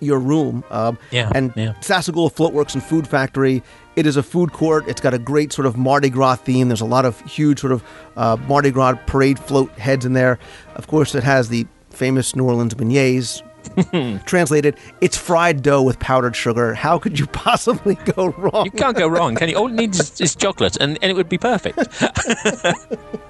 your 0.00 0.18
room. 0.18 0.64
Um, 0.70 0.98
Yeah, 1.10 1.30
And 1.34 1.52
yeah. 1.56 1.72
Sassagoula 1.80 2.30
Floatworks 2.32 2.74
and 2.74 2.82
Food 2.82 3.06
Factory. 3.08 3.62
It 3.96 4.06
is 4.06 4.16
a 4.16 4.22
food 4.22 4.52
court. 4.52 4.86
It's 4.88 5.00
got 5.00 5.14
a 5.14 5.18
great 5.18 5.52
sort 5.52 5.66
of 5.66 5.76
Mardi 5.76 6.10
Gras 6.10 6.36
theme. 6.36 6.68
There's 6.68 6.80
a 6.80 6.84
lot 6.86 7.04
of 7.04 7.20
huge 7.22 7.60
sort 7.60 7.72
of 7.72 7.82
uh, 8.16 8.36
Mardi 8.48 8.70
Gras 8.70 8.94
parade 9.06 9.38
float 9.38 9.70
heads 9.72 10.04
in 10.06 10.12
there. 10.12 10.38
Of 10.76 10.86
course, 10.86 11.14
it 11.14 11.24
has 11.24 11.48
the 11.48 11.66
famous 11.90 12.34
New 12.36 12.44
Orleans 12.44 12.74
beignets. 12.74 13.42
Translated, 14.24 14.76
it's 15.02 15.18
fried 15.18 15.62
dough 15.62 15.82
with 15.82 15.98
powdered 15.98 16.34
sugar. 16.34 16.72
How 16.74 16.98
could 16.98 17.18
you 17.18 17.26
possibly 17.32 17.94
go 17.96 18.28
wrong? 18.28 18.64
You 18.64 18.70
can't 18.70 18.96
go 18.96 19.06
wrong, 19.06 19.34
can 19.34 19.48
you? 19.50 19.56
All 19.56 19.66
it 19.68 19.74
needs 19.74 20.00
is, 20.00 20.20
is 20.20 20.34
chocolate, 20.34 20.76
and, 20.80 20.98
and 21.02 21.10
it 21.10 21.14
would 21.14 21.28
be 21.28 21.36
perfect. 21.38 21.78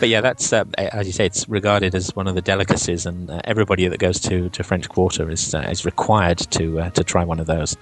but 0.00 0.08
yeah, 0.08 0.20
that's 0.20 0.52
uh, 0.52 0.64
as 0.78 1.06
you 1.06 1.12
say, 1.12 1.26
it's 1.26 1.48
regarded 1.48 1.94
as 1.94 2.14
one 2.16 2.26
of 2.28 2.34
the 2.34 2.42
delicacies, 2.42 3.06
and 3.06 3.30
uh, 3.30 3.40
everybody 3.44 3.88
that 3.88 3.98
goes 3.98 4.20
to, 4.20 4.48
to 4.50 4.62
French 4.62 4.88
Quarter 4.88 5.30
is 5.30 5.54
uh, 5.54 5.60
is 5.70 5.84
required 5.84 6.38
to 6.38 6.80
uh, 6.80 6.90
to 6.90 7.04
try 7.04 7.24
one 7.24 7.40
of 7.40 7.46
those. 7.46 7.76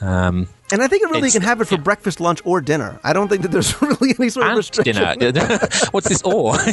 Um, 0.00 0.48
And 0.72 0.82
I 0.82 0.88
think 0.88 1.02
it 1.02 1.10
really 1.10 1.28
you 1.28 1.32
can 1.32 1.42
have 1.42 1.60
it 1.60 1.66
for 1.66 1.78
breakfast, 1.78 2.20
lunch, 2.20 2.40
or 2.44 2.60
dinner. 2.60 2.98
I 3.04 3.12
don't 3.12 3.28
think 3.28 3.42
that 3.42 3.50
there's 3.52 3.80
really 3.82 4.14
any 4.18 4.28
sort 4.30 4.46
of 4.48 4.56
restriction. 4.56 4.96
dinner. 5.18 5.58
What's 5.92 6.08
this 6.08 6.22
or? 6.22 6.56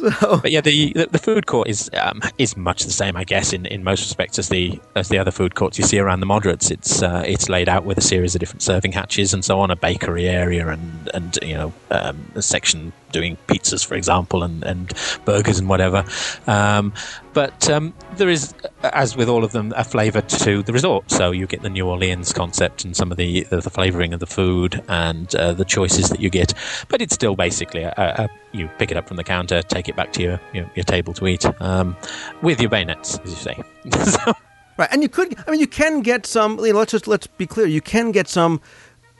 But 0.00 0.50
yeah, 0.50 0.60
the, 0.60 0.92
the 0.94 1.06
the 1.06 1.18
food 1.18 1.46
court 1.46 1.68
is 1.68 1.90
um, 1.94 2.20
is 2.38 2.56
much 2.56 2.84
the 2.84 2.90
same, 2.90 3.16
I 3.16 3.24
guess, 3.24 3.52
in, 3.52 3.66
in 3.66 3.84
most 3.84 4.00
respects 4.00 4.38
as 4.38 4.48
the 4.48 4.80
as 4.96 5.08
the 5.08 5.18
other 5.18 5.30
food 5.30 5.54
courts 5.54 5.78
you 5.78 5.84
see 5.84 5.98
around 5.98 6.20
the 6.20 6.26
moderates. 6.26 6.70
It's 6.70 7.02
uh, 7.02 7.22
it's 7.26 7.48
laid 7.48 7.68
out 7.68 7.84
with 7.84 7.98
a 7.98 8.02
series 8.02 8.34
of 8.34 8.40
different 8.40 8.62
serving 8.62 8.92
hatches 8.92 9.34
and 9.34 9.44
so 9.44 9.60
on, 9.60 9.70
a 9.70 9.76
bakery 9.76 10.28
area 10.28 10.68
and 10.68 11.10
and 11.14 11.38
you 11.42 11.54
know 11.54 11.72
um, 11.90 12.32
a 12.34 12.42
section 12.42 12.92
doing 13.12 13.36
pizzas, 13.46 13.84
for 13.84 13.94
example, 13.94 14.42
and, 14.42 14.62
and 14.64 14.92
burgers 15.24 15.58
and 15.58 15.68
whatever. 15.68 16.04
Um, 16.46 16.92
but 17.32 17.70
um, 17.70 17.94
there 18.16 18.28
is, 18.28 18.54
as 18.82 19.16
with 19.16 19.28
all 19.28 19.44
of 19.44 19.52
them, 19.52 19.72
a 19.76 19.84
flavour 19.84 20.20
to 20.20 20.62
the 20.62 20.72
resort. 20.72 21.10
So 21.10 21.30
you 21.30 21.46
get 21.46 21.62
the 21.62 21.70
New 21.70 21.86
Orleans 21.86 22.32
concept 22.32 22.84
and 22.84 22.96
some 22.96 23.10
of 23.10 23.16
the 23.16 23.44
the, 23.44 23.60
the 23.60 23.70
flavouring 23.70 24.12
of 24.12 24.20
the 24.20 24.26
food 24.26 24.82
and 24.88 25.32
uh, 25.36 25.52
the 25.52 25.64
choices 25.64 26.08
that 26.10 26.20
you 26.20 26.30
get. 26.30 26.54
But 26.88 27.00
it's 27.00 27.14
still 27.14 27.36
basically 27.36 27.82
a, 27.82 27.94
a, 27.96 28.28
you 28.52 28.68
pick 28.78 28.90
it 28.90 28.96
up 28.96 29.06
from 29.06 29.16
the 29.16 29.24
counter, 29.24 29.62
take 29.62 29.88
it 29.88 29.96
back 29.96 30.12
to 30.14 30.22
your 30.22 30.40
your, 30.52 30.70
your 30.74 30.84
table 30.84 31.12
to 31.14 31.26
eat 31.26 31.44
um, 31.60 31.96
with 32.42 32.60
your 32.60 32.70
bayonets, 32.70 33.18
as 33.18 33.30
you 33.30 33.36
say. 33.36 33.62
so, 34.04 34.32
Right, 34.80 34.88
and 34.92 35.02
you 35.02 35.10
could. 35.10 35.36
I 35.46 35.50
mean, 35.50 35.60
you 35.60 35.66
can 35.66 36.00
get 36.00 36.24
some. 36.24 36.58
You 36.58 36.72
know, 36.72 36.78
let's 36.78 36.92
just 36.92 37.06
let's 37.06 37.26
be 37.26 37.46
clear. 37.46 37.66
You 37.66 37.82
can 37.82 38.12
get 38.12 38.28
some 38.28 38.62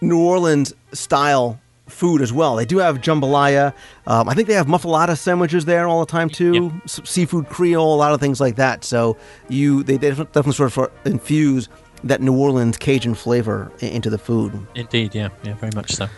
New 0.00 0.18
Orleans 0.18 0.72
style 0.94 1.61
food 1.92 2.22
as 2.22 2.33
well. 2.33 2.57
They 2.57 2.64
do 2.64 2.79
have 2.79 2.98
jambalaya. 2.98 3.74
Um, 4.07 4.29
I 4.29 4.35
think 4.35 4.48
they 4.48 4.55
have 4.55 4.68
muffuletta 4.68 5.16
sandwiches 5.16 5.64
there 5.64 5.87
all 5.88 6.00
the 6.00 6.11
time 6.11 6.29
too. 6.29 6.72
S- 6.85 7.00
seafood 7.05 7.48
Creole, 7.48 7.94
a 7.94 7.96
lot 7.96 8.12
of 8.12 8.20
things 8.20 8.40
like 8.40 8.57
that. 8.57 8.85
So 8.85 9.16
you 9.48 9.83
they 9.83 9.98
def- 9.98 10.18
definitely 10.18 10.53
sort 10.53 10.76
of 10.76 10.90
infuse 11.07 11.68
that 12.05 12.20
New 12.20 12.37
Orleans 12.37 12.76
Cajun 12.79 13.14
flavor 13.14 13.70
into 13.81 14.09
the 14.11 14.18
food. 14.18 14.66
Indeed, 14.74 15.14
yeah, 15.14 15.29
yeah, 15.42 15.55
very 15.55 15.72
much 15.74 15.92
so. 15.92 16.09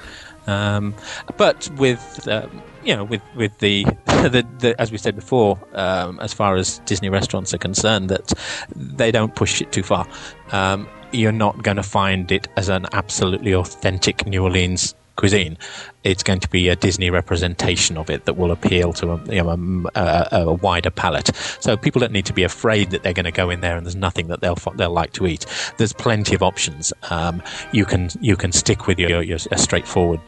Um, 0.47 0.95
but 1.37 1.69
with 1.77 2.29
um, 2.29 2.63
you 2.85 2.97
know, 2.97 3.05
with 3.05 3.23
with 3.37 3.57
the, 3.59 3.85
the, 4.07 4.47
the 4.59 4.81
as 4.81 4.91
we 4.91 4.99
said 4.99 5.15
before, 5.15 5.59
um, 5.75 6.19
as 6.21 6.33
far 6.33 6.57
as 6.57 6.79
Disney 6.81 7.09
restaurants 7.09 7.55
are 7.55 7.59
concerned, 7.59 8.09
that 8.11 8.33
they 8.75 9.11
don't 9.11 9.35
push 9.35 9.61
it 9.61 9.73
too 9.73 9.83
far. 9.83 10.07
Um, 10.51 10.89
you're 11.13 11.33
not 11.33 11.63
going 11.63 11.77
to 11.77 11.83
find 11.83 12.33
it 12.33 12.49
as 12.57 12.69
an 12.69 12.87
absolutely 12.93 13.55
authentic 13.55 14.27
New 14.27 14.43
Orleans 14.43 14.95
cuisine. 15.17 15.57
It's 16.05 16.23
going 16.23 16.41
to 16.41 16.49
be 16.49 16.69
a 16.69 16.77
Disney 16.77 17.11
representation 17.11 17.97
of 17.97 18.11
it 18.11 18.25
that 18.25 18.35
will 18.35 18.51
appeal 18.51 18.93
to 18.95 19.13
a, 19.13 19.25
you 19.27 19.43
know, 19.43 19.51
a, 19.95 20.01
a, 20.01 20.29
a 20.47 20.53
wider 20.55 20.91
palette. 20.91 21.31
So 21.61 21.77
people 21.77 22.01
don't 22.01 22.13
need 22.13 22.27
to 22.27 22.33
be 22.33 22.43
afraid 22.43 22.91
that 22.91 23.03
they're 23.03 23.13
going 23.13 23.25
to 23.25 23.31
go 23.33 23.51
in 23.51 23.61
there 23.61 23.77
and 23.77 23.87
there's 23.87 23.97
nothing 23.97 24.29
that 24.29 24.41
they'll 24.41 24.59
they'll 24.77 24.91
like 24.91 25.13
to 25.15 25.27
eat. 25.27 25.47
There's 25.79 25.93
plenty 25.93 26.35
of 26.35 26.43
options. 26.43 26.93
Um, 27.11 27.43
you 27.73 27.85
can 27.85 28.11
you 28.21 28.37
can 28.37 28.53
stick 28.53 28.87
with 28.87 28.99
your, 28.99 29.23
your 29.23 29.39
a 29.51 29.59
straightforward 29.59 30.21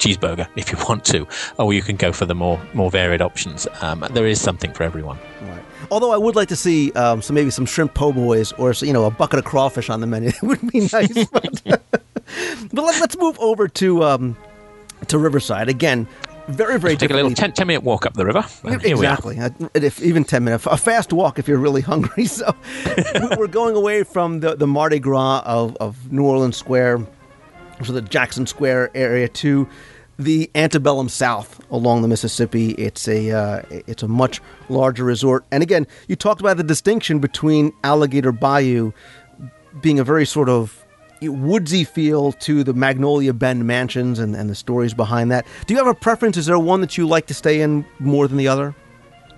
cheeseburger 0.00 0.48
if 0.56 0.72
you 0.72 0.78
want 0.88 1.04
to, 1.04 1.26
or 1.58 1.72
you 1.72 1.82
can 1.82 1.96
go 1.96 2.12
for 2.12 2.26
the 2.26 2.34
more 2.34 2.60
more 2.74 2.90
varied 2.90 3.20
options. 3.20 3.68
Um, 3.82 4.04
there 4.12 4.26
is 4.26 4.40
something 4.40 4.72
for 4.72 4.82
everyone. 4.82 5.18
Right. 5.42 5.62
Although 5.90 6.12
I 6.12 6.16
would 6.16 6.36
like 6.36 6.48
to 6.48 6.56
see 6.56 6.92
um, 6.92 7.22
some 7.22 7.34
maybe 7.34 7.50
some 7.50 7.66
shrimp 7.66 7.94
po' 7.94 8.12
boys 8.12 8.52
or 8.52 8.72
you 8.72 8.92
know 8.92 9.04
a 9.04 9.10
bucket 9.10 9.38
of 9.38 9.44
crawfish 9.44 9.90
on 9.90 10.00
the 10.00 10.06
menu. 10.06 10.30
It 10.40 10.42
would 10.42 10.72
be 10.72 10.80
nice. 10.92 11.26
but 11.26 11.82
but 12.72 12.82
let, 12.84 13.02
us 13.02 13.16
move 13.16 13.38
over 13.40 13.68
to 13.68 14.04
um, 14.04 14.36
to 15.08 15.18
Riverside 15.18 15.68
again. 15.68 16.06
Very 16.48 16.80
very 16.80 16.96
Take 16.96 17.10
a 17.10 17.14
little 17.14 17.32
10, 17.32 17.52
10 17.52 17.66
minute 17.66 17.84
walk 17.84 18.06
up 18.06 18.14
the 18.14 18.24
river. 18.26 18.44
and 18.64 18.82
here 18.82 18.96
we 18.96 19.06
are. 19.06 19.14
exactly. 19.14 19.38
Uh, 19.38 19.50
If 19.74 20.02
even 20.02 20.24
ten 20.24 20.42
minutes, 20.42 20.66
a 20.66 20.76
fast 20.76 21.12
walk 21.12 21.38
if 21.38 21.46
you're 21.46 21.58
really 21.58 21.80
hungry. 21.92 22.24
So 22.26 22.54
we- 23.14 23.36
we're 23.36 23.46
going 23.46 23.76
away 23.76 24.02
from 24.02 24.40
the, 24.40 24.56
the 24.56 24.66
Mardi 24.66 24.98
Gras 24.98 25.42
of, 25.46 25.76
of 25.76 26.10
New 26.10 26.24
Orleans 26.24 26.56
Square, 26.56 27.06
so 27.84 27.92
the 27.92 28.02
Jackson 28.02 28.46
Square 28.46 28.90
area, 28.96 29.28
to 29.28 29.68
the 30.18 30.50
antebellum 30.56 31.08
South 31.08 31.60
along 31.70 32.02
the 32.02 32.08
Mississippi. 32.08 32.70
It's 32.72 33.06
a 33.06 33.30
uh, 33.30 33.62
it's 33.70 34.02
a 34.02 34.08
much 34.08 34.40
larger 34.68 35.04
resort. 35.04 35.44
And 35.52 35.62
again, 35.62 35.86
you 36.08 36.16
talked 36.16 36.40
about 36.40 36.56
the 36.56 36.64
distinction 36.64 37.20
between 37.20 37.72
Alligator 37.84 38.32
Bayou 38.32 38.90
being 39.80 40.00
a 40.00 40.04
very 40.04 40.26
sort 40.26 40.48
of 40.48 40.79
woodsy 41.28 41.84
feel 41.84 42.32
to 42.32 42.64
the 42.64 42.72
Magnolia 42.72 43.32
Bend 43.32 43.66
mansions 43.66 44.18
and, 44.18 44.34
and 44.34 44.48
the 44.48 44.54
stories 44.54 44.94
behind 44.94 45.30
that. 45.30 45.46
Do 45.66 45.74
you 45.74 45.78
have 45.78 45.86
a 45.86 45.94
preference? 45.94 46.36
Is 46.36 46.46
there 46.46 46.58
one 46.58 46.80
that 46.80 46.96
you 46.96 47.06
like 47.06 47.26
to 47.26 47.34
stay 47.34 47.60
in 47.60 47.84
more 47.98 48.26
than 48.28 48.36
the 48.36 48.48
other? 48.48 48.74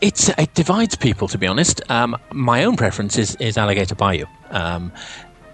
It's 0.00 0.28
it 0.30 0.52
divides 0.54 0.96
people, 0.96 1.28
to 1.28 1.38
be 1.38 1.46
honest. 1.46 1.80
Um, 1.90 2.16
my 2.32 2.64
own 2.64 2.76
preference 2.76 3.18
is, 3.18 3.36
is 3.36 3.56
Alligator 3.56 3.94
Bayou. 3.94 4.26
Um, 4.50 4.92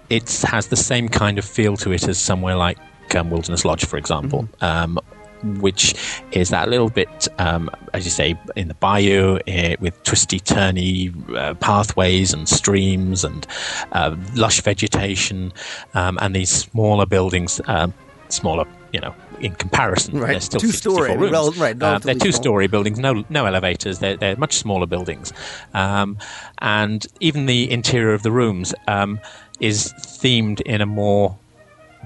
it 0.09 0.41
has 0.41 0.67
the 0.67 0.75
same 0.75 1.07
kind 1.07 1.37
of 1.37 1.45
feel 1.45 1.77
to 1.77 1.91
it 1.91 2.07
as 2.07 2.17
somewhere 2.17 2.55
like 2.55 2.79
um, 3.15 3.29
Wilderness 3.29 3.63
Lodge, 3.63 3.85
for 3.85 3.97
example, 3.97 4.49
um, 4.61 4.99
which 5.43 5.95
is 6.31 6.49
that 6.49 6.69
little 6.69 6.89
bit, 6.89 7.27
um, 7.37 7.69
as 7.93 8.05
you 8.05 8.11
say, 8.11 8.35
in 8.55 8.67
the 8.67 8.73
bayou 8.75 9.39
eh, 9.47 9.75
with 9.79 10.01
twisty, 10.03 10.39
turny 10.39 11.13
uh, 11.37 11.53
pathways 11.55 12.33
and 12.33 12.47
streams 12.49 13.23
and 13.23 13.47
uh, 13.93 14.15
lush 14.35 14.61
vegetation, 14.61 15.53
um, 15.93 16.17
and 16.21 16.35
these 16.35 16.49
smaller 16.49 17.05
buildings, 17.05 17.61
um, 17.67 17.93
smaller, 18.29 18.65
you 18.93 18.99
know. 18.99 19.13
In 19.39 19.55
comparison, 19.55 20.19
Right. 20.19 20.31
they're 20.31 20.41
still 20.41 20.59
Two-story, 20.59 21.11
64 21.11 21.17
rooms. 21.17 21.31
rel- 21.31 21.51
right, 21.53 21.81
Uh, 21.81 21.97
they're 21.99 22.13
two-story 22.13 22.67
buildings, 22.67 22.99
no 22.99 23.23
no 23.29 23.45
elevators. 23.45 23.99
They're 23.99 24.17
they're 24.17 24.35
much 24.35 24.57
smaller 24.57 24.85
buildings, 24.85 25.31
um, 25.73 26.17
and 26.57 27.07
even 27.21 27.45
the 27.45 27.71
interior 27.71 28.13
of 28.13 28.21
the 28.23 28.31
rooms 28.31 28.73
um, 28.89 29.17
is 29.61 29.93
themed 30.01 30.59
in 30.61 30.81
a 30.81 30.85
more 30.85 31.37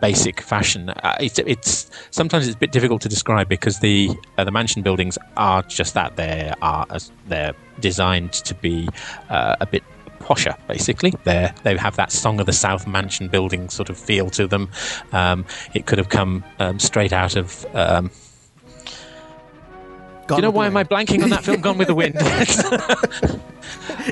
basic 0.04 0.42
fashion. 0.42 0.90
Uh, 0.90 1.16
it's, 1.22 1.40
it's 1.40 1.90
sometimes 2.12 2.46
it's 2.46 2.58
a 2.58 2.60
bit 2.60 2.74
difficult 2.74 3.02
to 3.02 3.08
describe 3.08 3.48
because 3.48 3.80
the 3.80 4.10
uh, 4.38 4.44
the 4.44 4.52
mansion 4.52 4.82
buildings 4.82 5.18
are 5.38 5.62
just 5.64 5.94
that. 5.94 6.18
They 6.18 6.54
are 6.62 6.86
as- 6.90 7.12
they're 7.30 7.54
designed 7.80 8.34
to 8.34 8.54
be 8.56 8.90
uh, 9.30 9.56
a 9.62 9.66
bit 9.66 9.84
posher 10.20 10.56
basically 10.68 11.12
they 11.26 11.52
they 11.64 11.76
have 11.76 11.98
that 11.98 12.10
song 12.10 12.40
of 12.40 12.46
the 12.46 12.54
south 12.54 12.88
mansion 12.88 13.28
building 13.28 13.68
sort 13.70 13.90
of 13.90 13.98
feel 13.98 14.30
to 14.30 14.48
them 14.48 14.70
um, 15.12 15.46
it 15.74 15.86
could 15.86 15.98
have 15.98 16.08
come 16.08 16.42
um, 16.60 16.80
straight 16.80 17.12
out 17.12 17.36
of 17.36 17.66
um, 17.76 18.10
do 20.30 20.36
you 20.36 20.42
know 20.42 20.50
why 20.50 20.68
am 20.68 20.78
I 20.78 20.86
blanking 20.86 21.22
on 21.24 21.30
that 21.32 21.44
film, 21.44 21.60
Gone 21.60 21.78
with 21.78 21.90
the 21.90 21.96
Wind? 21.96 22.16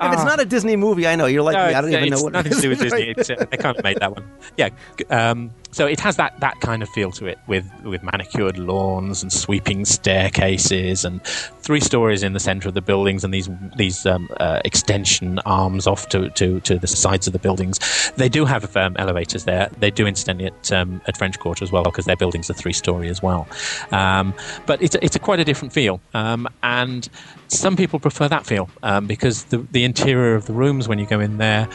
If 0.04 0.14
it's 0.14 0.24
not 0.24 0.42
a 0.42 0.46
Disney 0.46 0.76
movie, 0.76 1.08
I 1.08 1.16
know 1.16 1.26
you're 1.26 1.44
like 1.44 1.56
No, 1.56 1.68
me. 1.68 1.74
I 1.74 1.82
don't 1.82 1.92
even 1.92 2.10
know 2.10 2.22
what. 2.22 2.34
nothing 2.34 2.52
it 2.52 2.56
to 2.56 2.62
do 2.62 2.70
with. 2.70 2.80
Disney. 2.80 3.10
It's, 3.10 3.30
uh, 3.30 3.46
they 3.50 3.58
can't 3.58 3.76
have 3.78 3.84
made 3.84 4.00
that 4.00 4.12
one. 4.12 4.30
Yeah. 4.58 4.70
Um, 5.10 5.52
so 5.72 5.88
it 5.88 6.00
has 6.00 6.18
that, 6.18 6.40
that 6.40 6.60
kind 6.60 6.84
of 6.84 6.90
feel 6.90 7.12
to 7.12 7.26
it 7.26 7.40
with, 7.48 7.66
with 7.84 8.04
manicured 8.04 8.58
lawns 8.58 9.22
and 9.22 9.32
sweeping 9.32 9.86
staircases 9.86 11.06
and 11.06 11.24
three 11.24 11.80
stories 11.80 12.24
in 12.24 12.34
the 12.34 12.40
center 12.40 12.68
of 12.68 12.74
the 12.74 12.82
buildings 12.82 13.24
and 13.24 13.34
these 13.34 13.50
these 13.78 14.06
um, 14.06 14.30
uh, 14.40 14.62
extension 14.66 15.40
arms 15.46 15.88
off 15.88 16.10
to, 16.10 16.30
to, 16.32 16.60
to 16.62 16.78
the 16.78 16.88
sides 16.88 17.28
of 17.28 17.34
the 17.34 17.40
buildings. 17.40 17.80
They 18.18 18.30
do 18.30 18.46
have 18.46 18.76
um, 18.76 18.96
elevators 18.98 19.46
there. 19.46 19.70
They 19.80 19.92
do 19.92 20.06
incidentally 20.06 20.48
at, 20.48 20.72
um, 20.72 21.02
at 21.08 21.16
French 21.18 21.40
Quarter 21.40 21.64
as 21.64 21.72
well 21.72 21.84
because 21.84 22.06
their 22.06 22.16
buildings 22.16 22.50
are 22.50 22.54
three 22.54 22.74
story 22.74 23.10
as 23.10 23.22
well. 23.22 23.48
Um, 23.92 24.34
but 24.66 24.82
it's, 24.82 24.96
it's 25.02 25.16
a 25.16 25.20
quite 25.20 25.40
a 25.40 25.46
different 25.46 25.74
feel. 25.74 26.02
Um, 26.14 26.48
and 26.64 27.08
some 27.48 27.76
people 27.76 28.00
prefer 28.00 28.28
that 28.28 28.46
feel 28.46 28.70
um, 28.84 29.08
because 29.08 29.46
the, 29.46 29.58
the 29.72 29.84
interior 29.84 30.36
of 30.36 30.46
the 30.46 30.54
rooms, 30.54 30.88
when 30.88 31.00
you 31.00 31.06
go 31.06 31.20
in 31.20 31.38
there, 31.38 31.68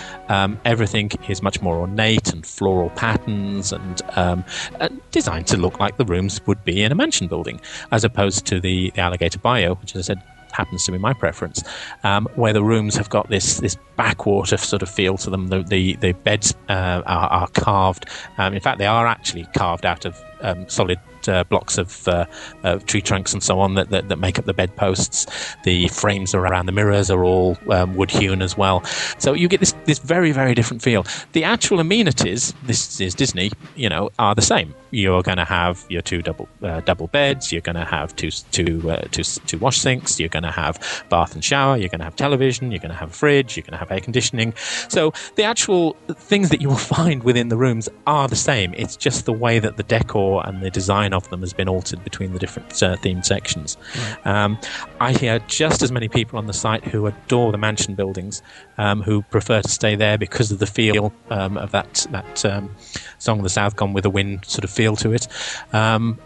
everything 0.65 1.11
is 1.29 1.43
much 1.43 1.63
more 1.63 1.77
ornate 1.77 2.33
and 2.33 2.47
floral 2.47 2.91
patterns 2.91 3.73
and 3.73 3.86
um, 4.17 4.45
uh, 4.81 4.89
designed 5.11 5.47
to 5.49 5.57
look 5.57 5.81
like 5.81 5.97
the 5.97 6.05
rooms 6.05 6.41
would 6.47 6.65
be 6.65 6.83
in 6.83 6.93
a 6.93 6.95
mansion 6.95 7.29
building, 7.29 7.61
as 7.93 8.05
opposed 8.05 8.47
to 8.47 8.61
the, 8.61 8.91
the 8.95 9.01
Alligator 9.01 9.39
Bayou, 9.39 9.75
which, 9.77 9.95
as 9.95 10.09
I 10.09 10.15
said, 10.15 10.23
happens 10.53 10.85
to 10.85 10.93
be 10.93 10.99
my 10.99 11.13
preference, 11.13 11.63
um, 12.03 12.27
where 12.35 12.53
the 12.53 12.65
rooms 12.65 12.97
have 12.97 13.11
got 13.11 13.29
this 13.29 13.59
this 13.59 13.77
backwater 13.97 14.57
sort 14.57 14.83
of 14.83 14.89
feel 14.89 15.17
to 15.19 15.31
them. 15.31 15.49
The 15.49 15.63
the, 15.63 15.97
the 15.97 16.13
beds 16.13 16.55
uh, 16.69 17.03
are, 17.07 17.29
are 17.29 17.49
carved. 17.49 18.07
Um, 18.39 18.55
in 18.55 18.61
fact, 18.61 18.79
they 18.79 18.87
are 18.87 19.07
actually 19.07 19.47
carved 19.57 19.85
out 19.85 20.05
of 20.05 20.21
um, 20.41 20.69
solid. 20.69 20.99
Uh, 21.29 21.45
blocks 21.45 21.79
of, 21.79 22.07
uh, 22.09 22.27
of 22.63 22.87
tree 22.87 23.01
trunks 23.01 23.33
and 23.33 23.43
so 23.43 23.59
on 23.61 23.75
that, 23.75 23.91
that, 23.91 24.09
that 24.09 24.19
make 24.19 24.39
up 24.39 24.45
the 24.45 24.55
bedposts. 24.55 25.27
The 25.65 25.89
frames 25.89 26.35
around 26.35 26.67
the 26.67 26.73
mirrors 26.73 27.11
are 27.11 27.25
all 27.25 27.57
um, 27.71 27.97
wood 27.97 28.11
hewn 28.11 28.43
as 28.43 28.57
well. 28.57 28.85
So 29.19 29.33
you 29.33 29.49
get 29.49 29.61
this 29.61 29.75
this 29.85 29.99
very 29.99 30.33
very 30.33 30.55
different 30.55 30.83
feel. 30.83 31.05
The 31.33 31.45
actual 31.45 31.81
amenities, 31.81 32.55
this 32.65 33.01
is 33.01 33.15
Disney, 33.15 33.51
you 33.75 33.89
know, 33.89 34.11
are 34.19 34.35
the 34.35 34.43
same. 34.43 34.75
You're 34.91 35.23
going 35.23 35.39
to 35.39 35.45
have 35.45 35.85
your 35.89 36.01
two 36.03 36.23
double 36.23 36.49
uh, 36.63 36.81
double 36.81 37.09
beds. 37.09 37.53
You're 37.53 37.61
going 37.61 37.77
to 37.77 37.85
have 37.85 38.15
two 38.17 38.31
two 38.31 38.91
uh, 38.91 39.03
two 39.11 39.25
two 39.25 39.59
wash 39.59 39.79
sinks. 39.79 40.19
You're 40.21 40.29
going 40.29 40.45
to 40.45 40.51
have 40.51 41.05
bath 41.11 41.35
and 41.35 41.45
shower. 41.45 41.77
You're 41.77 41.89
going 41.89 41.99
to 41.99 42.05
have 42.05 42.17
television. 42.17 42.71
You're 42.71 42.81
going 42.81 42.93
to 42.93 42.97
have 42.97 43.11
a 43.11 43.13
fridge. 43.13 43.57
You're 43.57 43.65
going 43.65 43.73
to 43.73 43.79
have 43.79 43.91
air 43.91 44.01
conditioning. 44.01 44.55
So 44.89 45.13
the 45.35 45.43
actual 45.43 45.97
things 46.15 46.51
that 46.51 46.61
you 46.61 46.69
will 46.69 46.77
find 46.97 47.25
within 47.25 47.49
the 47.49 47.57
rooms 47.57 47.89
are 48.07 48.29
the 48.29 48.37
same. 48.37 48.75
It's 48.75 48.97
just 48.97 49.27
the 49.27 49.33
way 49.33 49.59
that 49.59 49.77
the 49.77 49.83
decor 49.83 50.47
and 50.47 50.63
the 50.63 50.71
design 50.71 51.13
of 51.17 51.29
them 51.31 51.41
has 51.41 51.53
been 51.53 51.69
altered 51.69 52.05
between 52.05 52.33
the 52.33 52.39
different 52.39 52.71
uh, 52.83 52.97
themed 52.97 53.25
sections. 53.25 53.77
Um, 54.25 54.59
I 55.01 55.13
hear 55.13 55.39
just 55.49 55.83
as 55.83 55.91
many 55.91 56.09
people 56.09 56.39
on 56.39 56.47
the 56.47 56.53
site 56.53 56.85
who 56.85 57.07
adore 57.07 57.51
the 57.53 57.59
mansion 57.59 57.95
buildings, 57.95 58.43
um, 58.79 59.03
who 59.03 59.23
prefer 59.23 59.63
to 59.63 59.69
stay 59.69 59.97
there 59.97 60.19
because 60.19 60.53
of 60.53 60.59
the 60.59 60.67
feel 60.67 61.13
um, 61.31 61.57
of 61.57 61.73
that 61.73 62.07
that 62.11 62.45
um, 62.45 62.75
song 63.19 63.39
of 63.39 63.43
the 63.43 63.51
South 63.51 63.77
Gone 63.77 63.93
with 63.93 64.05
the 64.05 64.11
Wind 64.11 64.45
sort 64.45 64.65
of 64.65 64.71
feel 64.71 64.97
to 64.97 65.13
it, 65.13 65.27
um, 65.73 66.19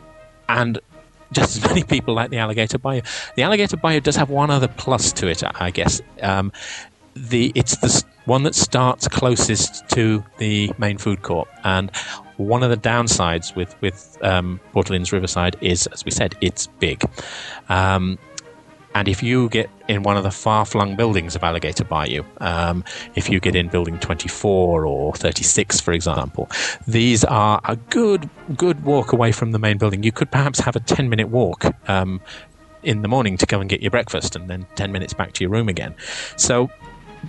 and 0.48 0.78
just 1.32 1.56
as 1.56 1.64
many 1.64 1.84
people 1.84 2.14
like 2.14 2.30
the 2.30 2.38
Alligator 2.38 2.78
Bayou. 2.78 3.02
The 3.36 3.42
Alligator 3.42 3.76
Bayou 3.76 4.00
does 4.00 4.16
have 4.16 4.30
one 4.30 4.50
other 4.50 4.68
plus 4.68 5.12
to 5.12 5.28
it, 5.28 5.42
I 5.60 5.70
guess. 5.70 6.00
Um, 6.22 6.52
the 7.14 7.52
it's 7.54 7.76
the 7.76 8.04
one 8.24 8.44
that 8.44 8.54
starts 8.54 9.08
closest 9.08 9.88
to 9.90 10.24
the 10.38 10.72
main 10.78 10.98
food 10.98 11.22
court, 11.22 11.48
and 11.64 11.90
one 12.40 12.62
of 12.62 12.70
the 12.70 12.76
downsides 12.76 13.54
with 13.54 13.80
with 13.80 14.18
um, 14.22 14.60
Riverside 14.74 15.56
is, 15.60 15.86
as 15.88 16.04
we 16.04 16.10
said, 16.10 16.36
it's 16.40 16.66
big. 16.66 17.02
Um, 17.68 18.18
and 18.94 19.06
if 19.06 19.22
you 19.22 19.48
get 19.48 19.70
in 19.86 20.02
one 20.02 20.16
of 20.16 20.24
the 20.24 20.32
far 20.32 20.64
flung 20.64 20.96
buildings 20.96 21.36
of 21.36 21.44
Alligator 21.44 21.84
Bayou, 21.84 22.24
um, 22.38 22.82
if 23.14 23.30
you 23.30 23.38
get 23.38 23.54
in 23.54 23.68
building 23.68 23.98
24 24.00 24.84
or 24.84 25.14
36, 25.14 25.80
for 25.80 25.92
example, 25.92 26.48
these 26.88 27.22
are 27.24 27.60
a 27.64 27.76
good, 27.76 28.28
good 28.56 28.82
walk 28.82 29.12
away 29.12 29.30
from 29.30 29.52
the 29.52 29.60
main 29.60 29.78
building. 29.78 30.02
You 30.02 30.10
could 30.10 30.32
perhaps 30.32 30.58
have 30.60 30.74
a 30.74 30.80
10 30.80 31.08
minute 31.08 31.28
walk 31.28 31.66
um, 31.88 32.20
in 32.82 33.02
the 33.02 33.08
morning 33.08 33.36
to 33.36 33.46
go 33.46 33.60
and 33.60 33.70
get 33.70 33.80
your 33.80 33.92
breakfast 33.92 34.34
and 34.34 34.50
then 34.50 34.66
10 34.74 34.90
minutes 34.90 35.12
back 35.12 35.34
to 35.34 35.44
your 35.44 35.50
room 35.50 35.68
again. 35.68 35.94
So 36.36 36.68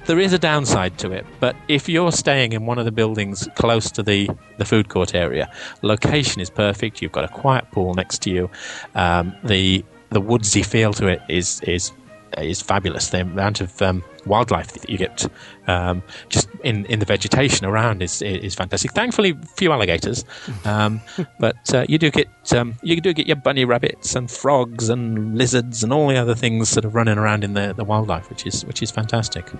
there 0.05 0.19
is 0.19 0.33
a 0.33 0.39
downside 0.39 0.97
to 0.99 1.11
it, 1.11 1.25
but 1.39 1.55
if 1.67 1.89
you're 1.89 2.11
staying 2.11 2.53
in 2.53 2.65
one 2.65 2.79
of 2.79 2.85
the 2.85 2.91
buildings 2.91 3.47
close 3.55 3.91
to 3.91 4.03
the, 4.03 4.29
the 4.57 4.65
food 4.65 4.89
court 4.89 5.13
area, 5.13 5.51
location 5.81 6.41
is 6.41 6.49
perfect. 6.49 7.01
You've 7.01 7.11
got 7.11 7.25
a 7.25 7.29
quiet 7.29 7.69
pool 7.71 7.93
next 7.93 8.21
to 8.23 8.29
you. 8.29 8.49
Um, 8.95 9.35
the 9.43 9.83
the 10.09 10.19
woodsy 10.19 10.61
feel 10.61 10.93
to 10.93 11.07
it 11.07 11.21
is 11.29 11.61
is 11.61 11.91
is 12.37 12.61
fabulous. 12.61 13.09
The 13.09 13.21
amount 13.21 13.61
of 13.61 13.81
um, 13.81 14.03
wildlife 14.25 14.73
that 14.73 14.89
you 14.89 14.97
get 14.97 15.27
um, 15.67 16.03
just 16.29 16.47
in, 16.63 16.85
in 16.85 16.99
the 16.99 17.05
vegetation 17.05 17.65
around 17.65 18.01
is 18.01 18.21
is 18.21 18.55
fantastic. 18.55 18.91
Thankfully, 18.91 19.37
few 19.55 19.71
alligators, 19.71 20.25
um, 20.65 21.01
but 21.39 21.73
uh, 21.73 21.85
you 21.87 21.97
do 21.97 22.11
get 22.11 22.27
um, 22.53 22.75
you 22.83 22.99
do 23.01 23.13
get 23.13 23.27
your 23.27 23.37
bunny 23.37 23.65
rabbits 23.65 24.15
and 24.15 24.29
frogs 24.29 24.89
and 24.89 25.37
lizards 25.37 25.83
and 25.83 25.91
all 25.91 26.07
the 26.07 26.17
other 26.17 26.35
things 26.35 26.69
sort 26.69 26.85
of 26.85 26.95
running 26.95 27.17
around 27.17 27.43
in 27.43 27.53
the, 27.53 27.73
the 27.75 27.83
wildlife, 27.83 28.29
which 28.29 28.45
is 28.45 28.65
which 28.65 28.81
is 28.81 28.91
fantastic. 28.91 29.51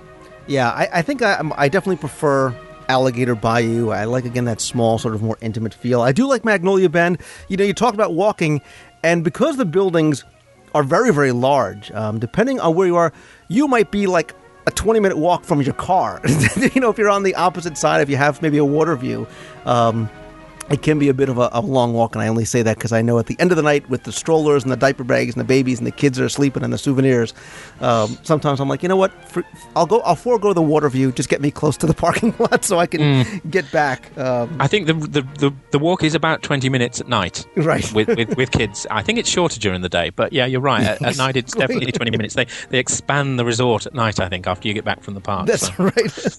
Yeah, 0.51 0.69
I, 0.69 0.89
I 0.95 1.01
think 1.01 1.21
I, 1.21 1.35
I'm- 1.35 1.49
definitely 1.49 1.95
prefer 1.95 2.53
Alligator 2.89 3.35
Bayou. 3.35 3.89
I 3.89 4.03
like 4.03 4.25
again 4.25 4.43
that 4.45 4.59
small, 4.59 4.97
sort 4.97 5.15
of 5.15 5.21
more 5.21 5.37
intimate 5.39 5.73
feel. 5.73 6.01
I 6.01 6.11
do 6.11 6.27
like 6.27 6.43
Magnolia 6.43 6.89
Bend. 6.89 7.21
You 7.47 7.55
know, 7.55 7.63
you 7.63 7.73
talked 7.73 7.95
about 7.95 8.13
walking, 8.13 8.61
and 9.01 9.23
because 9.23 9.55
the 9.55 9.63
buildings 9.63 10.25
are 10.75 10.83
very, 10.83 11.13
very 11.13 11.31
large, 11.31 11.89
um, 11.91 12.19
depending 12.19 12.59
on 12.59 12.75
where 12.75 12.85
you 12.85 12.97
are, 12.97 13.13
you 13.47 13.65
might 13.69 13.91
be 13.91 14.07
like 14.07 14.35
a 14.67 14.71
20 14.71 14.99
minute 14.99 15.17
walk 15.17 15.45
from 15.45 15.61
your 15.61 15.73
car. 15.73 16.19
you 16.73 16.81
know, 16.81 16.89
if 16.89 16.97
you're 16.97 17.09
on 17.09 17.23
the 17.23 17.35
opposite 17.35 17.77
side, 17.77 18.01
if 18.01 18.09
you 18.09 18.17
have 18.17 18.41
maybe 18.41 18.57
a 18.57 18.65
water 18.65 18.97
view. 18.97 19.27
Um, 19.65 20.09
it 20.69 20.81
can 20.81 20.99
be 20.99 21.09
a 21.09 21.13
bit 21.13 21.29
of 21.29 21.37
a, 21.37 21.49
a 21.53 21.61
long 21.61 21.93
walk, 21.93 22.15
and 22.15 22.21
I 22.21 22.27
only 22.27 22.45
say 22.45 22.61
that 22.61 22.77
because 22.77 22.91
I 22.91 23.01
know 23.01 23.19
at 23.19 23.25
the 23.25 23.35
end 23.39 23.51
of 23.51 23.57
the 23.57 23.63
night, 23.63 23.89
with 23.89 24.03
the 24.03 24.11
strollers 24.11 24.63
and 24.63 24.71
the 24.71 24.77
diaper 24.77 25.03
bags 25.03 25.33
and 25.33 25.39
the 25.39 25.45
babies 25.47 25.79
and 25.79 25.87
the 25.87 25.91
kids 25.91 26.17
that 26.17 26.23
are 26.25 26.29
sleeping 26.29 26.63
and 26.63 26.71
the 26.71 26.77
souvenirs, 26.77 27.33
um, 27.79 28.17
sometimes 28.23 28.59
I'm 28.59 28.69
like, 28.69 28.83
you 28.83 28.89
know 28.89 28.95
what? 28.95 29.11
For, 29.29 29.43
I'll 29.75 29.85
go. 29.85 30.01
I'll 30.01 30.15
forego 30.15 30.53
the 30.53 30.61
water 30.61 30.89
view. 30.89 31.11
Just 31.11 31.29
get 31.29 31.41
me 31.41 31.51
close 31.51 31.77
to 31.77 31.87
the 31.87 31.93
parking 32.05 32.33
lot 32.39 32.63
so 32.63 32.77
I 32.79 32.87
can 32.87 33.41
get 33.49 33.71
back. 33.71 34.15
Um, 34.17 34.55
I 34.59 34.67
think 34.67 34.87
the, 34.87 34.93
the 34.93 35.21
the 35.39 35.53
the 35.71 35.79
walk 35.79 36.03
is 36.03 36.15
about 36.15 36.43
twenty 36.43 36.69
minutes 36.69 36.99
at 37.01 37.07
night, 37.07 37.45
Right. 37.55 37.91
With 37.93 38.07
with, 38.07 38.37
with 38.37 38.51
kids, 38.51 38.87
I 38.89 39.01
think 39.01 39.19
it's 39.19 39.29
shorter 39.29 39.59
during 39.59 39.81
the 39.81 39.89
day, 39.89 40.09
but 40.09 40.33
yeah, 40.33 40.45
you're 40.45 40.61
right. 40.61 40.83
At, 40.83 41.01
at 41.01 41.17
night, 41.17 41.35
it's 41.35 41.53
definitely 41.55 41.91
twenty 41.91 42.11
minutes. 42.11 42.35
They 42.35 42.45
they 42.69 42.79
expand 42.79 43.39
the 43.39 43.45
resort 43.45 43.85
at 43.85 43.93
night. 43.93 44.19
I 44.19 44.29
think 44.29 44.47
after 44.47 44.67
you 44.67 44.73
get 44.73 44.85
back 44.85 45.03
from 45.03 45.13
the 45.13 45.21
park. 45.21 45.47
That's 45.47 45.67
so. 45.67 45.73
right. 45.83 46.37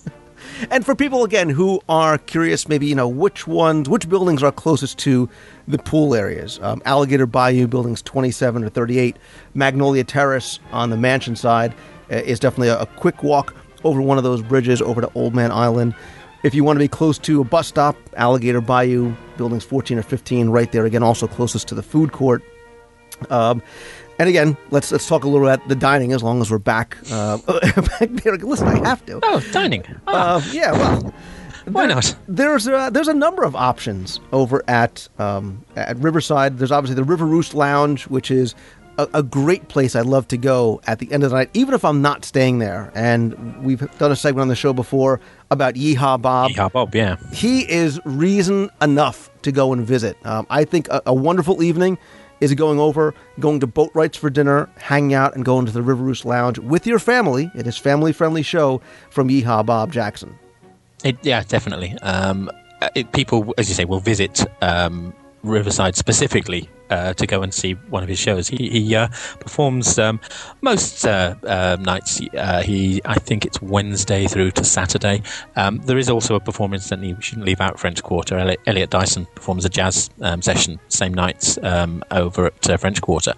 And 0.70 0.84
for 0.84 0.94
people 0.94 1.24
again 1.24 1.48
who 1.48 1.80
are 1.88 2.18
curious, 2.18 2.68
maybe 2.68 2.86
you 2.86 2.94
know 2.94 3.08
which 3.08 3.46
ones, 3.46 3.88
which 3.88 4.08
buildings 4.08 4.42
are 4.42 4.52
closest 4.52 4.98
to 5.00 5.28
the 5.68 5.78
pool 5.78 6.14
areas. 6.14 6.58
Um, 6.62 6.82
Alligator 6.84 7.26
Bayou 7.26 7.66
buildings 7.66 8.02
27 8.02 8.64
or 8.64 8.68
38, 8.68 9.16
Magnolia 9.54 10.04
Terrace 10.04 10.58
on 10.70 10.90
the 10.90 10.96
mansion 10.96 11.36
side 11.36 11.74
uh, 12.10 12.16
is 12.16 12.40
definitely 12.40 12.68
a, 12.68 12.80
a 12.80 12.86
quick 12.86 13.22
walk 13.22 13.54
over 13.84 14.00
one 14.00 14.18
of 14.18 14.24
those 14.24 14.42
bridges 14.42 14.80
over 14.80 15.00
to 15.00 15.10
Old 15.14 15.34
Man 15.34 15.50
Island. 15.50 15.94
If 16.42 16.54
you 16.54 16.64
want 16.64 16.76
to 16.76 16.80
be 16.80 16.88
close 16.88 17.18
to 17.18 17.40
a 17.40 17.44
bus 17.44 17.68
stop, 17.68 17.96
Alligator 18.16 18.60
Bayou 18.60 19.14
buildings 19.36 19.64
14 19.64 19.98
or 19.98 20.02
15, 20.02 20.48
right 20.48 20.70
there 20.72 20.86
again, 20.86 21.02
also 21.02 21.28
closest 21.28 21.68
to 21.68 21.74
the 21.74 21.82
food 21.82 22.12
court. 22.12 22.42
Um, 23.30 23.62
and 24.18 24.28
again, 24.28 24.56
let's 24.70 24.92
let's 24.92 25.06
talk 25.06 25.24
a 25.24 25.28
little 25.28 25.46
about 25.48 25.66
the 25.68 25.74
dining 25.76 26.12
as 26.12 26.22
long 26.22 26.40
as 26.40 26.50
we're 26.50 26.58
back 26.58 26.96
uh, 27.10 27.38
back 27.98 28.08
there. 28.10 28.36
Listen, 28.36 28.68
I 28.68 28.88
have 28.88 29.04
to. 29.06 29.20
Oh, 29.22 29.40
dining. 29.52 29.84
Ah, 30.06 30.36
Uh, 30.36 30.42
yeah, 30.52 30.72
well, 30.72 31.14
why 31.66 31.86
not? 31.86 32.14
there's 32.28 32.66
a, 32.66 32.90
there's 32.92 33.08
a 33.08 33.14
number 33.14 33.42
of 33.44 33.54
options 33.56 34.20
over 34.32 34.62
at 34.68 35.08
um, 35.18 35.64
at 35.76 35.96
Riverside. 35.98 36.58
There's 36.58 36.72
obviously 36.72 36.96
the 36.96 37.04
River 37.04 37.24
Roost 37.26 37.54
Lounge, 37.54 38.04
which 38.08 38.30
is 38.30 38.54
a, 38.98 39.08
a 39.14 39.22
great 39.22 39.68
place 39.68 39.96
I'd 39.96 40.06
love 40.06 40.28
to 40.28 40.36
go 40.36 40.80
at 40.86 40.98
the 40.98 41.10
end 41.12 41.24
of 41.24 41.30
the 41.30 41.36
night, 41.36 41.50
even 41.54 41.72
if 41.74 41.84
I'm 41.84 42.02
not 42.02 42.24
staying 42.24 42.58
there. 42.58 42.92
And 42.94 43.62
we've 43.64 43.80
done 43.98 44.12
a 44.12 44.16
segment 44.16 44.42
on 44.42 44.48
the 44.48 44.54
show 44.56 44.72
before 44.74 45.18
about 45.50 45.74
Yeehaw 45.74 46.20
Bob. 46.20 46.50
Yeehaw 46.50 46.70
Bob, 46.72 46.94
yeah. 46.94 47.16
He 47.32 47.60
is 47.70 47.98
reason 48.04 48.68
enough 48.82 49.30
to 49.42 49.52
go 49.52 49.72
and 49.72 49.86
visit. 49.86 50.16
Um, 50.26 50.46
I 50.50 50.64
think 50.64 50.88
a, 50.88 51.00
a 51.06 51.14
wonderful 51.14 51.62
evening 51.62 51.96
is 52.42 52.50
it 52.50 52.56
going 52.56 52.80
over, 52.80 53.14
going 53.38 53.60
to 53.60 53.68
Boatwrights 53.68 54.16
for 54.16 54.28
dinner, 54.28 54.68
hanging 54.76 55.14
out, 55.14 55.36
and 55.36 55.44
going 55.44 55.64
to 55.64 55.70
the 55.70 55.80
River 55.80 56.02
Roost 56.02 56.24
Lounge 56.24 56.58
with 56.58 56.88
your 56.88 56.98
family. 56.98 57.52
It 57.54 57.68
is 57.68 57.78
family 57.78 58.12
friendly 58.12 58.42
show 58.42 58.82
from 59.10 59.28
Yeehaw 59.28 59.64
Bob 59.64 59.92
Jackson. 59.92 60.36
It, 61.04 61.16
yeah, 61.22 61.44
definitely. 61.46 61.96
Um, 62.02 62.50
it, 62.96 63.12
people, 63.12 63.54
as 63.58 63.68
you 63.68 63.76
say, 63.76 63.84
will 63.84 64.00
visit 64.00 64.44
um, 64.60 65.14
Riverside 65.44 65.94
specifically 65.94 66.68
uh, 66.92 67.14
to 67.14 67.26
go 67.26 67.42
and 67.42 67.52
see 67.52 67.72
one 67.88 68.02
of 68.02 68.08
his 68.08 68.18
shows. 68.18 68.48
He, 68.48 68.68
he 68.68 68.94
uh, 68.94 69.08
performs 69.40 69.98
um, 69.98 70.20
most 70.60 71.06
uh, 71.06 71.34
uh, 71.44 71.76
nights. 71.80 72.20
Uh, 72.36 72.62
he, 72.62 73.00
I 73.04 73.14
think 73.14 73.44
it's 73.44 73.60
Wednesday 73.62 74.26
through 74.26 74.50
to 74.52 74.64
Saturday. 74.64 75.22
Um, 75.56 75.78
there 75.86 75.98
is 75.98 76.10
also 76.10 76.34
a 76.34 76.40
performance 76.40 76.88
that 76.90 77.00
we 77.00 77.16
shouldn't 77.20 77.46
leave 77.46 77.60
out. 77.60 77.80
French 77.80 78.02
Quarter. 78.02 78.38
Elliot, 78.38 78.60
Elliot 78.66 78.90
Dyson 78.90 79.26
performs 79.34 79.64
a 79.64 79.68
jazz 79.68 80.10
um, 80.20 80.42
session 80.42 80.78
same 80.88 81.14
nights 81.14 81.58
um, 81.62 82.02
over 82.10 82.46
at 82.46 82.70
uh, 82.70 82.76
French 82.76 83.00
Quarter. 83.00 83.32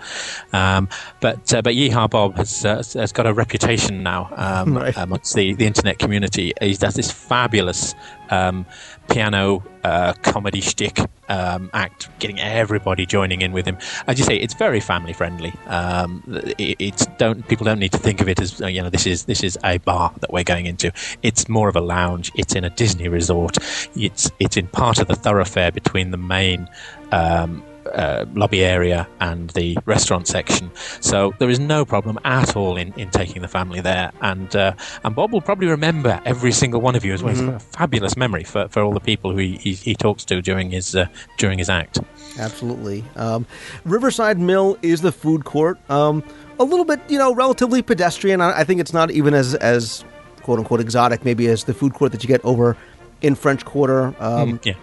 Um, 0.52 0.88
but 1.20 1.54
uh, 1.54 1.62
but 1.62 1.74
Yeehaw 1.74 2.10
Bob 2.10 2.36
has, 2.36 2.64
uh, 2.64 2.82
has 2.94 3.12
got 3.12 3.26
a 3.26 3.32
reputation 3.32 4.02
now 4.02 4.28
um, 4.36 4.76
Right. 4.84 4.96
amongst 4.96 5.34
the, 5.34 5.54
the 5.54 5.66
internet 5.66 5.98
community. 5.98 6.52
He 6.60 6.74
does 6.74 6.94
this 6.94 7.10
fabulous 7.10 7.94
um, 8.34 8.66
piano 9.10 9.62
uh, 9.84 10.12
comedy 10.22 10.60
shtick 10.60 10.98
um, 11.28 11.70
act, 11.72 12.08
getting 12.18 12.40
everybody 12.40 13.06
joining 13.06 13.42
in 13.42 13.52
with 13.52 13.66
him. 13.66 13.78
As 14.06 14.18
you 14.18 14.24
say, 14.24 14.36
it's 14.36 14.54
very 14.54 14.80
family 14.80 15.12
friendly. 15.12 15.52
Um, 15.66 16.22
it, 16.58 16.76
it's 16.78 17.06
don't 17.18 17.46
people 17.48 17.64
don't 17.64 17.78
need 17.78 17.92
to 17.92 17.98
think 17.98 18.20
of 18.20 18.28
it 18.28 18.40
as 18.40 18.60
uh, 18.60 18.66
you 18.66 18.82
know 18.82 18.90
this 18.90 19.06
is 19.06 19.24
this 19.24 19.42
is 19.42 19.58
a 19.64 19.78
bar 19.78 20.12
that 20.20 20.32
we're 20.32 20.44
going 20.44 20.66
into. 20.66 20.92
It's 21.22 21.48
more 21.48 21.68
of 21.68 21.76
a 21.76 21.80
lounge. 21.80 22.32
It's 22.34 22.54
in 22.54 22.64
a 22.64 22.70
Disney 22.70 23.08
resort. 23.08 23.58
It's 23.96 24.30
it's 24.38 24.56
in 24.56 24.66
part 24.68 24.98
of 24.98 25.08
the 25.08 25.16
thoroughfare 25.16 25.72
between 25.72 26.10
the 26.10 26.18
main. 26.18 26.68
Um, 27.12 27.62
uh, 27.92 28.24
lobby 28.34 28.64
area 28.64 29.08
and 29.20 29.50
the 29.50 29.78
restaurant 29.86 30.26
section. 30.26 30.70
So 31.00 31.32
there 31.38 31.50
is 31.50 31.60
no 31.60 31.84
problem 31.84 32.18
at 32.24 32.56
all 32.56 32.76
in, 32.76 32.92
in 32.94 33.10
taking 33.10 33.42
the 33.42 33.48
family 33.48 33.80
there. 33.80 34.12
And 34.20 34.54
uh, 34.54 34.74
and 35.02 35.14
Bob 35.14 35.32
will 35.32 35.40
probably 35.40 35.68
remember 35.68 36.20
every 36.24 36.52
single 36.52 36.80
one 36.80 36.96
of 36.96 37.04
you 37.04 37.12
as 37.12 37.22
well. 37.22 37.32
It's 37.32 37.40
a 37.40 37.58
fabulous 37.58 38.16
memory 38.16 38.44
for, 38.44 38.68
for 38.68 38.82
all 38.82 38.92
the 38.92 39.00
people 39.00 39.32
who 39.32 39.38
he, 39.38 39.56
he, 39.56 39.72
he 39.74 39.94
talks 39.94 40.24
to 40.26 40.40
during 40.42 40.70
his 40.70 40.94
uh, 40.94 41.06
during 41.38 41.58
his 41.58 41.68
act. 41.68 41.98
Absolutely. 42.38 43.04
Um, 43.16 43.46
Riverside 43.84 44.38
Mill 44.38 44.76
is 44.82 45.00
the 45.00 45.12
food 45.12 45.44
court. 45.44 45.78
Um, 45.90 46.22
a 46.58 46.64
little 46.64 46.84
bit, 46.84 47.00
you 47.08 47.18
know, 47.18 47.34
relatively 47.34 47.82
pedestrian. 47.82 48.40
I, 48.40 48.60
I 48.60 48.64
think 48.64 48.80
it's 48.80 48.92
not 48.92 49.10
even 49.10 49.34
as 49.34 49.54
as 49.54 50.04
quote 50.42 50.58
unquote 50.58 50.80
exotic, 50.80 51.24
maybe 51.24 51.48
as 51.48 51.64
the 51.64 51.74
food 51.74 51.94
court 51.94 52.12
that 52.12 52.22
you 52.22 52.28
get 52.28 52.44
over 52.44 52.76
in 53.22 53.34
French 53.34 53.64
Quarter. 53.64 54.14
Um, 54.18 54.60
yeah. 54.62 54.74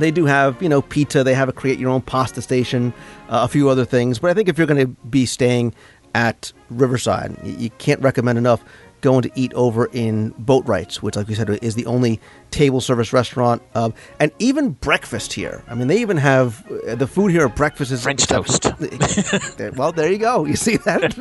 They 0.00 0.10
do 0.10 0.24
have, 0.26 0.60
you 0.62 0.68
know, 0.68 0.82
pizza. 0.82 1.24
They 1.24 1.34
have 1.34 1.48
a 1.48 1.52
create 1.52 1.78
your 1.78 1.90
own 1.90 2.02
pasta 2.02 2.42
station, 2.42 2.92
uh, 3.28 3.40
a 3.42 3.48
few 3.48 3.68
other 3.68 3.84
things. 3.84 4.18
But 4.18 4.30
I 4.30 4.34
think 4.34 4.48
if 4.48 4.58
you're 4.58 4.66
going 4.66 4.86
to 4.86 4.92
be 5.08 5.26
staying 5.26 5.74
at 6.14 6.52
Riverside, 6.70 7.36
you, 7.42 7.52
you 7.54 7.70
can't 7.70 8.00
recommend 8.00 8.38
enough 8.38 8.64
going 9.04 9.20
to 9.20 9.30
eat 9.34 9.52
over 9.52 9.84
in 9.92 10.32
Boatwrights, 10.32 10.96
which, 10.96 11.14
like 11.14 11.28
we 11.28 11.34
said, 11.34 11.50
is 11.62 11.74
the 11.74 11.84
only 11.84 12.18
table 12.50 12.80
service 12.80 13.12
restaurant. 13.12 13.60
Um, 13.74 13.92
and 14.18 14.32
even 14.38 14.70
breakfast 14.70 15.34
here. 15.34 15.62
I 15.68 15.74
mean, 15.74 15.88
they 15.88 16.00
even 16.00 16.16
have 16.16 16.66
uh, 16.88 16.94
the 16.94 17.06
food 17.06 17.30
here 17.30 17.44
at 17.44 17.54
breakfast 17.54 17.92
is 17.92 18.02
French 18.02 18.26
toast. 18.26 18.64
well, 19.76 19.92
there 19.92 20.10
you 20.10 20.18
go. 20.18 20.46
You 20.54 20.56
see 20.56 20.76
that? 20.78 21.16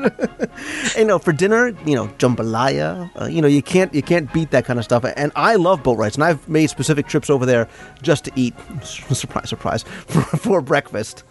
you 0.97 1.05
know, 1.05 1.17
for 1.17 1.34
dinner, 1.34 1.69
you 1.86 1.95
know, 1.95 2.07
jambalaya. 2.19 3.09
Uh, 3.19 3.25
you 3.25 3.41
know, 3.41 3.47
you 3.47 3.63
can't 3.63 3.93
you 3.93 4.03
can't 4.03 4.31
beat 4.31 4.51
that 4.51 4.63
kind 4.63 4.77
of 4.77 4.86
stuff. 4.86 5.03
And 5.15 5.31
I 5.36 5.55
love 5.55 5.81
Boatwrights, 5.81 6.15
and 6.15 6.23
I've 6.23 6.47
made 6.47 6.67
specific 6.69 7.07
trips 7.07 7.29
over 7.29 7.45
there 7.45 7.67
just 8.01 8.25
to 8.25 8.31
eat. 8.36 8.53
Surprise, 8.84 9.49
surprise, 9.49 9.84
for, 9.84 10.21
for 10.21 10.61
breakfast. 10.61 11.23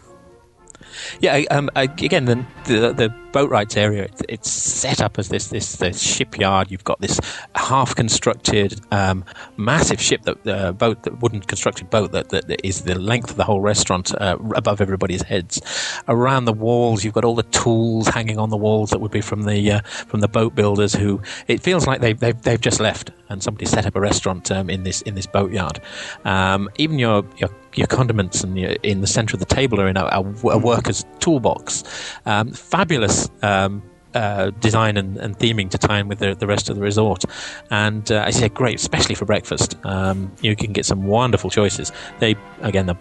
Yeah, 1.20 1.43
um, 1.51 1.70
again, 1.74 2.24
the, 2.24 2.47
the 2.64 2.93
the 2.93 3.14
Boatwrights 3.32 3.78
area 3.78 4.05
it's, 4.05 4.22
it's 4.28 4.51
set 4.51 5.01
up 5.01 5.18
as 5.18 5.28
this 5.28 5.49
this, 5.49 5.76
this 5.76 6.01
shipyard. 6.01 6.70
You've 6.70 6.84
got 6.84 7.01
this 7.01 7.18
half 7.55 7.95
constructed, 7.95 8.80
um, 8.90 9.24
massive 9.57 10.01
ship 10.01 10.22
that 10.22 10.47
uh, 10.47 10.72
boat, 10.72 11.03
that 11.05 11.20
wooden 11.20 11.40
constructed 11.40 11.88
boat 11.88 12.12
that, 12.12 12.28
that, 12.28 12.49
that 12.49 12.66
is 12.66 12.82
the 12.82 12.99
length 12.99 13.30
of 13.30 13.36
the 13.36 13.45
whole 13.45 13.61
restaurant 13.61 14.14
uh, 14.20 14.36
above 14.55 14.80
everybody's 14.80 15.22
heads. 15.22 15.61
Around 16.09 16.45
the 16.45 16.53
walls, 16.53 17.05
you've 17.05 17.14
got 17.14 17.24
all 17.24 17.34
the 17.34 17.43
tools 17.45 18.09
hanging 18.09 18.38
on 18.38 18.51
the 18.51 18.57
walls 18.57 18.90
that 18.90 19.01
would 19.01 19.12
be 19.12 19.22
from 19.22 19.43
the 19.45 19.72
uh, 19.72 19.80
from 19.82 20.20
the 20.20 20.28
boat 20.28 20.55
builders. 20.55 20.95
Who 20.95 21.22
it 21.49 21.62
feels 21.62 21.86
like 21.86 22.01
they've 22.01 22.18
they've, 22.18 22.40
they've 22.43 22.61
just 22.61 22.80
left 22.80 23.11
and 23.32 23.43
somebody 23.43 23.66
set 23.66 23.86
up 23.86 23.97
a 23.97 24.01
restaurant 24.01 24.51
um, 24.51 24.68
in 24.68 24.84
this 24.84 25.01
in 25.03 25.14
this 25.14 25.26
boatyard. 25.26 25.80
Um, 26.24 26.68
even 26.76 26.99
your 26.99 27.24
your 27.38 27.51
your 27.74 27.86
condiments 27.86 28.42
and 28.42 28.58
your, 28.58 28.72
in 28.82 29.00
the 29.00 29.06
center 29.06 29.34
of 29.34 29.40
the 29.40 29.46
table 29.46 29.80
are 29.80 29.88
in 29.88 29.96
a, 29.96 30.04
a, 30.04 30.20
a 30.48 30.58
worker's 30.58 31.04
toolbox. 31.20 31.84
Um, 32.26 32.52
fabulous. 32.52 33.30
Um, 33.42 33.82
uh, 34.14 34.50
design 34.60 34.98
and, 34.98 35.16
and 35.16 35.38
theming 35.38 35.70
to 35.70 35.78
tie 35.78 35.98
in 35.98 36.06
with 36.06 36.18
the, 36.18 36.34
the 36.34 36.46
rest 36.46 36.68
of 36.68 36.76
the 36.76 36.82
resort, 36.82 37.24
and 37.70 38.12
uh, 38.12 38.22
I 38.26 38.30
say 38.30 38.50
great, 38.50 38.76
especially 38.76 39.14
for 39.14 39.24
breakfast. 39.24 39.74
Um, 39.86 40.30
you 40.42 40.54
can 40.54 40.74
get 40.74 40.84
some 40.84 41.04
wonderful 41.04 41.48
choices. 41.48 41.92
They 42.18 42.36
again 42.60 42.84
the 42.84 42.94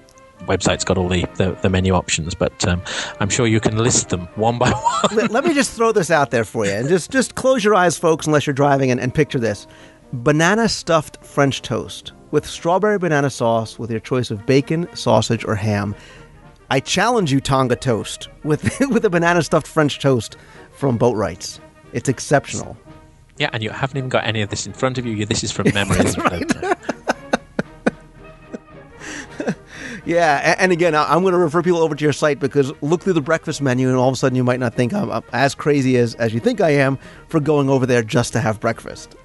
website's 0.45 0.86
got 0.86 0.97
all 0.97 1.09
the, 1.09 1.26
the, 1.36 1.51
the 1.61 1.69
menu 1.69 1.93
options, 1.93 2.34
but 2.34 2.65
um, 2.65 2.82
I'm 3.19 3.30
sure 3.30 3.45
you 3.45 3.59
can 3.59 3.78
list 3.78 4.07
them 4.07 4.22
one 4.36 4.57
by 4.57 4.72
one. 4.72 5.15
let, 5.17 5.32
let 5.32 5.43
me 5.43 5.53
just 5.53 5.74
throw 5.74 5.91
this 5.91 6.09
out 6.09 6.32
there 6.32 6.45
for 6.45 6.65
you, 6.65 6.72
and 6.72 6.88
just 6.88 7.11
just 7.11 7.36
close 7.36 7.61
your 7.61 7.76
eyes, 7.76 7.97
folks, 7.97 8.26
unless 8.26 8.47
you're 8.47 8.53
driving, 8.53 8.89
and, 8.89 8.99
and 9.01 9.13
picture 9.13 9.39
this: 9.39 9.67
banana 10.13 10.69
stuffed 10.69 11.24
French 11.26 11.61
toast 11.61 12.13
with 12.32 12.46
strawberry 12.46 12.98
banana 12.98 13.30
sauce, 13.30 13.78
with 13.78 13.92
your 13.92 14.00
choice 14.00 14.32
of 14.32 14.46
bacon, 14.46 14.88
sausage, 14.96 15.46
or 15.46 15.56
ham. 15.56 15.96
I 16.70 16.80
challenge 16.80 17.32
you, 17.32 17.42
Tonga 17.42 17.76
toast 17.76 18.30
with 18.44 18.80
with 18.90 19.06
a 19.06 19.10
banana 19.10 19.44
stuffed 19.44 19.68
French 19.68 20.00
toast 20.00 20.38
from 20.72 20.98
Boatwrights. 20.98 21.60
It's 21.94 22.10
exceptional. 22.10 22.78
Yeah, 23.38 23.50
and 23.54 23.62
you 23.64 23.70
haven't 23.70 23.98
even 23.98 24.10
got 24.10 24.26
any 24.26 24.42
of 24.42 24.50
this 24.50 24.66
in 24.66 24.74
front 24.74 24.98
of 24.98 25.06
you. 25.06 25.26
This 25.26 25.44
is 25.44 25.52
from 25.52 25.68
memory. 25.74 26.00
Yeah, 30.04 30.56
and 30.58 30.72
again, 30.72 30.96
I'm 30.96 31.22
going 31.22 31.34
to 31.34 31.38
refer 31.38 31.62
people 31.62 31.80
over 31.80 31.94
to 31.94 32.04
your 32.04 32.14
site 32.14 32.40
because 32.40 32.72
look 32.82 33.04
through 33.04 33.14
the 33.14 33.22
breakfast 33.22 33.62
menu, 33.62 33.88
and 33.88 33.98
all 33.98 34.10
of 34.10 34.14
a 34.14 34.18
sudden 34.18 34.36
you 34.36 34.44
might 34.44 34.60
not 34.60 34.74
think 34.74 34.94
I'm, 34.94 35.12
I'm 35.12 35.24
as 35.32 35.54
crazy 35.54 35.96
as, 35.98 36.16
as 36.16 36.34
you 36.34 36.40
think 36.40 36.60
I 36.60 36.72
am 36.72 36.98
for 37.28 37.40
going 37.40 37.70
over 37.70 37.86
there 37.86 38.02
just 38.02 38.34
to 38.34 38.40
have 38.42 38.60
breakfast. 38.60 39.16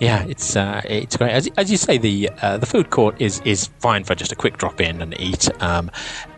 Yeah, 0.00 0.24
it's 0.24 0.56
uh, 0.56 0.80
it's 0.84 1.16
great. 1.16 1.32
As, 1.32 1.48
as 1.56 1.70
you 1.70 1.76
say, 1.76 1.98
the 1.98 2.30
uh, 2.42 2.58
the 2.58 2.66
food 2.66 2.90
court 2.90 3.20
is 3.20 3.40
is 3.44 3.66
fine 3.80 4.04
for 4.04 4.14
just 4.14 4.32
a 4.32 4.36
quick 4.36 4.56
drop 4.56 4.80
in 4.80 5.02
and 5.02 5.18
eat. 5.20 5.48
Um, 5.62 5.90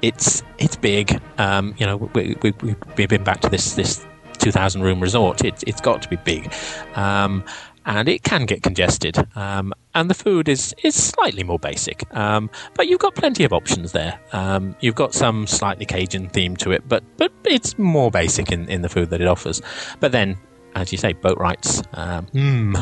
it's 0.03 0.43
it's 0.59 0.77
big. 0.77 1.21
Um, 1.39 1.75
you 1.79 1.87
know, 1.87 1.97
we, 1.97 2.37
we, 2.43 2.53
we, 2.63 2.77
we've 2.97 3.09
been 3.09 3.25
back 3.25 3.41
to 3.41 3.49
this 3.49 3.75
this 3.75 4.07
two 4.39 4.53
thousand 4.53 4.83
room 4.83 5.01
resort. 5.01 5.45
It's 5.45 5.63
it's 5.67 5.81
got 5.81 6.03
to 6.03 6.09
be 6.09 6.17
big. 6.17 6.53
Um, 6.95 7.45
and 7.87 8.09
it 8.09 8.23
can 8.23 8.47
get 8.47 8.63
congested. 8.63 9.17
Um, 9.35 9.73
and 9.95 10.09
the 10.09 10.15
food 10.15 10.49
is, 10.49 10.75
is 10.85 10.95
slightly 10.95 11.43
more 11.43 11.59
basic, 11.59 12.05
um, 12.15 12.51
but 12.75 12.89
you've 12.89 13.01
got 13.01 13.15
plenty 13.15 13.43
of 13.45 13.53
options 13.53 13.93
there. 13.93 14.21
Um, 14.33 14.77
you've 14.81 14.95
got 14.95 15.15
some 15.15 15.47
slightly 15.47 15.87
Cajun 15.87 16.29
theme 16.29 16.57
to 16.59 16.71
it, 16.71 16.89
but 16.89 17.03
but 17.17 17.33
it's 17.45 17.79
more 17.79 18.11
basic 18.11 18.53
in, 18.53 18.69
in 18.69 18.83
the 18.83 18.89
food 18.89 19.11
that 19.11 19.21
it 19.21 19.27
offers. 19.27 19.61
But 19.99 20.13
then, 20.13 20.37
as 20.75 20.93
you 20.93 20.99
say, 20.99 21.13
boat 21.13 21.39
rights. 21.39 21.83
Um, 21.95 22.27
mm. 22.35 22.77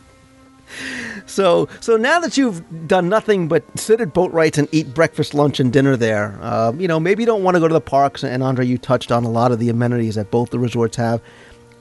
So, 1.29 1.69
so 1.79 1.95
now 1.95 2.19
that 2.19 2.37
you've 2.37 2.87
done 2.87 3.07
nothing 3.07 3.47
but 3.47 3.63
sit 3.79 4.01
at 4.01 4.13
Boatwrights 4.13 4.57
and 4.57 4.67
eat 4.71 4.93
breakfast, 4.93 5.33
lunch, 5.33 5.59
and 5.59 5.71
dinner 5.71 5.95
there, 5.95 6.37
uh, 6.41 6.73
you 6.73 6.87
know 6.87 6.99
maybe 6.99 7.23
you 7.23 7.27
don't 7.27 7.43
want 7.43 7.55
to 7.55 7.59
go 7.59 7.67
to 7.67 7.73
the 7.73 7.81
parks. 7.81 8.23
And 8.23 8.43
Andrew, 8.43 8.65
you 8.65 8.77
touched 8.77 9.11
on 9.11 9.23
a 9.23 9.29
lot 9.29 9.51
of 9.51 9.59
the 9.59 9.69
amenities 9.69 10.15
that 10.15 10.31
both 10.31 10.49
the 10.49 10.59
resorts 10.59 10.97
have. 10.97 11.21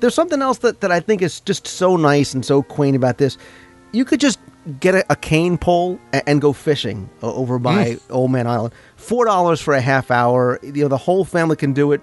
There's 0.00 0.14
something 0.14 0.42
else 0.42 0.58
that, 0.58 0.80
that 0.82 0.92
I 0.92 1.00
think 1.00 1.22
is 1.22 1.40
just 1.40 1.66
so 1.66 1.96
nice 1.96 2.34
and 2.34 2.44
so 2.44 2.62
quaint 2.62 2.94
about 2.94 3.18
this. 3.18 3.36
You 3.92 4.04
could 4.04 4.20
just 4.20 4.38
get 4.80 4.94
a, 4.94 5.04
a 5.10 5.16
cane 5.16 5.56
pole 5.56 5.98
and, 6.12 6.22
and, 6.26 6.40
go 6.40 6.52
fishing 6.52 7.08
over 7.22 7.58
by 7.58 7.94
mm. 7.94 8.00
Old 8.10 8.30
Man 8.30 8.46
Island. 8.46 8.74
Four 8.96 9.24
dollars 9.24 9.60
for 9.60 9.74
a 9.74 9.80
half 9.80 10.10
hour. 10.10 10.60
You 10.62 10.82
know 10.82 10.88
the 10.88 10.98
whole 10.98 11.24
family 11.24 11.56
can 11.56 11.72
do 11.72 11.92
it. 11.92 12.02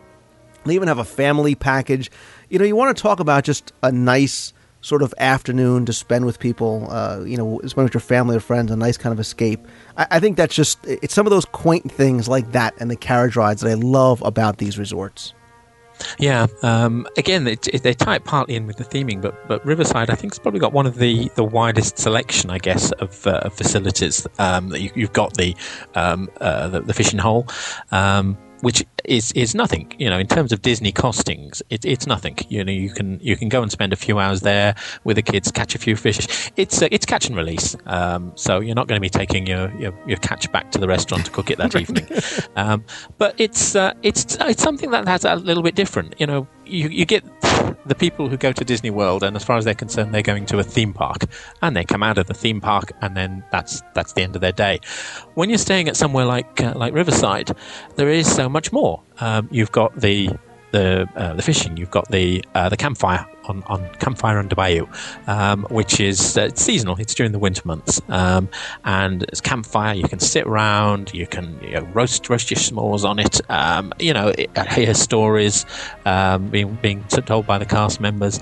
They 0.66 0.76
even 0.76 0.88
have 0.88 1.00
a 1.00 1.06
family 1.06 1.56
package. 1.56 2.12
You 2.50 2.60
know 2.60 2.66
you 2.66 2.76
want 2.76 2.96
to 2.96 3.02
talk 3.02 3.20
about 3.20 3.44
just 3.44 3.74
a 3.84 3.92
nice 3.92 4.54
sort 4.86 5.02
of 5.02 5.14
afternoon 5.18 5.84
to 5.84 5.92
spend 5.92 6.26
with 6.26 6.38
people, 6.38 6.88
uh, 6.92 7.24
you 7.26 7.36
know, 7.36 7.60
spend 7.66 7.86
with 7.86 7.94
your 7.96 8.02
family 8.02 8.36
or 8.36 8.40
friends, 8.40 8.70
a 8.70 8.76
nice 8.76 8.98
kind 8.98 9.12
of 9.12 9.20
escape. 9.20 9.60
I, 9.98 10.06
I, 10.12 10.20
think 10.20 10.38
that's 10.38 10.54
just, 10.54 10.78
it's 10.86 11.12
some 11.16 11.26
of 11.26 11.32
those 11.32 11.46
quaint 11.46 11.92
things 11.92 12.28
like 12.28 12.52
that 12.52 12.76
and 12.80 12.92
the 12.92 12.96
carriage 12.96 13.36
rides 13.36 13.62
that 13.62 13.72
I 13.72 13.74
love 13.74 14.22
about 14.22 14.60
these 14.60 14.78
resorts. 14.78 15.34
Yeah. 16.20 16.46
Um, 16.62 17.08
again, 17.18 17.46
they 17.46 17.56
tie 17.56 18.16
it 18.18 18.26
partly 18.26 18.56
in 18.56 18.68
with 18.68 18.78
the 18.78 18.84
theming, 18.84 19.22
but 19.22 19.48
but 19.48 19.66
Riverside, 19.66 20.10
I 20.10 20.16
think, 20.16 20.34
has 20.34 20.40
probably 20.40 20.60
got 20.60 20.74
one 20.74 20.86
of 20.86 20.98
the, 20.98 21.32
the 21.36 21.44
widest 21.44 21.98
selection, 21.98 22.52
I 22.52 22.60
guess, 22.60 22.92
of, 22.94 23.26
uh, 23.26 23.50
facilities. 23.50 24.28
Um, 24.38 24.76
you, 24.76 24.92
have 24.98 25.14
got 25.14 25.36
the, 25.36 25.56
um, 25.96 26.30
uh, 26.42 26.68
the, 26.68 26.82
the 26.82 26.94
fishing 26.94 27.18
hole. 27.20 27.48
Which 28.66 28.84
is 29.04 29.32
is 29.34 29.54
nothing. 29.54 29.94
You 30.00 30.10
know, 30.10 30.18
in 30.18 30.26
terms 30.26 30.52
of 30.52 30.64
Disney 30.64 30.92
costings, 30.92 31.62
it, 31.70 31.86
it's 31.86 32.08
nothing. 32.08 32.36
You 32.50 32.64
know, 32.64 32.72
you 32.72 32.90
can 32.90 33.20
you 33.22 33.36
can 33.38 33.48
go 33.48 33.62
and 33.62 33.72
spend 33.72 33.94
a 33.94 33.96
few 33.96 34.18
hours 34.18 34.42
there 34.42 34.74
with 35.04 35.18
the 35.18 35.22
kids, 35.22 35.52
catch 35.52 35.76
a 35.76 35.78
few 35.78 35.96
fish. 35.96 36.52
It's 36.56 36.82
uh, 36.82 36.88
it's 36.90 37.06
catch 37.06 37.28
and 37.28 37.36
release. 37.36 37.76
Um, 37.86 38.32
so 38.34 38.60
you're 38.62 38.74
not 38.74 38.88
going 38.88 38.98
to 38.98 39.02
be 39.02 39.10
taking 39.22 39.46
your, 39.46 39.72
your, 39.80 39.94
your 40.08 40.18
catch 40.18 40.52
back 40.52 40.72
to 40.72 40.80
the 40.80 40.88
restaurant 40.88 41.26
to 41.26 41.32
cook 41.32 41.52
it 41.52 41.60
that 41.60 41.76
evening. 41.84 42.08
Um, 42.56 42.84
but 43.20 43.36
it's 43.38 43.76
uh, 43.76 43.94
it's 44.02 44.36
it's 44.42 44.64
something 44.64 44.90
that 44.90 45.06
that's 45.06 45.26
a 45.26 45.36
little 45.36 45.62
bit 45.62 45.76
different. 45.76 46.16
You 46.20 46.26
know, 46.26 46.48
you 46.66 46.90
you 46.90 47.06
get 47.06 47.24
the 47.86 47.96
people 47.96 48.30
who 48.30 48.38
go 48.38 48.52
to 48.52 48.66
Disney 48.66 48.90
World, 48.90 49.24
and 49.24 49.36
as 49.36 49.44
far 49.44 49.58
as 49.58 49.66
they're 49.66 49.74
concerned, 49.74 50.14
they're 50.14 50.22
going 50.22 50.46
to 50.48 50.60
a 50.60 50.64
theme 50.64 50.94
park, 50.94 51.26
and 51.62 51.76
they 51.76 51.84
come 51.84 52.04
out 52.04 52.18
of 52.18 52.28
the 52.28 52.34
theme 52.34 52.62
park, 52.62 52.92
and 53.02 53.16
then 53.16 53.44
that's 53.52 53.82
that's 53.94 54.14
the 54.14 54.22
end 54.22 54.36
of 54.36 54.42
their 54.42 54.52
day. 54.52 54.80
When 55.36 55.50
you're 55.50 55.58
staying 55.58 55.88
at 55.88 55.96
somewhere 55.96 56.26
like 56.26 56.62
uh, 56.62 56.74
like 56.76 56.94
Riverside, 56.94 57.56
there 57.96 58.10
is 58.10 58.34
so 58.34 58.50
much 58.50 58.72
more. 58.72 59.02
Um, 59.20 59.48
you've 59.52 59.72
got 59.72 59.96
the 60.00 60.30
the 60.72 61.08
uh, 61.16 61.34
the 61.34 61.42
fishing. 61.42 61.78
You've 61.78 61.92
got 61.92 62.10
the 62.10 62.44
uh, 62.54 62.70
the 62.70 62.78
campfire 62.78 63.26
on, 63.48 63.64
on 63.68 63.90
Campfire 64.00 64.38
on 64.38 64.48
de 64.48 64.56
Bayou, 64.56 64.88
um, 65.28 65.66
which 65.70 66.00
is 66.00 66.38
uh, 66.38 66.50
seasonal. 66.56 66.96
It's 66.98 67.14
during 67.14 67.32
the 67.32 67.40
winter 67.40 67.62
months, 67.66 68.02
um, 68.10 68.50
and 68.84 69.24
it's 69.24 69.42
campfire. 69.42 69.94
You 69.94 70.08
can 70.08 70.20
sit 70.20 70.46
around. 70.46 71.14
You 71.14 71.28
can 71.28 71.60
you 71.62 71.72
know, 71.72 71.88
roast 71.94 72.30
roast 72.30 72.52
your 72.52 72.58
s'mores 72.58 73.04
on 73.04 73.20
it. 73.20 73.42
Um, 73.50 73.94
you 74.00 74.14
know, 74.14 74.34
hear 74.72 74.94
stories 74.94 75.66
um, 76.06 76.50
being 76.50 76.76
being 76.82 77.04
told 77.06 77.46
by 77.48 77.58
the 77.58 77.66
cast 77.66 78.00
members. 78.00 78.40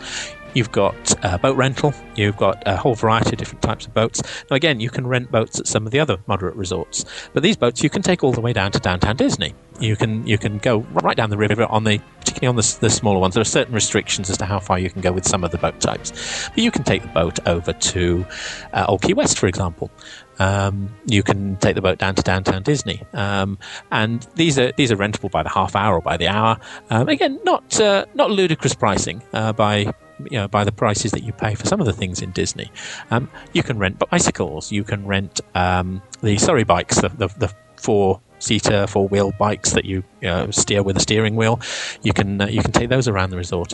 You've 0.53 0.71
got 0.71 1.25
uh, 1.25 1.37
boat 1.37 1.57
rental. 1.57 1.93
You've 2.15 2.37
got 2.37 2.61
a 2.65 2.75
whole 2.77 2.95
variety 2.95 3.31
of 3.31 3.37
different 3.37 3.61
types 3.61 3.85
of 3.85 3.93
boats. 3.93 4.21
Now, 4.49 4.55
again, 4.55 4.79
you 4.79 4.89
can 4.89 5.07
rent 5.07 5.31
boats 5.31 5.59
at 5.59 5.67
some 5.67 5.85
of 5.85 5.91
the 5.91 5.99
other 5.99 6.17
moderate 6.27 6.55
resorts, 6.55 7.05
but 7.33 7.43
these 7.43 7.57
boats 7.57 7.83
you 7.83 7.89
can 7.89 8.01
take 8.01 8.23
all 8.23 8.31
the 8.31 8.41
way 8.41 8.53
down 8.53 8.71
to 8.71 8.79
downtown 8.79 9.15
Disney. 9.15 9.53
You 9.79 9.95
can 9.95 10.25
you 10.27 10.37
can 10.37 10.59
go 10.59 10.79
right 11.01 11.17
down 11.17 11.29
the 11.29 11.37
river 11.37 11.65
on 11.65 11.83
the 11.83 11.99
particularly 12.19 12.47
on 12.47 12.55
the, 12.55 12.77
the 12.79 12.89
smaller 12.89 13.19
ones. 13.19 13.33
There 13.33 13.41
are 13.41 13.45
certain 13.45 13.73
restrictions 13.73 14.29
as 14.29 14.37
to 14.37 14.45
how 14.45 14.59
far 14.59 14.79
you 14.79 14.89
can 14.89 15.01
go 15.01 15.11
with 15.11 15.25
some 15.25 15.43
of 15.43 15.51
the 15.51 15.57
boat 15.57 15.79
types, 15.79 16.49
but 16.49 16.59
you 16.59 16.71
can 16.71 16.83
take 16.83 17.01
the 17.01 17.07
boat 17.09 17.39
over 17.47 17.73
to 17.73 18.25
uh, 18.73 18.85
Old 18.87 19.01
Key 19.01 19.13
West, 19.13 19.39
for 19.39 19.47
example. 19.47 19.91
Um, 20.39 20.89
you 21.05 21.21
can 21.23 21.57
take 21.57 21.75
the 21.75 21.81
boat 21.81 21.97
down 21.99 22.15
to 22.15 22.21
downtown 22.21 22.63
Disney, 22.63 23.03
um, 23.13 23.57
and 23.91 24.25
these 24.35 24.57
are 24.57 24.71
these 24.73 24.91
are 24.91 24.97
rentable 24.97 25.31
by 25.31 25.43
the 25.43 25.49
half 25.49 25.75
hour 25.75 25.95
or 25.95 26.01
by 26.01 26.17
the 26.17 26.27
hour. 26.27 26.57
Um, 26.89 27.09
again, 27.09 27.39
not 27.43 27.79
uh, 27.79 28.05
not 28.13 28.31
ludicrous 28.31 28.73
pricing 28.73 29.21
uh, 29.33 29.53
by 29.53 29.93
you 30.30 30.38
know, 30.38 30.47
by 30.47 30.63
the 30.63 30.71
prices 30.71 31.11
that 31.11 31.24
you 31.24 31.34
pay 31.34 31.55
for 31.55 31.65
some 31.65 31.80
of 31.80 31.86
the 31.86 31.93
things 31.93 32.21
in 32.21 32.32
Disney. 32.32 32.71
Um, 33.11 33.30
you 33.53 33.63
can 33.63 33.78
rent 33.78 33.99
bicycles. 34.09 34.71
You 34.71 34.84
can 34.84 35.05
rent 35.05 35.41
um, 35.55 36.01
the 36.21 36.38
Surrey 36.38 36.63
bikes, 36.63 37.01
the, 37.01 37.09
the, 37.09 37.28
the 37.28 37.53
four 37.78 38.21
seater 38.43 38.86
four 38.88 39.07
wheel 39.07 39.32
bikes 39.39 39.71
that 39.71 39.86
you, 39.86 40.03
you 40.21 40.28
know, 40.28 40.51
steer 40.51 40.84
with 40.84 40.97
a 40.97 40.99
steering 40.99 41.36
wheel. 41.36 41.59
You 42.03 42.13
can 42.13 42.41
uh, 42.41 42.47
you 42.47 42.61
can 42.61 42.71
take 42.71 42.89
those 42.89 43.07
around 43.07 43.30
the 43.30 43.38
resort. 43.38 43.74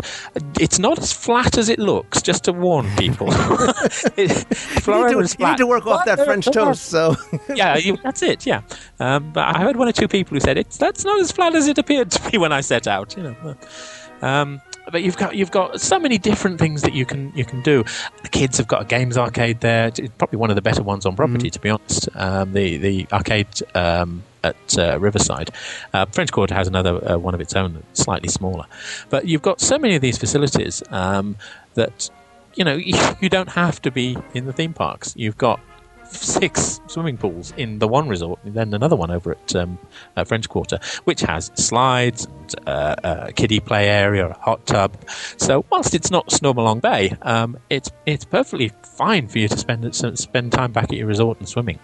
It's 0.59 0.79
not 0.79 0.99
as 0.99 1.11
flat 1.11 1.57
as 1.57 1.69
it 1.69 1.79
looks. 1.79 2.21
Just 2.21 2.43
to 2.45 2.53
warn 2.53 2.89
people, 2.95 3.27
it, 3.31 4.17
you, 4.17 5.17
need 5.17 5.27
to, 5.27 5.35
you 5.39 5.47
need 5.47 5.57
to 5.57 5.67
work 5.67 5.87
off 5.87 6.05
that 6.05 6.23
French 6.23 6.45
toast. 6.45 6.85
So 6.85 7.15
yeah, 7.55 7.77
you, 7.77 7.97
that's 8.03 8.21
it. 8.21 8.45
Yeah, 8.45 8.61
um, 8.99 9.31
but 9.33 9.55
I 9.55 9.59
heard 9.59 9.75
one 9.75 9.87
or 9.87 9.91
two 9.91 10.07
people 10.07 10.35
who 10.35 10.39
said 10.39 10.57
it's 10.57 10.77
that's 10.77 11.03
not 11.03 11.19
as 11.19 11.31
flat 11.31 11.55
as 11.55 11.67
it 11.67 11.77
appeared 11.77 12.11
to 12.11 12.31
be 12.31 12.37
when 12.37 12.51
I 12.51 12.61
set 12.61 12.87
out. 12.87 13.17
You 13.17 13.23
know. 13.23 13.55
Um, 14.21 14.61
but 14.89 15.03
you've 15.03 15.17
got 15.17 15.35
you've 15.35 15.51
got 15.51 15.79
so 15.81 15.99
many 15.99 16.17
different 16.17 16.59
things 16.59 16.81
that 16.81 16.93
you 16.93 17.05
can 17.05 17.31
you 17.35 17.45
can 17.45 17.61
do. 17.61 17.83
The 18.23 18.29
kids 18.29 18.57
have 18.57 18.67
got 18.67 18.81
a 18.81 18.85
games 18.85 19.17
arcade 19.17 19.61
there. 19.61 19.87
It's 19.87 20.01
probably 20.17 20.37
one 20.37 20.49
of 20.49 20.55
the 20.55 20.61
better 20.61 20.83
ones 20.83 21.05
on 21.05 21.15
property, 21.15 21.49
mm. 21.49 21.53
to 21.53 21.59
be 21.59 21.69
honest. 21.69 22.09
Um, 22.15 22.53
the 22.53 22.77
the 22.77 23.07
arcade 23.11 23.47
um, 23.75 24.23
at 24.43 24.77
uh, 24.77 24.99
Riverside. 24.99 25.51
Uh, 25.93 26.05
French 26.05 26.31
Quarter 26.31 26.53
has 26.55 26.67
another 26.67 27.11
uh, 27.11 27.17
one 27.17 27.33
of 27.33 27.41
its 27.41 27.55
own, 27.55 27.83
slightly 27.93 28.29
smaller. 28.29 28.65
But 29.09 29.27
you've 29.27 29.41
got 29.41 29.61
so 29.61 29.77
many 29.77 29.95
of 29.95 30.01
these 30.01 30.17
facilities 30.17 30.83
um, 30.89 31.35
that 31.75 32.09
you 32.55 32.63
know 32.63 32.75
you 33.21 33.29
don't 33.29 33.49
have 33.49 33.81
to 33.83 33.91
be 33.91 34.17
in 34.33 34.45
the 34.45 34.53
theme 34.53 34.73
parks. 34.73 35.13
You've 35.15 35.37
got 35.37 35.59
six 36.09 36.81
swimming 36.87 37.17
pools 37.17 37.53
in 37.57 37.79
the 37.79 37.87
one 37.87 38.07
resort, 38.07 38.39
and 38.43 38.53
then 38.53 38.73
another 38.73 38.95
one 38.95 39.11
over 39.11 39.31
at, 39.31 39.55
um, 39.55 39.77
at 40.15 40.27
French 40.27 40.49
Quarter, 40.49 40.79
which 41.03 41.21
has 41.21 41.51
slides, 41.55 42.25
and, 42.25 42.67
uh, 42.67 42.95
a 43.03 43.33
kiddie 43.33 43.59
play 43.59 43.89
area, 43.89 44.27
a 44.27 44.33
hot 44.33 44.65
tub. 44.65 44.97
So 45.37 45.65
whilst 45.69 45.93
it's 45.93 46.11
not 46.11 46.27
Stormalong 46.27 46.81
Bay, 46.81 47.15
um, 47.21 47.57
it's 47.69 47.91
it's 48.05 48.25
perfectly 48.25 48.71
fine 48.83 49.27
for 49.27 49.39
you 49.39 49.47
to 49.47 49.57
spend 49.57 49.95
spend 49.95 50.51
time 50.51 50.71
back 50.71 50.85
at 50.85 50.97
your 50.97 51.07
resort 51.07 51.39
and 51.39 51.47
swimming. 51.47 51.79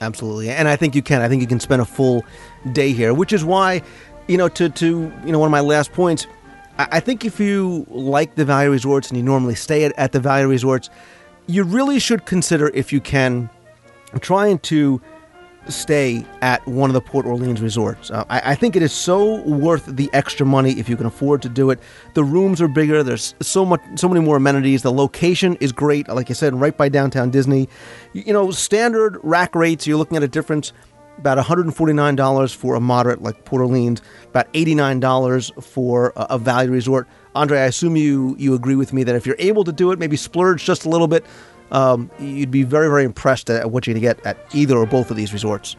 Absolutely, 0.00 0.50
and 0.50 0.66
I 0.66 0.76
think 0.76 0.94
you 0.94 1.02
can. 1.02 1.20
I 1.20 1.28
think 1.28 1.42
you 1.42 1.48
can 1.48 1.60
spend 1.60 1.82
a 1.82 1.84
full 1.84 2.24
day 2.72 2.92
here, 2.92 3.12
which 3.12 3.32
is 3.32 3.44
why, 3.44 3.82
you 4.28 4.38
know, 4.38 4.48
to 4.48 4.68
to 4.68 5.12
you 5.24 5.32
know 5.32 5.38
one 5.38 5.46
of 5.46 5.52
my 5.52 5.60
last 5.60 5.92
points. 5.92 6.26
I, 6.78 6.88
I 6.92 7.00
think 7.00 7.24
if 7.24 7.38
you 7.38 7.86
like 7.88 8.34
the 8.34 8.44
value 8.44 8.70
resorts 8.70 9.10
and 9.10 9.16
you 9.16 9.22
normally 9.22 9.54
stay 9.54 9.84
at, 9.84 9.92
at 9.98 10.12
the 10.12 10.20
value 10.20 10.48
resorts, 10.48 10.88
you 11.46 11.64
really 11.64 11.98
should 11.98 12.24
consider 12.24 12.68
if 12.68 12.92
you 12.92 13.00
can 13.00 13.50
trying 14.18 14.58
to 14.60 15.00
stay 15.68 16.24
at 16.42 16.66
one 16.66 16.90
of 16.90 16.94
the 16.94 17.00
Port 17.00 17.26
Orleans 17.26 17.60
resorts. 17.60 18.10
Uh, 18.10 18.24
I, 18.28 18.52
I, 18.52 18.54
think 18.54 18.76
it 18.76 18.82
is 18.82 18.92
so 18.92 19.42
worth 19.42 19.86
the 19.86 20.08
extra 20.12 20.46
money 20.46 20.72
if 20.72 20.88
you 20.88 20.96
can 20.96 21.06
afford 21.06 21.42
to 21.42 21.48
do 21.48 21.70
it. 21.70 21.78
The 22.14 22.24
rooms 22.24 22.60
are 22.60 22.68
bigger. 22.68 23.02
There's 23.02 23.34
so 23.40 23.64
much, 23.64 23.80
so 23.96 24.08
many 24.08 24.20
more 24.20 24.36
amenities. 24.36 24.82
The 24.82 24.92
location 24.92 25.56
is 25.60 25.70
great. 25.70 26.08
Like 26.08 26.30
I 26.30 26.32
said, 26.32 26.54
right 26.54 26.76
by 26.76 26.88
downtown 26.88 27.30
Disney. 27.30 27.68
You 28.12 28.32
know, 28.32 28.50
standard 28.50 29.18
rack 29.22 29.54
rates. 29.54 29.86
You're 29.86 29.98
looking 29.98 30.16
at 30.16 30.22
a 30.22 30.28
difference 30.28 30.72
about 31.18 31.36
$149 31.36 32.54
for 32.54 32.74
a 32.74 32.80
moderate 32.80 33.22
like 33.22 33.44
Port 33.44 33.60
Orleans, 33.60 34.00
about 34.28 34.50
$89 34.54 35.62
for 35.62 36.14
a, 36.16 36.26
a 36.30 36.38
value 36.38 36.70
resort. 36.70 37.06
Andrew, 37.36 37.56
I 37.56 37.62
assume 37.62 37.94
you 37.94 38.34
you 38.38 38.54
agree 38.54 38.74
with 38.74 38.92
me 38.92 39.04
that 39.04 39.14
if 39.14 39.26
you're 39.26 39.36
able 39.38 39.62
to 39.64 39.72
do 39.72 39.92
it, 39.92 39.98
maybe 39.98 40.16
splurge 40.16 40.64
just 40.64 40.84
a 40.84 40.88
little 40.88 41.06
bit 41.06 41.24
um, 41.70 42.10
you'd 42.18 42.50
be 42.50 42.62
very, 42.62 42.88
very 42.88 43.04
impressed 43.04 43.50
at 43.50 43.70
what 43.70 43.86
you're 43.86 43.94
going 43.94 44.02
to 44.02 44.22
get 44.22 44.26
at 44.26 44.38
either 44.54 44.76
or 44.76 44.86
both 44.86 45.10
of 45.10 45.16
these 45.16 45.32
resorts. 45.32 45.76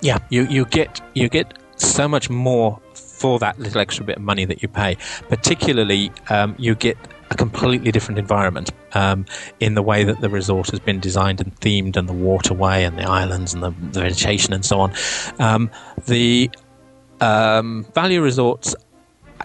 Yeah, 0.00 0.18
you, 0.30 0.44
you 0.44 0.64
get 0.64 1.00
you 1.14 1.28
get 1.28 1.58
so 1.76 2.08
much 2.08 2.28
more 2.28 2.80
for 2.94 3.38
that 3.38 3.58
little 3.58 3.80
extra 3.80 4.04
bit 4.04 4.16
of 4.16 4.22
money 4.22 4.44
that 4.44 4.62
you 4.62 4.68
pay. 4.68 4.96
Particularly, 5.28 6.10
um, 6.28 6.54
you 6.58 6.74
get 6.74 6.96
a 7.30 7.34
completely 7.34 7.92
different 7.92 8.18
environment 8.18 8.70
um, 8.94 9.24
in 9.60 9.74
the 9.74 9.82
way 9.82 10.04
that 10.04 10.20
the 10.20 10.28
resort 10.28 10.70
has 10.70 10.80
been 10.80 11.00
designed 11.00 11.40
and 11.40 11.54
themed, 11.60 11.96
and 11.96 12.08
the 12.08 12.12
waterway, 12.12 12.84
and 12.84 12.98
the 12.98 13.04
islands, 13.08 13.54
and 13.54 13.62
the, 13.62 13.70
the 13.92 14.00
vegetation, 14.00 14.52
and 14.52 14.64
so 14.64 14.80
on. 14.80 14.92
Um, 15.38 15.70
the 16.06 16.50
um, 17.20 17.86
value 17.94 18.20
resorts 18.20 18.74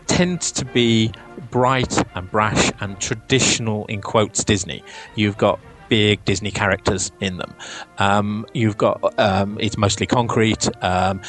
tend 0.08 0.42
to 0.42 0.66
be 0.66 1.12
bright 1.52 2.04
and 2.16 2.30
brash 2.32 2.72
and 2.82 3.00
traditional, 3.00 3.86
in 3.86 4.02
quotes, 4.02 4.44
Disney. 4.44 4.84
You've 5.16 5.38
got 5.38 5.60
big 5.90 6.24
Disney 6.26 6.52
characters 6.52 7.12
in 7.20 7.38
them. 7.38 7.54
Um, 7.98 8.46
you've 8.54 8.78
got 8.78 9.20
um, 9.20 9.58
it's 9.60 9.78
mostly 9.78 10.06
concrete. 10.06 10.68
Um, 10.84 11.22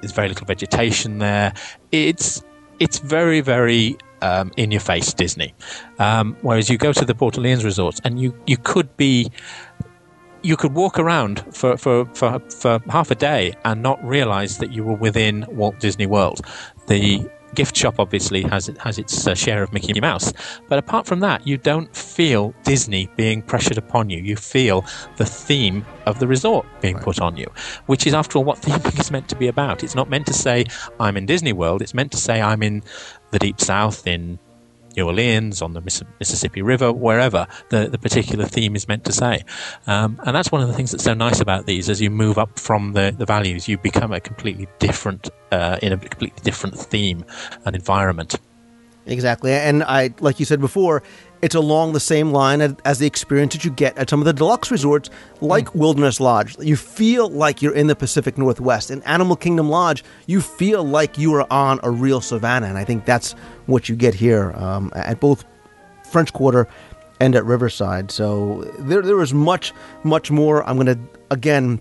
there's 0.00 0.12
very 0.12 0.28
little 0.28 0.46
vegetation 0.46 1.18
there. 1.18 1.54
It's 1.92 2.42
it's 2.80 2.98
very 2.98 3.40
very 3.40 3.96
um, 4.22 4.52
in 4.56 4.70
your 4.70 4.80
face 4.80 5.12
Disney. 5.12 5.54
Um, 5.98 6.36
whereas 6.42 6.68
you 6.68 6.78
go 6.78 6.92
to 6.92 7.04
the 7.04 7.14
Port 7.14 7.36
Orleans 7.36 7.64
resorts 7.64 8.00
and 8.04 8.20
you 8.20 8.38
you 8.46 8.56
could 8.56 8.96
be 8.96 9.30
you 10.44 10.58
could 10.58 10.74
walk 10.74 10.98
around 10.98 11.42
for, 11.54 11.76
for, 11.78 12.04
for, 12.14 12.38
for 12.50 12.78
half 12.90 13.10
a 13.10 13.14
day 13.14 13.54
and 13.64 13.82
not 13.82 14.04
realize 14.04 14.58
that 14.58 14.70
you 14.70 14.84
were 14.84 14.94
within 14.94 15.46
Walt 15.48 15.80
Disney 15.80 16.04
World. 16.04 16.42
The 16.86 17.26
gift 17.54 17.76
shop 17.76 17.96
obviously 17.98 18.42
has 18.42 18.70
has 18.80 18.98
its 18.98 19.26
uh, 19.26 19.34
share 19.34 19.62
of 19.62 19.72
Mickey 19.72 19.98
Mouse, 20.00 20.32
but 20.68 20.78
apart 20.78 21.06
from 21.06 21.20
that, 21.20 21.46
you 21.46 21.56
don't 21.56 21.94
feel 21.96 22.54
Disney 22.64 23.08
being 23.16 23.42
pressured 23.42 23.78
upon 23.78 24.10
you. 24.10 24.18
You 24.18 24.36
feel 24.36 24.84
the 25.16 25.24
theme 25.24 25.86
of 26.06 26.18
the 26.18 26.26
resort 26.26 26.66
being 26.80 26.98
put 26.98 27.20
on 27.20 27.36
you, 27.36 27.46
which 27.86 28.06
is 28.06 28.14
after 28.14 28.38
all 28.38 28.44
what 28.44 28.58
theming 28.62 28.98
is 29.00 29.10
meant 29.10 29.28
to 29.28 29.36
be 29.36 29.48
about. 29.48 29.82
It's 29.82 29.94
not 29.94 30.10
meant 30.10 30.26
to 30.26 30.34
say 30.34 30.66
I'm 31.00 31.16
in 31.16 31.26
Disney 31.26 31.52
World. 31.52 31.82
It's 31.82 31.94
meant 31.94 32.12
to 32.12 32.18
say 32.18 32.42
I'm 32.42 32.62
in 32.62 32.82
the 33.30 33.38
deep 33.38 33.60
south 33.60 34.06
in 34.06 34.38
New 34.96 35.06
Orleans, 35.06 35.62
on 35.62 35.72
the 35.72 35.80
Mississippi 35.80 36.62
River, 36.62 36.92
wherever 36.92 37.46
the, 37.70 37.88
the 37.88 37.98
particular 37.98 38.44
theme 38.44 38.76
is 38.76 38.88
meant 38.88 39.04
to 39.04 39.12
say. 39.12 39.44
Um, 39.86 40.20
and 40.24 40.34
that's 40.34 40.52
one 40.52 40.62
of 40.62 40.68
the 40.68 40.74
things 40.74 40.90
that's 40.92 41.04
so 41.04 41.14
nice 41.14 41.40
about 41.40 41.66
these. 41.66 41.88
As 41.88 42.00
you 42.00 42.10
move 42.10 42.38
up 42.38 42.58
from 42.58 42.92
the, 42.92 43.14
the 43.16 43.26
values, 43.26 43.68
you 43.68 43.78
become 43.78 44.12
a 44.12 44.20
completely 44.20 44.68
different, 44.78 45.30
uh, 45.52 45.78
in 45.82 45.92
a 45.92 45.96
completely 45.96 46.40
different 46.42 46.78
theme 46.78 47.24
and 47.64 47.74
environment. 47.74 48.36
Exactly. 49.06 49.52
And 49.52 49.82
I, 49.82 50.14
like 50.20 50.40
you 50.40 50.46
said 50.46 50.60
before, 50.60 51.02
it's 51.44 51.54
along 51.54 51.92
the 51.92 52.00
same 52.00 52.32
line 52.32 52.62
as 52.86 52.98
the 52.98 53.06
experience 53.06 53.52
that 53.52 53.66
you 53.66 53.70
get 53.70 53.98
at 53.98 54.08
some 54.08 54.18
of 54.18 54.24
the 54.24 54.32
deluxe 54.32 54.70
resorts, 54.70 55.10
like 55.42 55.66
mm. 55.66 55.74
Wilderness 55.74 56.18
Lodge. 56.18 56.58
You 56.58 56.74
feel 56.74 57.28
like 57.28 57.60
you're 57.60 57.74
in 57.74 57.86
the 57.86 57.94
Pacific 57.94 58.38
Northwest. 58.38 58.90
In 58.90 59.02
Animal 59.02 59.36
Kingdom 59.36 59.68
Lodge, 59.68 60.02
you 60.26 60.40
feel 60.40 60.82
like 60.82 61.18
you 61.18 61.34
are 61.34 61.46
on 61.52 61.80
a 61.82 61.90
real 61.90 62.22
savannah. 62.22 62.68
And 62.68 62.78
I 62.78 62.84
think 62.84 63.04
that's 63.04 63.32
what 63.66 63.90
you 63.90 63.94
get 63.94 64.14
here 64.14 64.52
um, 64.52 64.90
at 64.94 65.20
both 65.20 65.44
French 66.10 66.32
Quarter 66.32 66.66
and 67.20 67.34
at 67.34 67.44
Riverside. 67.44 68.10
So 68.10 68.62
there, 68.78 69.02
there 69.02 69.20
is 69.20 69.34
much, 69.34 69.74
much 70.02 70.30
more. 70.30 70.66
I'm 70.66 70.76
going 70.76 70.86
to, 70.86 70.98
again, 71.30 71.78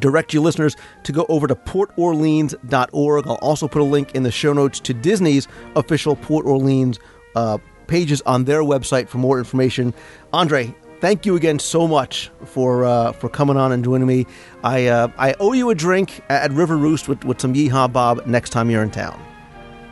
direct 0.00 0.34
you 0.34 0.40
listeners 0.40 0.74
to 1.04 1.12
go 1.12 1.24
over 1.28 1.46
to 1.46 1.54
portorleans.org. 1.54 3.26
I'll 3.28 3.34
also 3.36 3.68
put 3.68 3.80
a 3.80 3.84
link 3.84 4.16
in 4.16 4.24
the 4.24 4.32
show 4.32 4.52
notes 4.52 4.80
to 4.80 4.92
Disney's 4.92 5.46
official 5.76 6.16
Port 6.16 6.46
Orleans 6.46 6.98
uh, 7.36 7.58
pages 7.88 8.22
on 8.22 8.44
their 8.44 8.62
website 8.62 9.08
for 9.08 9.18
more 9.18 9.38
information. 9.38 9.92
Andrew, 10.32 10.72
thank 11.00 11.26
you 11.26 11.34
again 11.34 11.58
so 11.58 11.88
much 11.88 12.30
for 12.44 12.84
uh, 12.84 13.12
for 13.12 13.28
coming 13.28 13.56
on 13.56 13.72
and 13.72 13.82
joining 13.82 14.06
me. 14.06 14.26
I 14.62 14.86
uh, 14.86 15.08
I 15.18 15.34
owe 15.40 15.52
you 15.52 15.70
a 15.70 15.74
drink 15.74 16.20
at 16.28 16.52
River 16.52 16.76
Roost 16.76 17.08
with, 17.08 17.24
with 17.24 17.40
some 17.40 17.54
Yeehaw 17.54 17.92
Bob 17.92 18.26
next 18.26 18.50
time 18.50 18.70
you're 18.70 18.82
in 18.82 18.90
town. 18.90 19.20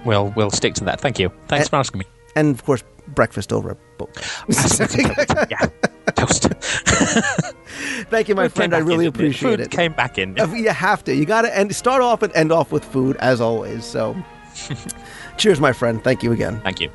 Well, 0.05 0.33
we'll 0.37 0.51
stick 0.51 0.75
to 0.75 0.85
that. 0.85 1.01
Thank 1.01 1.19
you. 1.19 1.33
Thanks 1.49 1.67
and, 1.67 1.71
for 1.71 1.77
asking 1.77 1.99
me. 1.99 2.05
And 2.37 2.55
of 2.55 2.65
course, 2.65 2.85
breakfast 3.09 3.53
over 3.53 3.71
at 3.71 3.79
Boat. 3.99 4.11
yeah, 5.51 5.69
toast. 6.15 6.45
Thank 8.11 8.29
you, 8.29 8.35
my 8.35 8.49
food 8.49 8.55
friend. 8.55 8.75
I 8.75 8.79
really 8.79 9.07
appreciate 9.07 9.51
food 9.51 9.61
it. 9.61 9.71
Came 9.71 9.93
back 9.95 10.19
in. 10.19 10.37
You 10.37 10.69
have 10.69 11.03
to. 11.05 11.15
You 11.15 11.25
got 11.25 11.43
to 11.43 11.57
end 11.57 11.75
start 11.75 12.03
off 12.03 12.23
and 12.23 12.35
end 12.37 12.53
off 12.53 12.73
with 12.73 12.85
food 12.85 13.17
as 13.17 13.41
always. 13.41 13.85
So, 13.85 14.17
cheers, 15.39 15.61
my 15.61 15.73
friend. 15.73 16.03
Thank 16.05 16.23
you 16.23 16.33
again. 16.33 16.61
Thank 16.61 16.81
you. 16.81 16.91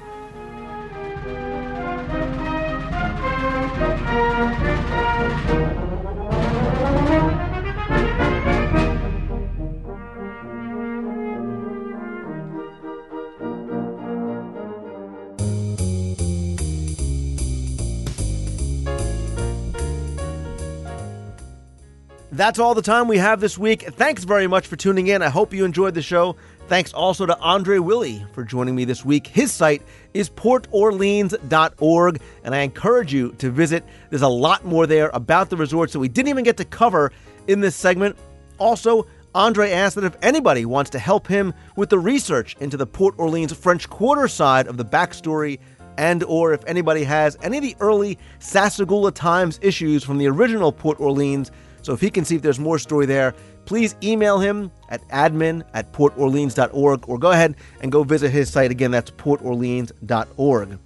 That's 22.41 22.57
all 22.57 22.73
the 22.73 22.81
time 22.81 23.07
we 23.07 23.19
have 23.19 23.39
this 23.39 23.55
week. 23.55 23.83
Thanks 23.83 24.23
very 24.23 24.47
much 24.47 24.65
for 24.65 24.75
tuning 24.75 25.09
in. 25.09 25.21
I 25.21 25.29
hope 25.29 25.53
you 25.53 25.63
enjoyed 25.63 25.93
the 25.93 26.01
show. 26.01 26.35
Thanks 26.65 26.91
also 26.91 27.27
to 27.27 27.39
Andrew 27.39 27.83
Willey 27.83 28.25
for 28.33 28.43
joining 28.43 28.73
me 28.73 28.83
this 28.83 29.05
week. 29.05 29.27
His 29.27 29.51
site 29.51 29.83
is 30.15 30.27
portorleans.org, 30.27 32.21
and 32.43 32.55
I 32.55 32.61
encourage 32.61 33.13
you 33.13 33.33
to 33.33 33.51
visit. 33.51 33.85
There's 34.09 34.23
a 34.23 34.27
lot 34.27 34.65
more 34.65 34.87
there 34.87 35.11
about 35.13 35.51
the 35.51 35.55
resorts 35.55 35.93
that 35.93 35.99
we 35.99 36.07
didn't 36.07 36.29
even 36.29 36.43
get 36.43 36.57
to 36.57 36.65
cover 36.65 37.11
in 37.45 37.59
this 37.59 37.75
segment. 37.75 38.17
Also, 38.57 39.05
Andrew 39.35 39.67
asked 39.67 39.93
that 39.93 40.03
if 40.03 40.17
anybody 40.23 40.65
wants 40.65 40.89
to 40.89 40.97
help 40.97 41.27
him 41.27 41.53
with 41.75 41.91
the 41.91 41.99
research 41.99 42.55
into 42.59 42.75
the 42.75 42.87
Port 42.87 43.13
Orleans 43.19 43.53
French 43.53 43.87
Quarter 43.87 44.27
side 44.27 44.65
of 44.65 44.77
the 44.77 44.85
backstory, 44.85 45.59
and 45.95 46.23
or 46.23 46.53
if 46.53 46.63
anybody 46.65 47.03
has 47.03 47.37
any 47.43 47.57
of 47.57 47.63
the 47.63 47.75
early 47.79 48.17
Sassagoula 48.39 49.13
Times 49.13 49.59
issues 49.61 50.03
from 50.03 50.17
the 50.17 50.27
original 50.27 50.71
Port 50.71 50.99
Orleans, 50.99 51.51
so 51.81 51.93
if 51.93 52.01
he 52.01 52.09
can 52.09 52.25
see 52.25 52.35
if 52.35 52.41
there's 52.41 52.59
more 52.59 52.79
story 52.79 53.05
there, 53.05 53.33
please 53.65 53.95
email 54.03 54.39
him 54.39 54.71
at 54.89 55.07
admin 55.09 55.63
at 55.73 55.91
portorleans.org 55.93 57.07
or 57.07 57.17
go 57.17 57.31
ahead 57.31 57.55
and 57.81 57.91
go 57.91 58.03
visit 58.03 58.29
his 58.29 58.49
site. 58.49 58.71
Again, 58.71 58.91
that's 58.91 59.11
portorleans.org. 59.11 60.79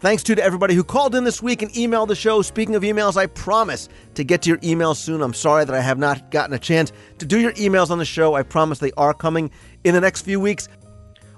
Thanks 0.00 0.22
too 0.22 0.34
to 0.34 0.44
everybody 0.44 0.74
who 0.74 0.84
called 0.84 1.14
in 1.14 1.24
this 1.24 1.42
week 1.42 1.62
and 1.62 1.72
emailed 1.72 2.08
the 2.08 2.14
show. 2.14 2.42
Speaking 2.42 2.74
of 2.74 2.82
emails, 2.82 3.16
I 3.16 3.24
promise 3.24 3.88
to 4.12 4.22
get 4.22 4.42
to 4.42 4.50
your 4.50 4.58
emails 4.58 4.96
soon. 4.96 5.22
I'm 5.22 5.32
sorry 5.32 5.64
that 5.64 5.74
I 5.74 5.80
have 5.80 5.96
not 5.96 6.30
gotten 6.30 6.52
a 6.52 6.58
chance 6.58 6.92
to 7.18 7.24
do 7.24 7.40
your 7.40 7.52
emails 7.52 7.88
on 7.88 7.96
the 7.96 8.04
show. 8.04 8.34
I 8.34 8.42
promise 8.42 8.80
they 8.80 8.92
are 8.98 9.14
coming 9.14 9.50
in 9.82 9.94
the 9.94 10.02
next 10.02 10.20
few 10.20 10.38
weeks. 10.40 10.68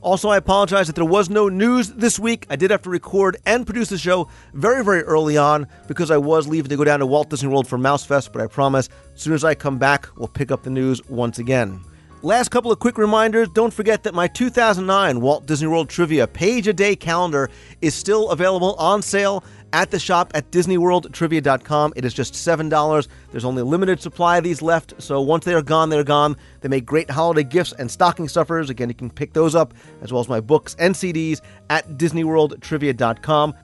Also, 0.07 0.29
I 0.29 0.37
apologize 0.37 0.87
that 0.87 0.95
there 0.95 1.05
was 1.05 1.29
no 1.29 1.49
news 1.49 1.91
this 1.95 2.17
week. 2.17 2.47
I 2.49 2.55
did 2.55 2.71
have 2.71 2.83
to 2.83 2.91
record 2.91 3.39
and 3.45 3.67
produce 3.67 3.89
the 3.89 3.99
show 3.99 4.29
very, 4.55 4.85
very 4.85 5.03
early 5.03 5.37
on 5.37 5.67
because 5.89 6.13
I 6.13 6.17
was 6.17 6.47
leaving 6.47 6.69
to 6.69 6.77
go 6.77 6.85
down 6.85 7.01
to 7.01 7.07
Walt 7.07 7.29
Disney 7.29 7.49
World 7.49 7.67
for 7.67 7.77
Mouse 7.77 8.05
Fest, 8.05 8.33
but 8.33 8.41
I 8.41 8.47
promise 8.47 8.89
as 9.17 9.21
soon 9.21 9.33
as 9.33 9.43
I 9.43 9.57
come 9.57 9.79
back, 9.79 10.07
we'll 10.17 10.29
pick 10.29 10.53
up 10.53 10.63
the 10.63 10.71
news 10.71 11.05
once 11.09 11.41
again. 11.41 11.81
Last 12.23 12.51
couple 12.51 12.71
of 12.71 12.79
quick 12.79 12.99
reminders. 12.99 13.49
Don't 13.49 13.75
forget 13.75 14.05
that 14.05 14.15
my 14.15 14.29
2009 14.29 15.21
Walt 15.21 15.45
Disney 15.45 15.67
World 15.67 15.89
Trivia 15.89 16.29
page 16.29 16.69
a 16.69 16.73
day 16.73 16.95
calendar 16.95 17.51
is 17.83 17.93
still 17.93 18.31
available 18.31 18.75
on 18.75 19.03
sale 19.03 19.43
at 19.73 19.91
the 19.91 19.99
shop 19.99 20.33
at 20.35 20.51
DisneyWorldTrivia.com. 20.51 21.93
It 21.97 22.05
is 22.05 22.15
just 22.15 22.35
$7. 22.35 23.09
There's 23.31 23.45
only 23.45 23.63
a 23.63 23.65
limited 23.65 24.01
supply 24.01 24.39
of 24.39 24.45
these 24.45 24.63
left, 24.63 24.95
so 25.03 25.21
once 25.21 25.45
they 25.45 25.55
are 25.55 25.63
gone, 25.63 25.89
they're 25.89 26.05
gone. 26.05 26.37
They 26.61 26.69
make 26.69 26.87
great 26.87 27.11
holiday 27.11 27.45
gifts 27.45 27.73
and 27.73 27.91
stocking 27.91 28.29
stuffers. 28.29 28.71
Again, 28.71 28.89
you 28.89 28.95
can 28.95 29.11
pick 29.11 29.33
those 29.33 29.55
up, 29.55 29.75
as 30.03 30.13
well 30.13 30.21
as 30.21 30.29
my 30.29 30.41
books 30.41 30.77
and 30.79 30.95
CDs 30.95 31.41
at 31.71 31.89
DisneyWorldTrivia.com. 31.99 33.55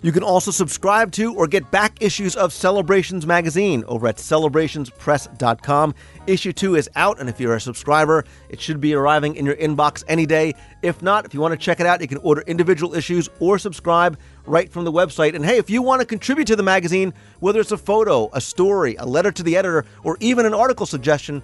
You 0.00 0.12
can 0.12 0.22
also 0.22 0.52
subscribe 0.52 1.10
to 1.12 1.34
or 1.34 1.48
get 1.48 1.68
back 1.72 2.00
issues 2.00 2.36
of 2.36 2.52
Celebrations 2.52 3.26
magazine 3.26 3.82
over 3.88 4.06
at 4.06 4.16
celebrationspress.com. 4.16 5.94
Issue 6.28 6.52
2 6.52 6.76
is 6.76 6.88
out, 6.94 7.18
and 7.18 7.28
if 7.28 7.40
you're 7.40 7.56
a 7.56 7.60
subscriber, 7.60 8.24
it 8.48 8.60
should 8.60 8.80
be 8.80 8.94
arriving 8.94 9.34
in 9.34 9.44
your 9.44 9.56
inbox 9.56 10.04
any 10.06 10.24
day. 10.24 10.54
If 10.82 11.02
not, 11.02 11.24
if 11.24 11.34
you 11.34 11.40
want 11.40 11.52
to 11.52 11.58
check 11.58 11.80
it 11.80 11.86
out, 11.86 12.00
you 12.00 12.06
can 12.06 12.18
order 12.18 12.42
individual 12.42 12.94
issues 12.94 13.28
or 13.40 13.58
subscribe 13.58 14.16
right 14.48 14.70
from 14.70 14.84
the 14.84 14.92
website. 14.92 15.34
And 15.34 15.44
hey, 15.44 15.58
if 15.58 15.70
you 15.70 15.82
want 15.82 16.00
to 16.00 16.06
contribute 16.06 16.46
to 16.46 16.56
the 16.56 16.62
magazine, 16.62 17.12
whether 17.40 17.60
it's 17.60 17.72
a 17.72 17.78
photo, 17.78 18.30
a 18.32 18.40
story, 18.40 18.96
a 18.96 19.06
letter 19.06 19.30
to 19.32 19.42
the 19.42 19.56
editor, 19.56 19.84
or 20.02 20.16
even 20.20 20.46
an 20.46 20.54
article 20.54 20.86
suggestion, 20.86 21.42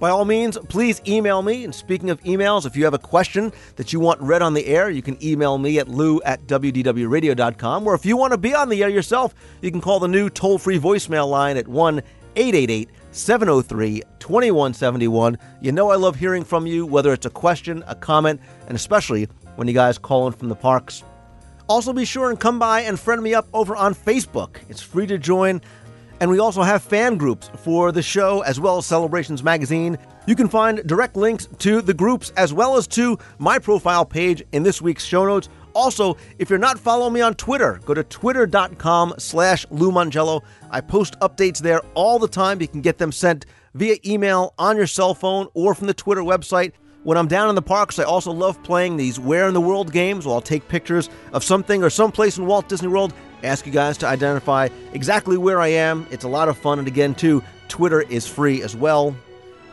by 0.00 0.10
all 0.10 0.24
means, 0.24 0.58
please 0.68 1.00
email 1.06 1.42
me. 1.42 1.64
And 1.64 1.74
speaking 1.74 2.10
of 2.10 2.20
emails, 2.24 2.66
if 2.66 2.76
you 2.76 2.84
have 2.84 2.94
a 2.94 2.98
question 2.98 3.52
that 3.76 3.92
you 3.92 4.00
want 4.00 4.20
read 4.20 4.42
on 4.42 4.54
the 4.54 4.66
air, 4.66 4.90
you 4.90 5.02
can 5.02 5.22
email 5.24 5.56
me 5.56 5.78
at 5.78 5.88
lou 5.88 6.20
at 6.22 6.46
wdwradio.com. 6.46 7.86
Or 7.86 7.94
if 7.94 8.04
you 8.04 8.16
want 8.16 8.32
to 8.32 8.38
be 8.38 8.54
on 8.54 8.68
the 8.68 8.82
air 8.82 8.88
yourself, 8.88 9.34
you 9.62 9.70
can 9.70 9.80
call 9.80 10.00
the 10.00 10.08
new 10.08 10.28
toll 10.28 10.58
free 10.58 10.78
voicemail 10.78 11.28
line 11.28 11.56
at 11.56 11.68
1 11.68 12.02
888 12.36 12.90
703 13.12 14.02
2171. 14.18 15.38
You 15.60 15.72
know, 15.72 15.90
I 15.90 15.96
love 15.96 16.16
hearing 16.16 16.42
from 16.44 16.66
you, 16.66 16.84
whether 16.84 17.12
it's 17.12 17.26
a 17.26 17.30
question, 17.30 17.84
a 17.86 17.94
comment, 17.94 18.40
and 18.66 18.74
especially 18.74 19.28
when 19.56 19.68
you 19.68 19.74
guys 19.74 19.98
call 19.98 20.26
in 20.26 20.32
from 20.32 20.48
the 20.48 20.56
parks. 20.56 21.04
Also, 21.66 21.92
be 21.92 22.04
sure 22.04 22.28
and 22.28 22.38
come 22.38 22.58
by 22.58 22.80
and 22.80 23.00
friend 23.00 23.22
me 23.22 23.32
up 23.32 23.46
over 23.54 23.74
on 23.74 23.94
Facebook. 23.94 24.56
It's 24.68 24.82
free 24.82 25.06
to 25.06 25.16
join. 25.16 25.62
And 26.20 26.30
we 26.30 26.38
also 26.38 26.62
have 26.62 26.82
fan 26.82 27.16
groups 27.16 27.50
for 27.56 27.90
the 27.90 28.02
show 28.02 28.42
as 28.42 28.60
well 28.60 28.78
as 28.78 28.86
Celebrations 28.86 29.42
Magazine. 29.42 29.98
You 30.26 30.36
can 30.36 30.48
find 30.48 30.86
direct 30.86 31.16
links 31.16 31.48
to 31.58 31.80
the 31.80 31.94
groups 31.94 32.32
as 32.36 32.52
well 32.52 32.76
as 32.76 32.86
to 32.88 33.18
my 33.38 33.58
profile 33.58 34.04
page 34.04 34.42
in 34.52 34.62
this 34.62 34.80
week's 34.80 35.04
show 35.04 35.24
notes. 35.26 35.48
Also, 35.74 36.16
if 36.38 36.48
you're 36.48 36.58
not 36.58 36.78
following 36.78 37.12
me 37.12 37.20
on 37.20 37.34
Twitter, 37.34 37.80
go 37.84 37.94
to 37.94 38.04
twitter.com 38.04 39.14
slash 39.18 39.66
Lou 39.70 39.90
Mongello. 39.90 40.42
I 40.70 40.80
post 40.80 41.18
updates 41.20 41.58
there 41.58 41.80
all 41.94 42.18
the 42.18 42.28
time. 42.28 42.60
You 42.60 42.68
can 42.68 42.80
get 42.80 42.98
them 42.98 43.10
sent 43.10 43.46
via 43.74 43.96
email 44.06 44.54
on 44.58 44.76
your 44.76 44.86
cell 44.86 45.14
phone 45.14 45.48
or 45.52 45.74
from 45.74 45.88
the 45.88 45.94
Twitter 45.94 46.22
website. 46.22 46.72
When 47.04 47.18
I'm 47.18 47.28
down 47.28 47.50
in 47.50 47.54
the 47.54 47.60
parks, 47.60 47.98
I 47.98 48.04
also 48.04 48.32
love 48.32 48.62
playing 48.62 48.96
these 48.96 49.20
Where 49.20 49.46
in 49.46 49.52
the 49.52 49.60
World 49.60 49.92
games 49.92 50.24
where 50.24 50.34
I'll 50.34 50.40
take 50.40 50.66
pictures 50.68 51.10
of 51.34 51.44
something 51.44 51.84
or 51.84 51.90
someplace 51.90 52.38
in 52.38 52.46
Walt 52.46 52.66
Disney 52.66 52.88
World, 52.88 53.12
ask 53.42 53.66
you 53.66 53.72
guys 53.72 53.98
to 53.98 54.06
identify 54.06 54.70
exactly 54.94 55.36
where 55.36 55.60
I 55.60 55.66
am. 55.66 56.06
It's 56.10 56.24
a 56.24 56.28
lot 56.28 56.48
of 56.48 56.56
fun, 56.56 56.78
and 56.78 56.88
again, 56.88 57.14
too, 57.14 57.42
Twitter 57.68 58.00
is 58.00 58.26
free 58.26 58.62
as 58.62 58.74
well. 58.74 59.14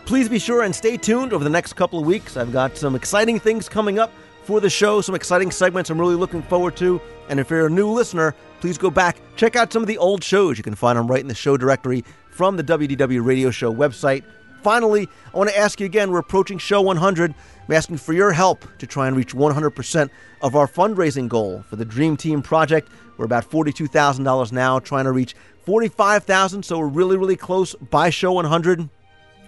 Please 0.04 0.28
be 0.28 0.40
sure 0.40 0.64
and 0.64 0.76
stay 0.76 0.98
tuned 0.98 1.32
over 1.32 1.46
the 1.46 1.50
next 1.50 1.74
couple 1.78 2.00
of 2.00 2.06
weeks. 2.06 2.36
I've 2.36 2.52
got 2.52 2.76
some 2.76 2.96
exciting 2.96 3.40
things 3.40 3.70
coming 3.70 3.98
up 3.98 4.12
for 4.44 4.60
the 4.60 4.70
show, 4.70 5.00
some 5.00 5.16
exciting 5.16 5.52
segments 5.52 5.90
I'm 5.90 6.02
really 6.02 6.16
looking 6.16 6.42
forward 6.42 6.76
to. 6.78 7.00
And 7.30 7.40
if 7.40 7.50
you're 7.50 7.68
a 7.68 7.70
new 7.70 7.88
listener, 7.88 8.36
please 8.60 8.78
go 8.78 8.90
back, 8.90 9.22
check 9.38 9.56
out 9.56 9.72
some 9.72 9.82
of 9.82 9.88
the 9.88 9.98
old 10.00 10.22
shows. 10.22 10.58
You 10.58 10.66
can 10.66 10.76
find 10.76 11.00
them 11.00 11.08
right 11.08 11.22
in 11.22 11.30
the 11.30 11.36
show 11.36 11.56
directory 11.56 12.04
from 12.30 12.58
the 12.58 12.64
WDW 12.64 13.26
Radio 13.26 13.52
Show 13.52 13.74
website. 13.74 14.26
Finally, 14.62 15.10
I 15.34 15.38
want 15.38 15.50
to 15.50 15.58
ask 15.58 15.80
you 15.80 15.86
again 15.86 16.12
we're 16.12 16.20
approaching 16.20 16.58
show 16.58 16.82
100. 16.82 17.34
I'm 17.68 17.74
asking 17.74 17.98
for 17.98 18.14
your 18.14 18.32
help 18.32 18.66
to 18.78 18.86
try 18.86 19.08
and 19.08 19.16
reach 19.16 19.34
100% 19.34 20.10
of 20.42 20.56
our 20.56 20.68
fundraising 20.68 21.28
goal 21.28 21.64
for 21.68 21.76
the 21.76 21.86
Dream 21.86 22.16
Team 22.16 22.42
project. 22.42 22.90
We're 23.18 23.26
about 23.26 23.50
$42,000 23.50 24.52
now, 24.52 24.80
trying 24.80 25.06
to 25.06 25.12
reach 25.12 25.36
45,000, 25.66 26.64
so 26.64 26.80
we're 26.80 26.88
really, 26.88 27.18
really 27.18 27.36
close 27.36 27.76
by 27.76 28.10
show 28.10 28.34
100. 28.34 28.90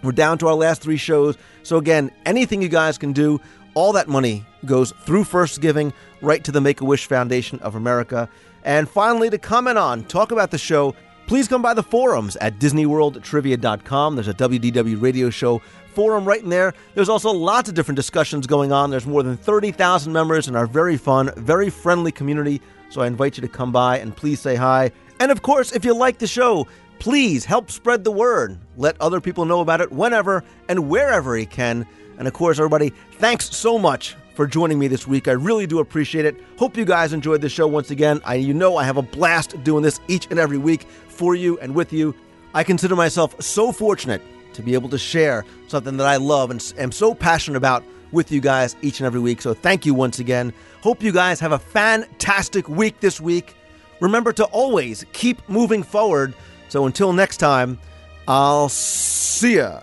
We're 0.03 0.11
down 0.11 0.37
to 0.39 0.47
our 0.47 0.53
last 0.53 0.81
three 0.81 0.97
shows. 0.97 1.37
So, 1.63 1.77
again, 1.77 2.11
anything 2.25 2.61
you 2.61 2.69
guys 2.69 2.97
can 2.97 3.13
do, 3.13 3.39
all 3.73 3.93
that 3.93 4.07
money 4.07 4.45
goes 4.65 4.91
through 5.05 5.23
First 5.23 5.61
Giving 5.61 5.93
right 6.21 6.43
to 6.43 6.51
the 6.51 6.61
Make 6.61 6.81
a 6.81 6.85
Wish 6.85 7.07
Foundation 7.07 7.59
of 7.59 7.75
America. 7.75 8.29
And 8.63 8.87
finally, 8.87 9.29
to 9.29 9.37
comment 9.37 9.77
on, 9.77 10.03
talk 10.05 10.31
about 10.31 10.51
the 10.51 10.57
show, 10.57 10.95
please 11.27 11.47
come 11.47 11.61
by 11.61 11.73
the 11.73 11.83
forums 11.83 12.35
at 12.37 12.59
DisneyWorldTrivia.com. 12.59 14.15
There's 14.15 14.27
a 14.27 14.33
WDW 14.33 15.01
radio 15.01 15.29
show 15.29 15.59
forum 15.93 16.25
right 16.25 16.41
in 16.41 16.49
there. 16.49 16.73
There's 16.95 17.09
also 17.09 17.31
lots 17.31 17.69
of 17.69 17.75
different 17.75 17.95
discussions 17.95 18.47
going 18.47 18.71
on. 18.71 18.89
There's 18.89 19.05
more 19.05 19.23
than 19.23 19.37
30,000 19.37 20.11
members 20.11 20.47
in 20.47 20.55
our 20.55 20.65
very 20.65 20.97
fun, 20.97 21.31
very 21.37 21.69
friendly 21.69 22.11
community. 22.11 22.61
So 22.89 23.01
I 23.01 23.07
invite 23.07 23.37
you 23.37 23.41
to 23.41 23.47
come 23.47 23.71
by 23.71 23.99
and 23.99 24.15
please 24.15 24.39
say 24.39 24.55
hi. 24.55 24.91
And 25.19 25.31
of 25.31 25.41
course, 25.41 25.71
if 25.71 25.85
you 25.85 25.95
like 25.95 26.17
the 26.17 26.27
show, 26.27 26.67
please 26.99 27.45
help 27.45 27.71
spread 27.71 28.03
the 28.03 28.11
word. 28.11 28.57
Let 28.77 28.99
other 28.99 29.21
people 29.21 29.45
know 29.45 29.61
about 29.61 29.81
it 29.81 29.91
whenever 29.91 30.43
and 30.67 30.89
wherever 30.89 31.37
you 31.37 31.47
can. 31.47 31.85
And 32.17 32.27
of 32.27 32.33
course, 32.33 32.59
everybody, 32.59 32.91
thanks 33.13 33.55
so 33.55 33.77
much 33.77 34.15
for 34.33 34.47
joining 34.47 34.79
me 34.79 34.87
this 34.87 35.07
week. 35.07 35.27
I 35.27 35.33
really 35.33 35.67
do 35.67 35.79
appreciate 35.79 36.25
it. 36.25 36.35
Hope 36.57 36.77
you 36.77 36.85
guys 36.85 37.13
enjoyed 37.13 37.41
the 37.41 37.49
show 37.49 37.67
once 37.67 37.91
again. 37.91 38.21
I 38.25 38.35
you 38.35 38.53
know 38.53 38.77
I 38.77 38.83
have 38.83 38.97
a 38.97 39.01
blast 39.01 39.63
doing 39.63 39.83
this 39.83 39.99
each 40.07 40.27
and 40.29 40.39
every 40.39 40.57
week 40.57 40.83
for 41.07 41.35
you 41.35 41.57
and 41.59 41.75
with 41.75 41.93
you. 41.93 42.15
I 42.53 42.63
consider 42.63 42.95
myself 42.95 43.39
so 43.41 43.71
fortunate 43.71 44.21
to 44.53 44.61
be 44.61 44.73
able 44.73 44.89
to 44.89 44.97
share 44.97 45.45
something 45.67 45.97
that 45.97 46.07
I 46.07 46.17
love 46.17 46.51
and 46.51 46.73
am 46.77 46.91
so 46.91 47.13
passionate 47.13 47.57
about 47.57 47.83
with 48.11 48.31
you 48.31 48.39
guys 48.41 48.75
each 48.81 48.99
and 48.99 49.07
every 49.07 49.19
week. 49.19 49.41
So 49.41 49.53
thank 49.53 49.85
you 49.85 49.93
once 49.93 50.19
again. 50.19 50.53
Hope 50.81 51.01
you 51.01 51.11
guys 51.11 51.39
have 51.39 51.51
a 51.51 51.59
fantastic 51.59 52.69
week 52.69 52.99
this 52.99 53.19
week. 53.19 53.55
Remember 53.99 54.31
to 54.33 54.45
always 54.45 55.05
keep 55.13 55.47
moving 55.49 55.81
forward. 55.81 56.33
So 56.69 56.85
until 56.85 57.13
next 57.13 57.37
time, 57.37 57.79
I'll 58.27 58.69
see 58.69 59.57
ya. 59.57 59.79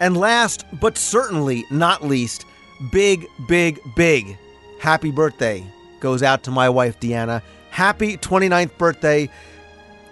And 0.00 0.16
last 0.16 0.64
but 0.80 0.96
certainly 0.96 1.64
not 1.70 2.04
least, 2.04 2.44
big, 2.90 3.26
big, 3.46 3.80
big 3.94 4.38
happy 4.78 5.10
birthday 5.10 5.64
goes 6.00 6.22
out 6.22 6.42
to 6.44 6.50
my 6.50 6.68
wife, 6.68 6.98
Deanna. 7.00 7.42
Happy 7.70 8.16
29th 8.16 8.76
birthday. 8.78 9.28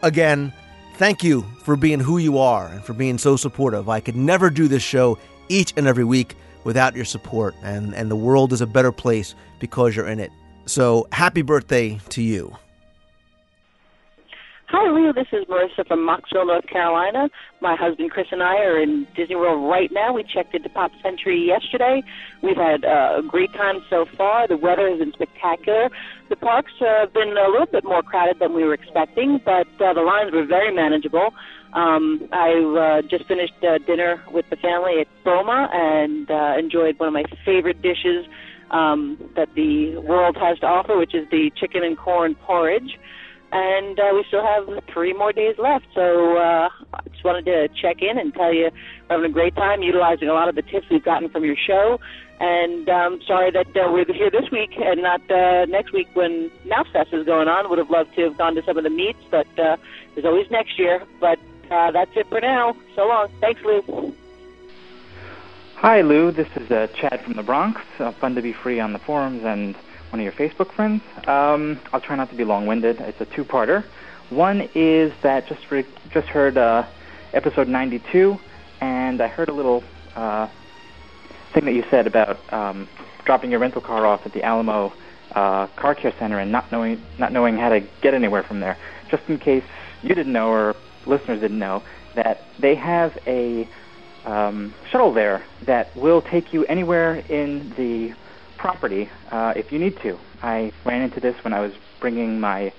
Again, 0.02 0.52
thank 0.94 1.22
you 1.24 1.42
for 1.62 1.76
being 1.76 2.00
who 2.00 2.18
you 2.18 2.38
are 2.38 2.68
and 2.68 2.84
for 2.84 2.92
being 2.92 3.18
so 3.18 3.36
supportive. 3.36 3.88
I 3.88 4.00
could 4.00 4.16
never 4.16 4.50
do 4.50 4.68
this 4.68 4.82
show 4.82 5.18
each 5.48 5.72
and 5.76 5.86
every 5.86 6.04
week 6.04 6.36
without 6.64 6.96
your 6.96 7.04
support, 7.04 7.54
and, 7.62 7.94
and 7.94 8.10
the 8.10 8.16
world 8.16 8.52
is 8.52 8.60
a 8.60 8.66
better 8.66 8.90
place 8.90 9.34
because 9.60 9.94
you're 9.94 10.08
in 10.08 10.18
it. 10.18 10.32
So, 10.66 11.06
happy 11.12 11.42
birthday 11.42 12.00
to 12.08 12.22
you. 12.22 12.56
Hi, 14.68 14.90
Lou. 14.90 15.12
This 15.12 15.28
is 15.30 15.46
Marissa 15.46 15.86
from 15.86 16.00
Mocksville, 16.00 16.48
North 16.48 16.66
Carolina. 16.66 17.30
My 17.62 17.76
husband 17.78 18.10
Chris 18.10 18.26
and 18.32 18.42
I 18.42 18.56
are 18.66 18.82
in 18.82 19.06
Disney 19.14 19.36
World 19.36 19.70
right 19.70 19.90
now. 19.92 20.12
We 20.12 20.24
checked 20.24 20.56
into 20.56 20.68
Pop 20.70 20.90
Century 21.04 21.38
yesterday. 21.46 22.02
We've 22.42 22.56
had 22.56 22.84
uh, 22.84 23.20
a 23.20 23.22
great 23.22 23.52
time 23.52 23.76
so 23.88 24.06
far. 24.16 24.48
The 24.48 24.56
weather 24.56 24.90
has 24.90 24.98
been 24.98 25.12
spectacular. 25.12 25.88
The 26.30 26.34
parks 26.34 26.72
uh, 26.80 27.06
have 27.06 27.14
been 27.14 27.28
a 27.38 27.48
little 27.48 27.70
bit 27.70 27.84
more 27.84 28.02
crowded 28.02 28.40
than 28.40 28.54
we 28.54 28.64
were 28.64 28.74
expecting, 28.74 29.38
but 29.44 29.68
uh, 29.78 29.94
the 29.94 30.02
lines 30.02 30.32
were 30.32 30.44
very 30.44 30.74
manageable. 30.74 31.30
Um, 31.72 32.28
I 32.32 32.50
uh, 32.58 33.02
just 33.08 33.28
finished 33.28 33.62
uh, 33.62 33.78
dinner 33.86 34.20
with 34.32 34.46
the 34.50 34.56
family 34.56 34.98
at 35.00 35.06
Boma 35.22 35.68
and 35.72 36.28
uh, 36.28 36.58
enjoyed 36.58 36.98
one 36.98 37.06
of 37.06 37.14
my 37.14 37.24
favorite 37.44 37.82
dishes 37.82 38.26
um, 38.72 39.30
that 39.36 39.46
the 39.54 39.98
world 39.98 40.36
has 40.40 40.58
to 40.58 40.66
offer, 40.66 40.98
which 40.98 41.14
is 41.14 41.30
the 41.30 41.52
chicken 41.54 41.84
and 41.84 41.96
corn 41.96 42.34
porridge 42.34 42.98
and 43.52 43.98
uh, 43.98 44.10
we 44.14 44.24
still 44.28 44.44
have 44.44 44.68
three 44.92 45.12
more 45.12 45.32
days 45.32 45.56
left. 45.58 45.86
So 45.94 46.36
uh, 46.36 46.68
I 46.94 47.00
just 47.10 47.24
wanted 47.24 47.44
to 47.46 47.68
check 47.80 48.02
in 48.02 48.18
and 48.18 48.34
tell 48.34 48.52
you 48.52 48.70
we're 49.08 49.16
having 49.16 49.30
a 49.30 49.32
great 49.32 49.54
time 49.54 49.82
utilizing 49.82 50.28
a 50.28 50.32
lot 50.32 50.48
of 50.48 50.54
the 50.54 50.62
tips 50.62 50.86
we've 50.90 51.04
gotten 51.04 51.28
from 51.30 51.44
your 51.44 51.56
show. 51.56 51.98
And 52.38 52.88
um, 52.88 53.20
sorry 53.26 53.50
that 53.52 53.68
uh, 53.68 53.90
we're 53.90 54.04
here 54.12 54.30
this 54.30 54.50
week 54.50 54.70
and 54.76 55.02
not 55.02 55.22
uh, 55.30 55.64
next 55.66 55.92
week 55.92 56.08
when 56.14 56.50
Fest 56.92 57.12
is 57.12 57.24
going 57.24 57.48
on. 57.48 57.70
Would 57.70 57.78
have 57.78 57.90
loved 57.90 58.14
to 58.16 58.22
have 58.24 58.36
gone 58.36 58.54
to 58.56 58.62
some 58.64 58.76
of 58.76 58.84
the 58.84 58.90
meets, 58.90 59.18
but 59.30 59.46
uh, 59.58 59.76
there's 60.14 60.26
always 60.26 60.50
next 60.50 60.78
year. 60.78 61.02
But 61.18 61.38
uh, 61.70 61.92
that's 61.92 62.10
it 62.14 62.28
for 62.28 62.40
now. 62.40 62.76
So 62.94 63.06
long. 63.06 63.28
Thanks, 63.40 63.62
Lou. 63.64 64.14
Hi, 65.76 66.02
Lou. 66.02 66.30
This 66.30 66.48
is 66.56 66.70
uh, 66.70 66.88
Chad 66.94 67.22
from 67.22 67.34
the 67.34 67.42
Bronx. 67.42 67.80
Uh, 67.98 68.12
fun 68.12 68.34
to 68.34 68.42
be 68.42 68.52
free 68.52 68.80
on 68.80 68.92
the 68.92 68.98
forums 68.98 69.42
and 69.44 69.74
one 70.10 70.20
of 70.20 70.24
your 70.24 70.32
Facebook 70.32 70.72
friends. 70.74 71.02
Um, 71.26 71.80
I'll 71.92 72.00
try 72.00 72.16
not 72.16 72.30
to 72.30 72.36
be 72.36 72.44
long-winded. 72.44 73.00
It's 73.00 73.20
a 73.20 73.26
two-parter. 73.26 73.84
One 74.30 74.68
is 74.74 75.12
that 75.22 75.46
just 75.46 75.70
re- 75.70 75.86
just 76.12 76.26
heard 76.28 76.58
uh, 76.58 76.84
episode 77.32 77.68
92, 77.68 78.38
and 78.80 79.20
I 79.20 79.28
heard 79.28 79.48
a 79.48 79.52
little 79.52 79.84
uh, 80.14 80.48
thing 81.54 81.64
that 81.66 81.74
you 81.74 81.84
said 81.90 82.06
about 82.06 82.38
um, 82.52 82.88
dropping 83.24 83.50
your 83.50 83.60
rental 83.60 83.80
car 83.80 84.06
off 84.06 84.22
at 84.24 84.32
the 84.32 84.42
Alamo 84.42 84.92
uh, 85.32 85.66
Car 85.76 85.94
Care 85.94 86.14
Center 86.18 86.38
and 86.38 86.50
not 86.50 86.72
knowing 86.72 87.00
not 87.18 87.32
knowing 87.32 87.56
how 87.56 87.68
to 87.68 87.80
get 88.02 88.14
anywhere 88.14 88.42
from 88.42 88.60
there. 88.60 88.76
Just 89.10 89.22
in 89.28 89.38
case 89.38 89.64
you 90.02 90.14
didn't 90.14 90.32
know 90.32 90.48
or 90.48 90.74
listeners 91.06 91.40
didn't 91.40 91.58
know 91.58 91.82
that 92.14 92.40
they 92.58 92.74
have 92.74 93.16
a 93.26 93.68
um, 94.24 94.74
shuttle 94.90 95.12
there 95.12 95.44
that 95.66 95.94
will 95.96 96.20
take 96.20 96.52
you 96.52 96.64
anywhere 96.66 97.16
in 97.16 97.72
the 97.76 98.14
property 98.66 99.08
uh, 99.30 99.52
if 99.54 99.70
you 99.70 99.78
need 99.78 99.96
to. 100.02 100.18
I 100.42 100.72
ran 100.84 101.00
into 101.02 101.20
this 101.20 101.36
when 101.44 101.52
I 101.52 101.60
was 101.60 101.70
bringing 102.00 102.40
my 102.40 102.72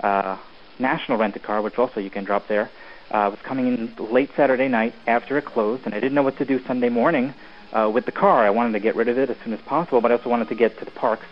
uh, 0.00 0.36
national 0.80 1.16
rent 1.16 1.40
car, 1.44 1.62
which 1.62 1.78
also 1.78 2.00
you 2.00 2.10
can 2.10 2.24
drop 2.24 2.48
there. 2.48 2.68
Uh, 3.12 3.18
I 3.18 3.28
was 3.28 3.38
coming 3.46 3.68
in 3.68 3.94
late 4.12 4.30
Saturday 4.36 4.66
night 4.66 4.94
after 5.06 5.38
it 5.38 5.44
closed, 5.44 5.84
and 5.84 5.94
I 5.94 6.00
didn't 6.00 6.14
know 6.14 6.24
what 6.24 6.38
to 6.38 6.44
do 6.44 6.58
Sunday 6.66 6.88
morning 6.88 7.32
uh, 7.72 7.88
with 7.94 8.04
the 8.04 8.10
car. 8.10 8.44
I 8.44 8.50
wanted 8.50 8.72
to 8.72 8.80
get 8.80 8.96
rid 8.96 9.06
of 9.06 9.16
it 9.16 9.30
as 9.30 9.36
soon 9.44 9.52
as 9.52 9.60
possible, 9.60 10.00
but 10.00 10.10
I 10.10 10.16
also 10.16 10.28
wanted 10.28 10.48
to 10.48 10.56
get 10.56 10.76
to 10.80 10.84
the 10.84 10.90
parks, 10.90 11.26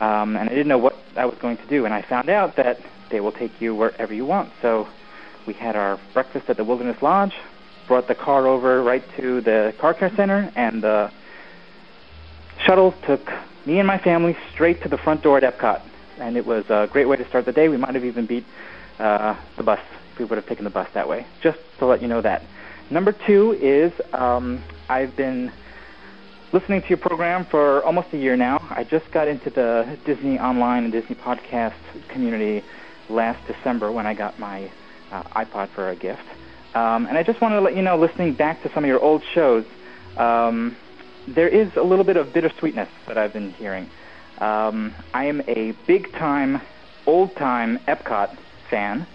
um, 0.00 0.34
and 0.34 0.48
I 0.48 0.54
didn't 0.54 0.68
know 0.68 0.78
what 0.78 0.94
I 1.14 1.26
was 1.26 1.36
going 1.38 1.58
to 1.58 1.66
do. 1.66 1.84
And 1.84 1.92
I 1.92 2.00
found 2.08 2.30
out 2.30 2.56
that 2.56 2.78
they 3.10 3.20
will 3.20 3.32
take 3.32 3.60
you 3.60 3.74
wherever 3.74 4.14
you 4.14 4.24
want. 4.24 4.50
So 4.62 4.88
we 5.46 5.52
had 5.52 5.76
our 5.76 6.00
breakfast 6.14 6.48
at 6.48 6.56
the 6.56 6.64
Wilderness 6.64 7.02
Lodge, 7.02 7.34
brought 7.86 8.08
the 8.08 8.14
car 8.14 8.46
over 8.46 8.82
right 8.82 9.04
to 9.18 9.42
the 9.42 9.74
car 9.78 9.92
care 9.92 10.10
center, 10.16 10.50
and 10.56 10.82
the 10.82 11.10
shuttle 12.58 12.94
took 13.06 13.30
me 13.66 13.78
and 13.78 13.86
my 13.86 13.98
family 13.98 14.36
straight 14.52 14.82
to 14.82 14.88
the 14.88 14.98
front 14.98 15.22
door 15.22 15.38
at 15.38 15.44
Epcot, 15.44 15.82
and 16.18 16.36
it 16.36 16.46
was 16.46 16.64
a 16.68 16.88
great 16.90 17.06
way 17.06 17.16
to 17.16 17.28
start 17.28 17.44
the 17.44 17.52
day. 17.52 17.68
We 17.68 17.76
might 17.76 17.94
have 17.94 18.04
even 18.04 18.26
beat 18.26 18.44
uh, 18.98 19.36
the 19.56 19.62
bus 19.62 19.80
if 20.12 20.18
we 20.18 20.24
would 20.24 20.36
have 20.36 20.46
taken 20.46 20.64
the 20.64 20.70
bus 20.70 20.88
that 20.94 21.08
way. 21.08 21.26
Just 21.42 21.58
to 21.78 21.86
let 21.86 22.02
you 22.02 22.08
know 22.08 22.20
that. 22.20 22.42
Number 22.90 23.12
two 23.12 23.52
is 23.60 23.92
um, 24.12 24.62
I've 24.88 25.16
been 25.16 25.52
listening 26.52 26.82
to 26.82 26.88
your 26.88 26.98
program 26.98 27.46
for 27.46 27.82
almost 27.84 28.08
a 28.12 28.18
year 28.18 28.36
now. 28.36 28.58
I 28.70 28.84
just 28.84 29.10
got 29.10 29.28
into 29.28 29.48
the 29.48 29.98
Disney 30.04 30.38
Online 30.38 30.84
and 30.84 30.92
Disney 30.92 31.16
Podcast 31.16 31.74
community 32.08 32.62
last 33.08 33.46
December 33.46 33.90
when 33.90 34.06
I 34.06 34.14
got 34.14 34.38
my 34.38 34.70
uh, 35.10 35.22
iPod 35.44 35.70
for 35.70 35.90
a 35.90 35.96
gift. 35.96 36.22
Um, 36.74 37.06
and 37.06 37.16
I 37.16 37.22
just 37.22 37.40
wanted 37.40 37.56
to 37.56 37.60
let 37.62 37.76
you 37.76 37.82
know, 37.82 37.98
listening 37.98 38.34
back 38.34 38.62
to 38.62 38.72
some 38.72 38.84
of 38.84 38.88
your 38.88 39.00
old 39.00 39.22
shows, 39.34 39.64
um, 40.16 40.76
there 41.28 41.48
is 41.48 41.70
a 41.76 41.82
little 41.82 42.04
bit 42.04 42.16
of 42.16 42.28
bittersweetness 42.32 42.88
that 43.06 43.18
I've 43.18 43.32
been 43.32 43.52
hearing. 43.52 43.88
Um, 44.38 44.94
I 45.14 45.26
am 45.26 45.42
a 45.48 45.72
big 45.86 46.12
time, 46.12 46.60
old 47.06 47.36
time 47.36 47.78
Epcot 47.86 48.36
fan. 48.70 49.06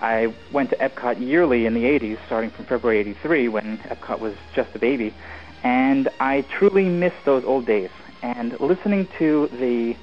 I 0.00 0.34
went 0.52 0.70
to 0.70 0.76
Epcot 0.76 1.20
yearly 1.20 1.66
in 1.66 1.74
the 1.74 1.84
80s, 1.84 2.18
starting 2.26 2.50
from 2.50 2.66
February 2.66 3.00
83 3.00 3.48
when 3.48 3.78
Epcot 3.78 4.20
was 4.20 4.34
just 4.54 4.74
a 4.74 4.78
baby. 4.78 5.14
And 5.62 6.10
I 6.20 6.42
truly 6.42 6.84
miss 6.84 7.14
those 7.24 7.44
old 7.44 7.66
days. 7.66 7.90
And 8.22 8.58
listening 8.60 9.08
to 9.18 9.48
the 9.52 9.96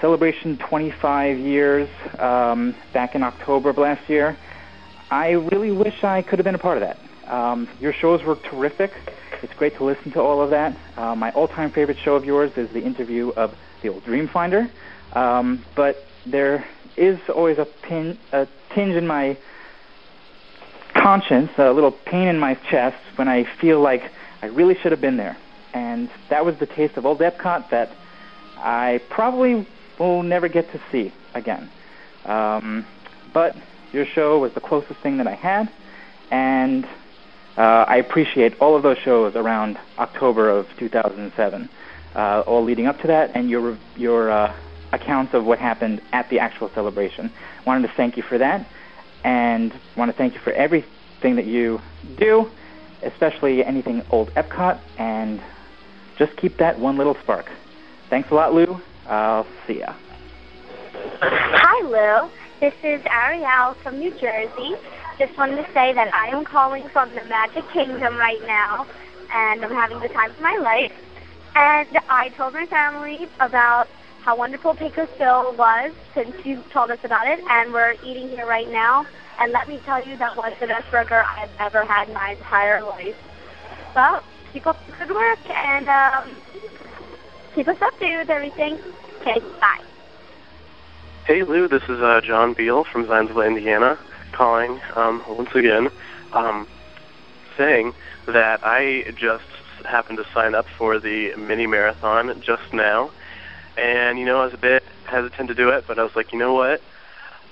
celebration 0.00 0.58
25 0.58 1.38
years 1.38 1.88
um, 2.18 2.74
back 2.92 3.14
in 3.14 3.22
October 3.22 3.70
of 3.70 3.78
last 3.78 4.08
year, 4.08 4.36
I 5.10 5.30
really 5.30 5.70
wish 5.70 6.02
I 6.02 6.22
could 6.22 6.38
have 6.38 6.44
been 6.44 6.54
a 6.54 6.58
part 6.58 6.82
of 6.82 6.88
that. 6.88 6.98
Um, 7.32 7.68
your 7.80 7.92
shows 7.92 8.22
were 8.24 8.36
terrific 8.36 8.92
it's 9.42 9.54
great 9.54 9.76
to 9.76 9.84
listen 9.84 10.12
to 10.12 10.20
all 10.20 10.40
of 10.40 10.50
that. 10.50 10.76
Uh, 10.96 11.14
my 11.14 11.30
all-time 11.32 11.70
favorite 11.70 11.98
show 12.04 12.14
of 12.14 12.24
yours 12.24 12.50
is 12.56 12.70
the 12.72 12.82
interview 12.82 13.30
of 13.30 13.54
the 13.82 13.88
old 13.88 14.02
Dreamfinder. 14.04 14.70
Um, 15.14 15.64
but 15.76 15.96
there 16.26 16.64
is 16.96 17.18
always 17.34 17.58
a, 17.58 17.66
pin, 17.82 18.18
a 18.32 18.46
tinge 18.74 18.94
in 18.94 19.06
my 19.06 19.38
conscience, 20.94 21.50
a 21.58 21.70
little 21.70 21.92
pain 21.92 22.28
in 22.28 22.38
my 22.38 22.54
chest 22.70 22.96
when 23.16 23.28
I 23.28 23.44
feel 23.60 23.80
like 23.80 24.02
I 24.42 24.46
really 24.46 24.74
should 24.82 24.92
have 24.92 25.00
been 25.00 25.16
there. 25.16 25.36
And 25.74 26.10
that 26.30 26.44
was 26.44 26.56
the 26.58 26.66
taste 26.66 26.96
of 26.96 27.06
old 27.06 27.20
Epcot 27.20 27.70
that 27.70 27.90
I 28.56 29.00
probably 29.10 29.66
will 29.98 30.22
never 30.22 30.48
get 30.48 30.70
to 30.72 30.80
see 30.90 31.12
again. 31.34 31.70
Um, 32.24 32.86
but 33.32 33.54
your 33.92 34.06
show 34.06 34.38
was 34.38 34.52
the 34.54 34.60
closest 34.60 35.00
thing 35.00 35.18
that 35.18 35.26
I 35.26 35.34
had, 35.34 35.68
and 36.30 36.86
uh, 37.58 37.84
I 37.88 37.96
appreciate 37.96 38.56
all 38.60 38.76
of 38.76 38.84
those 38.84 38.98
shows 38.98 39.34
around 39.34 39.78
October 39.98 40.48
of 40.48 40.68
2007, 40.78 41.68
uh, 42.14 42.42
all 42.46 42.62
leading 42.62 42.86
up 42.86 43.00
to 43.00 43.08
that, 43.08 43.32
and 43.34 43.50
your 43.50 43.76
your 43.96 44.30
uh, 44.30 44.54
accounts 44.92 45.34
of 45.34 45.44
what 45.44 45.58
happened 45.58 46.00
at 46.12 46.30
the 46.30 46.38
actual 46.38 46.70
celebration. 46.72 47.32
Wanted 47.66 47.88
to 47.88 47.94
thank 47.94 48.16
you 48.16 48.22
for 48.22 48.38
that, 48.38 48.64
and 49.24 49.74
want 49.96 50.08
to 50.08 50.16
thank 50.16 50.34
you 50.34 50.40
for 50.40 50.52
everything 50.52 51.34
that 51.34 51.46
you 51.46 51.80
do, 52.16 52.48
especially 53.02 53.64
anything 53.64 54.02
old 54.10 54.30
Epcot, 54.34 54.80
and 54.96 55.42
just 56.16 56.36
keep 56.36 56.58
that 56.58 56.78
one 56.78 56.96
little 56.96 57.16
spark. 57.24 57.50
Thanks 58.08 58.30
a 58.30 58.34
lot, 58.34 58.54
Lou. 58.54 58.80
I'll 59.08 59.48
see 59.66 59.80
ya. 59.80 59.94
Hi, 61.20 61.88
Lou. 61.88 62.30
This 62.60 62.74
is 62.84 63.02
Ariel 63.10 63.74
from 63.82 63.98
New 63.98 64.12
Jersey. 64.12 64.76
Just 65.18 65.36
wanted 65.36 65.56
to 65.56 65.72
say 65.72 65.92
that 65.94 66.14
I 66.14 66.28
am 66.28 66.44
calling 66.44 66.88
from 66.90 67.12
the 67.12 67.24
Magic 67.24 67.68
Kingdom 67.72 68.16
right 68.16 68.40
now, 68.46 68.86
and 69.34 69.64
I'm 69.64 69.72
having 69.72 69.98
the 69.98 70.06
time 70.06 70.30
of 70.30 70.40
my 70.40 70.56
life. 70.58 70.92
And 71.56 71.88
I 72.08 72.28
told 72.36 72.54
my 72.54 72.66
family 72.66 73.28
about 73.40 73.88
how 74.22 74.36
wonderful 74.36 74.76
Pecos 74.76 75.08
Bill 75.18 75.56
was 75.56 75.92
since 76.14 76.36
you 76.44 76.62
told 76.72 76.92
us 76.92 77.00
about 77.02 77.26
it, 77.26 77.40
and 77.50 77.72
we're 77.72 77.94
eating 78.04 78.28
here 78.28 78.46
right 78.46 78.70
now. 78.70 79.06
And 79.40 79.50
let 79.50 79.66
me 79.66 79.80
tell 79.84 80.06
you, 80.06 80.16
that 80.18 80.36
was 80.36 80.52
the 80.60 80.68
best 80.68 80.88
burger 80.92 81.24
I've 81.24 81.50
ever 81.58 81.84
had 81.84 82.06
in 82.06 82.14
my 82.14 82.32
entire 82.32 82.84
life. 82.84 83.16
Well, 83.96 84.22
keep 84.52 84.68
up 84.68 84.78
the 84.86 85.04
good 85.04 85.16
work, 85.16 85.50
and 85.50 85.88
um, 85.88 86.36
keep 87.56 87.66
us 87.66 87.78
updated 87.78 88.20
with 88.20 88.30
everything. 88.30 88.78
Okay, 89.20 89.40
bye. 89.60 89.82
Hey 91.26 91.42
Lou, 91.42 91.66
this 91.66 91.82
is 91.88 92.00
uh, 92.00 92.20
John 92.24 92.54
Beal 92.54 92.84
from 92.84 93.04
Zionsville, 93.06 93.48
Indiana, 93.48 93.98
calling 94.32 94.80
um, 94.96 95.22
once 95.28 95.50
again, 95.54 95.90
um, 96.32 96.66
saying 97.56 97.92
that 98.26 98.60
I 98.62 99.12
just 99.16 99.44
happened 99.84 100.18
to 100.18 100.26
sign 100.34 100.54
up 100.54 100.66
for 100.76 100.98
the 100.98 101.34
mini 101.36 101.66
marathon 101.66 102.40
just 102.44 102.72
now, 102.72 103.10
and 103.76 104.18
you 104.18 104.24
know 104.24 104.40
I 104.40 104.44
was 104.44 104.54
a 104.54 104.58
bit 104.58 104.82
hesitant 105.06 105.48
to 105.48 105.54
do 105.54 105.70
it, 105.70 105.84
but 105.86 105.98
I 105.98 106.02
was 106.02 106.14
like, 106.14 106.32
you 106.32 106.38
know 106.38 106.54
what, 106.54 106.80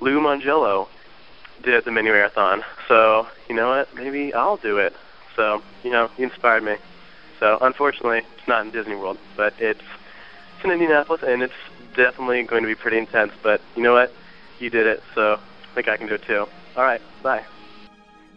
Lou 0.01 0.21
Mongello 0.21 0.89
did 1.63 1.85
the 1.85 1.91
mini 1.91 2.11
marathon, 2.11 2.63
so 2.89 3.27
you 3.49 3.55
know 3.55 3.69
what, 3.69 3.95
maybe 3.95 4.35
I'll 4.35 4.59
do 4.59 4.79
it. 4.79 4.95
So 5.35 5.63
you 5.83 5.91
know, 5.91 6.09
he 6.17 6.23
inspired 6.23 6.63
me. 6.63 6.77
So 7.41 7.59
unfortunately, 7.61 8.19
it's 8.19 8.49
not 8.49 8.65
in 8.65 8.73
Disney 8.73 8.97
World, 8.97 9.19
but 9.37 9.55
it's 9.59 9.81
it's 10.57 10.65
in 10.65 10.71
Indianapolis, 10.71 11.23
and 11.27 11.43
it's 11.43 11.53
definitely 11.95 12.43
going 12.45 12.63
to 12.63 12.69
be 12.69 12.75
pretty 12.75 12.99
intense. 12.99 13.33
But 13.43 13.61
you 13.75 13.83
know 13.83 13.93
what? 13.93 14.13
You 14.59 14.71
did 14.71 14.87
it, 14.87 15.03
so 15.15 15.35
I 15.35 15.75
think 15.75 15.89
I 15.89 15.97
can 15.97 16.07
do 16.07 16.15
it 16.15 16.23
too. 16.23 16.47
All 16.77 16.85
right, 16.85 17.01
bye. 17.23 17.43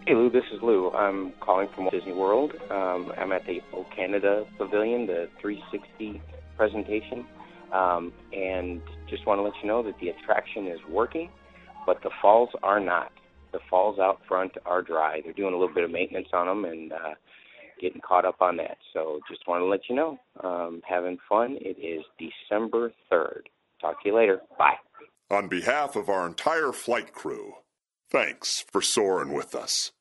Hey 0.07 0.15
Lou, 0.15 0.29
this 0.29 0.45
is 0.53 0.61
Lou. 0.61 0.91
I'm 0.91 1.33
calling 1.41 1.67
from 1.75 1.83
Walt 1.83 1.93
Disney 1.93 2.13
World. 2.13 2.53
Um, 2.71 3.11
I'm 3.17 3.33
at 3.33 3.45
the 3.45 3.59
O 3.73 3.85
Canada 3.93 4.45
Pavilion, 4.57 5.07
the 5.07 5.27
360 5.41 6.21
presentation, 6.55 7.25
um, 7.73 8.13
and 8.31 8.81
just 9.09 9.27
want 9.27 9.39
to 9.39 9.41
let 9.41 9.51
you 9.61 9.67
know 9.67 9.83
that 9.83 9.99
the 9.99 10.07
attraction 10.07 10.67
is 10.67 10.79
working, 10.89 11.29
but 11.85 12.01
the 12.01 12.11
falls 12.21 12.47
are 12.63 12.79
not. 12.79 13.11
The 13.51 13.59
falls 13.69 13.99
out 13.99 14.21
front 14.25 14.53
are 14.65 14.81
dry. 14.81 15.19
They're 15.21 15.33
doing 15.33 15.53
a 15.53 15.57
little 15.57 15.75
bit 15.75 15.83
of 15.83 15.91
maintenance 15.91 16.29
on 16.31 16.47
them 16.47 16.63
and 16.63 16.93
uh, 16.93 17.15
getting 17.81 17.99
caught 17.99 18.23
up 18.23 18.41
on 18.41 18.55
that. 18.55 18.77
So 18.93 19.19
just 19.29 19.45
want 19.49 19.63
to 19.63 19.65
let 19.65 19.81
you 19.89 19.95
know, 19.97 20.17
um, 20.41 20.81
having 20.87 21.17
fun. 21.27 21.57
It 21.59 21.77
is 21.77 22.05
December 22.17 22.93
3rd. 23.11 23.41
Talk 23.81 24.01
to 24.03 24.09
you 24.09 24.15
later. 24.15 24.39
Bye. 24.57 24.75
On 25.29 25.49
behalf 25.49 25.97
of 25.97 26.07
our 26.07 26.25
entire 26.25 26.71
flight 26.71 27.13
crew, 27.13 27.55
thanks 28.09 28.63
for 28.71 28.81
soaring 28.81 29.33
with 29.33 29.55
us. 29.55 29.91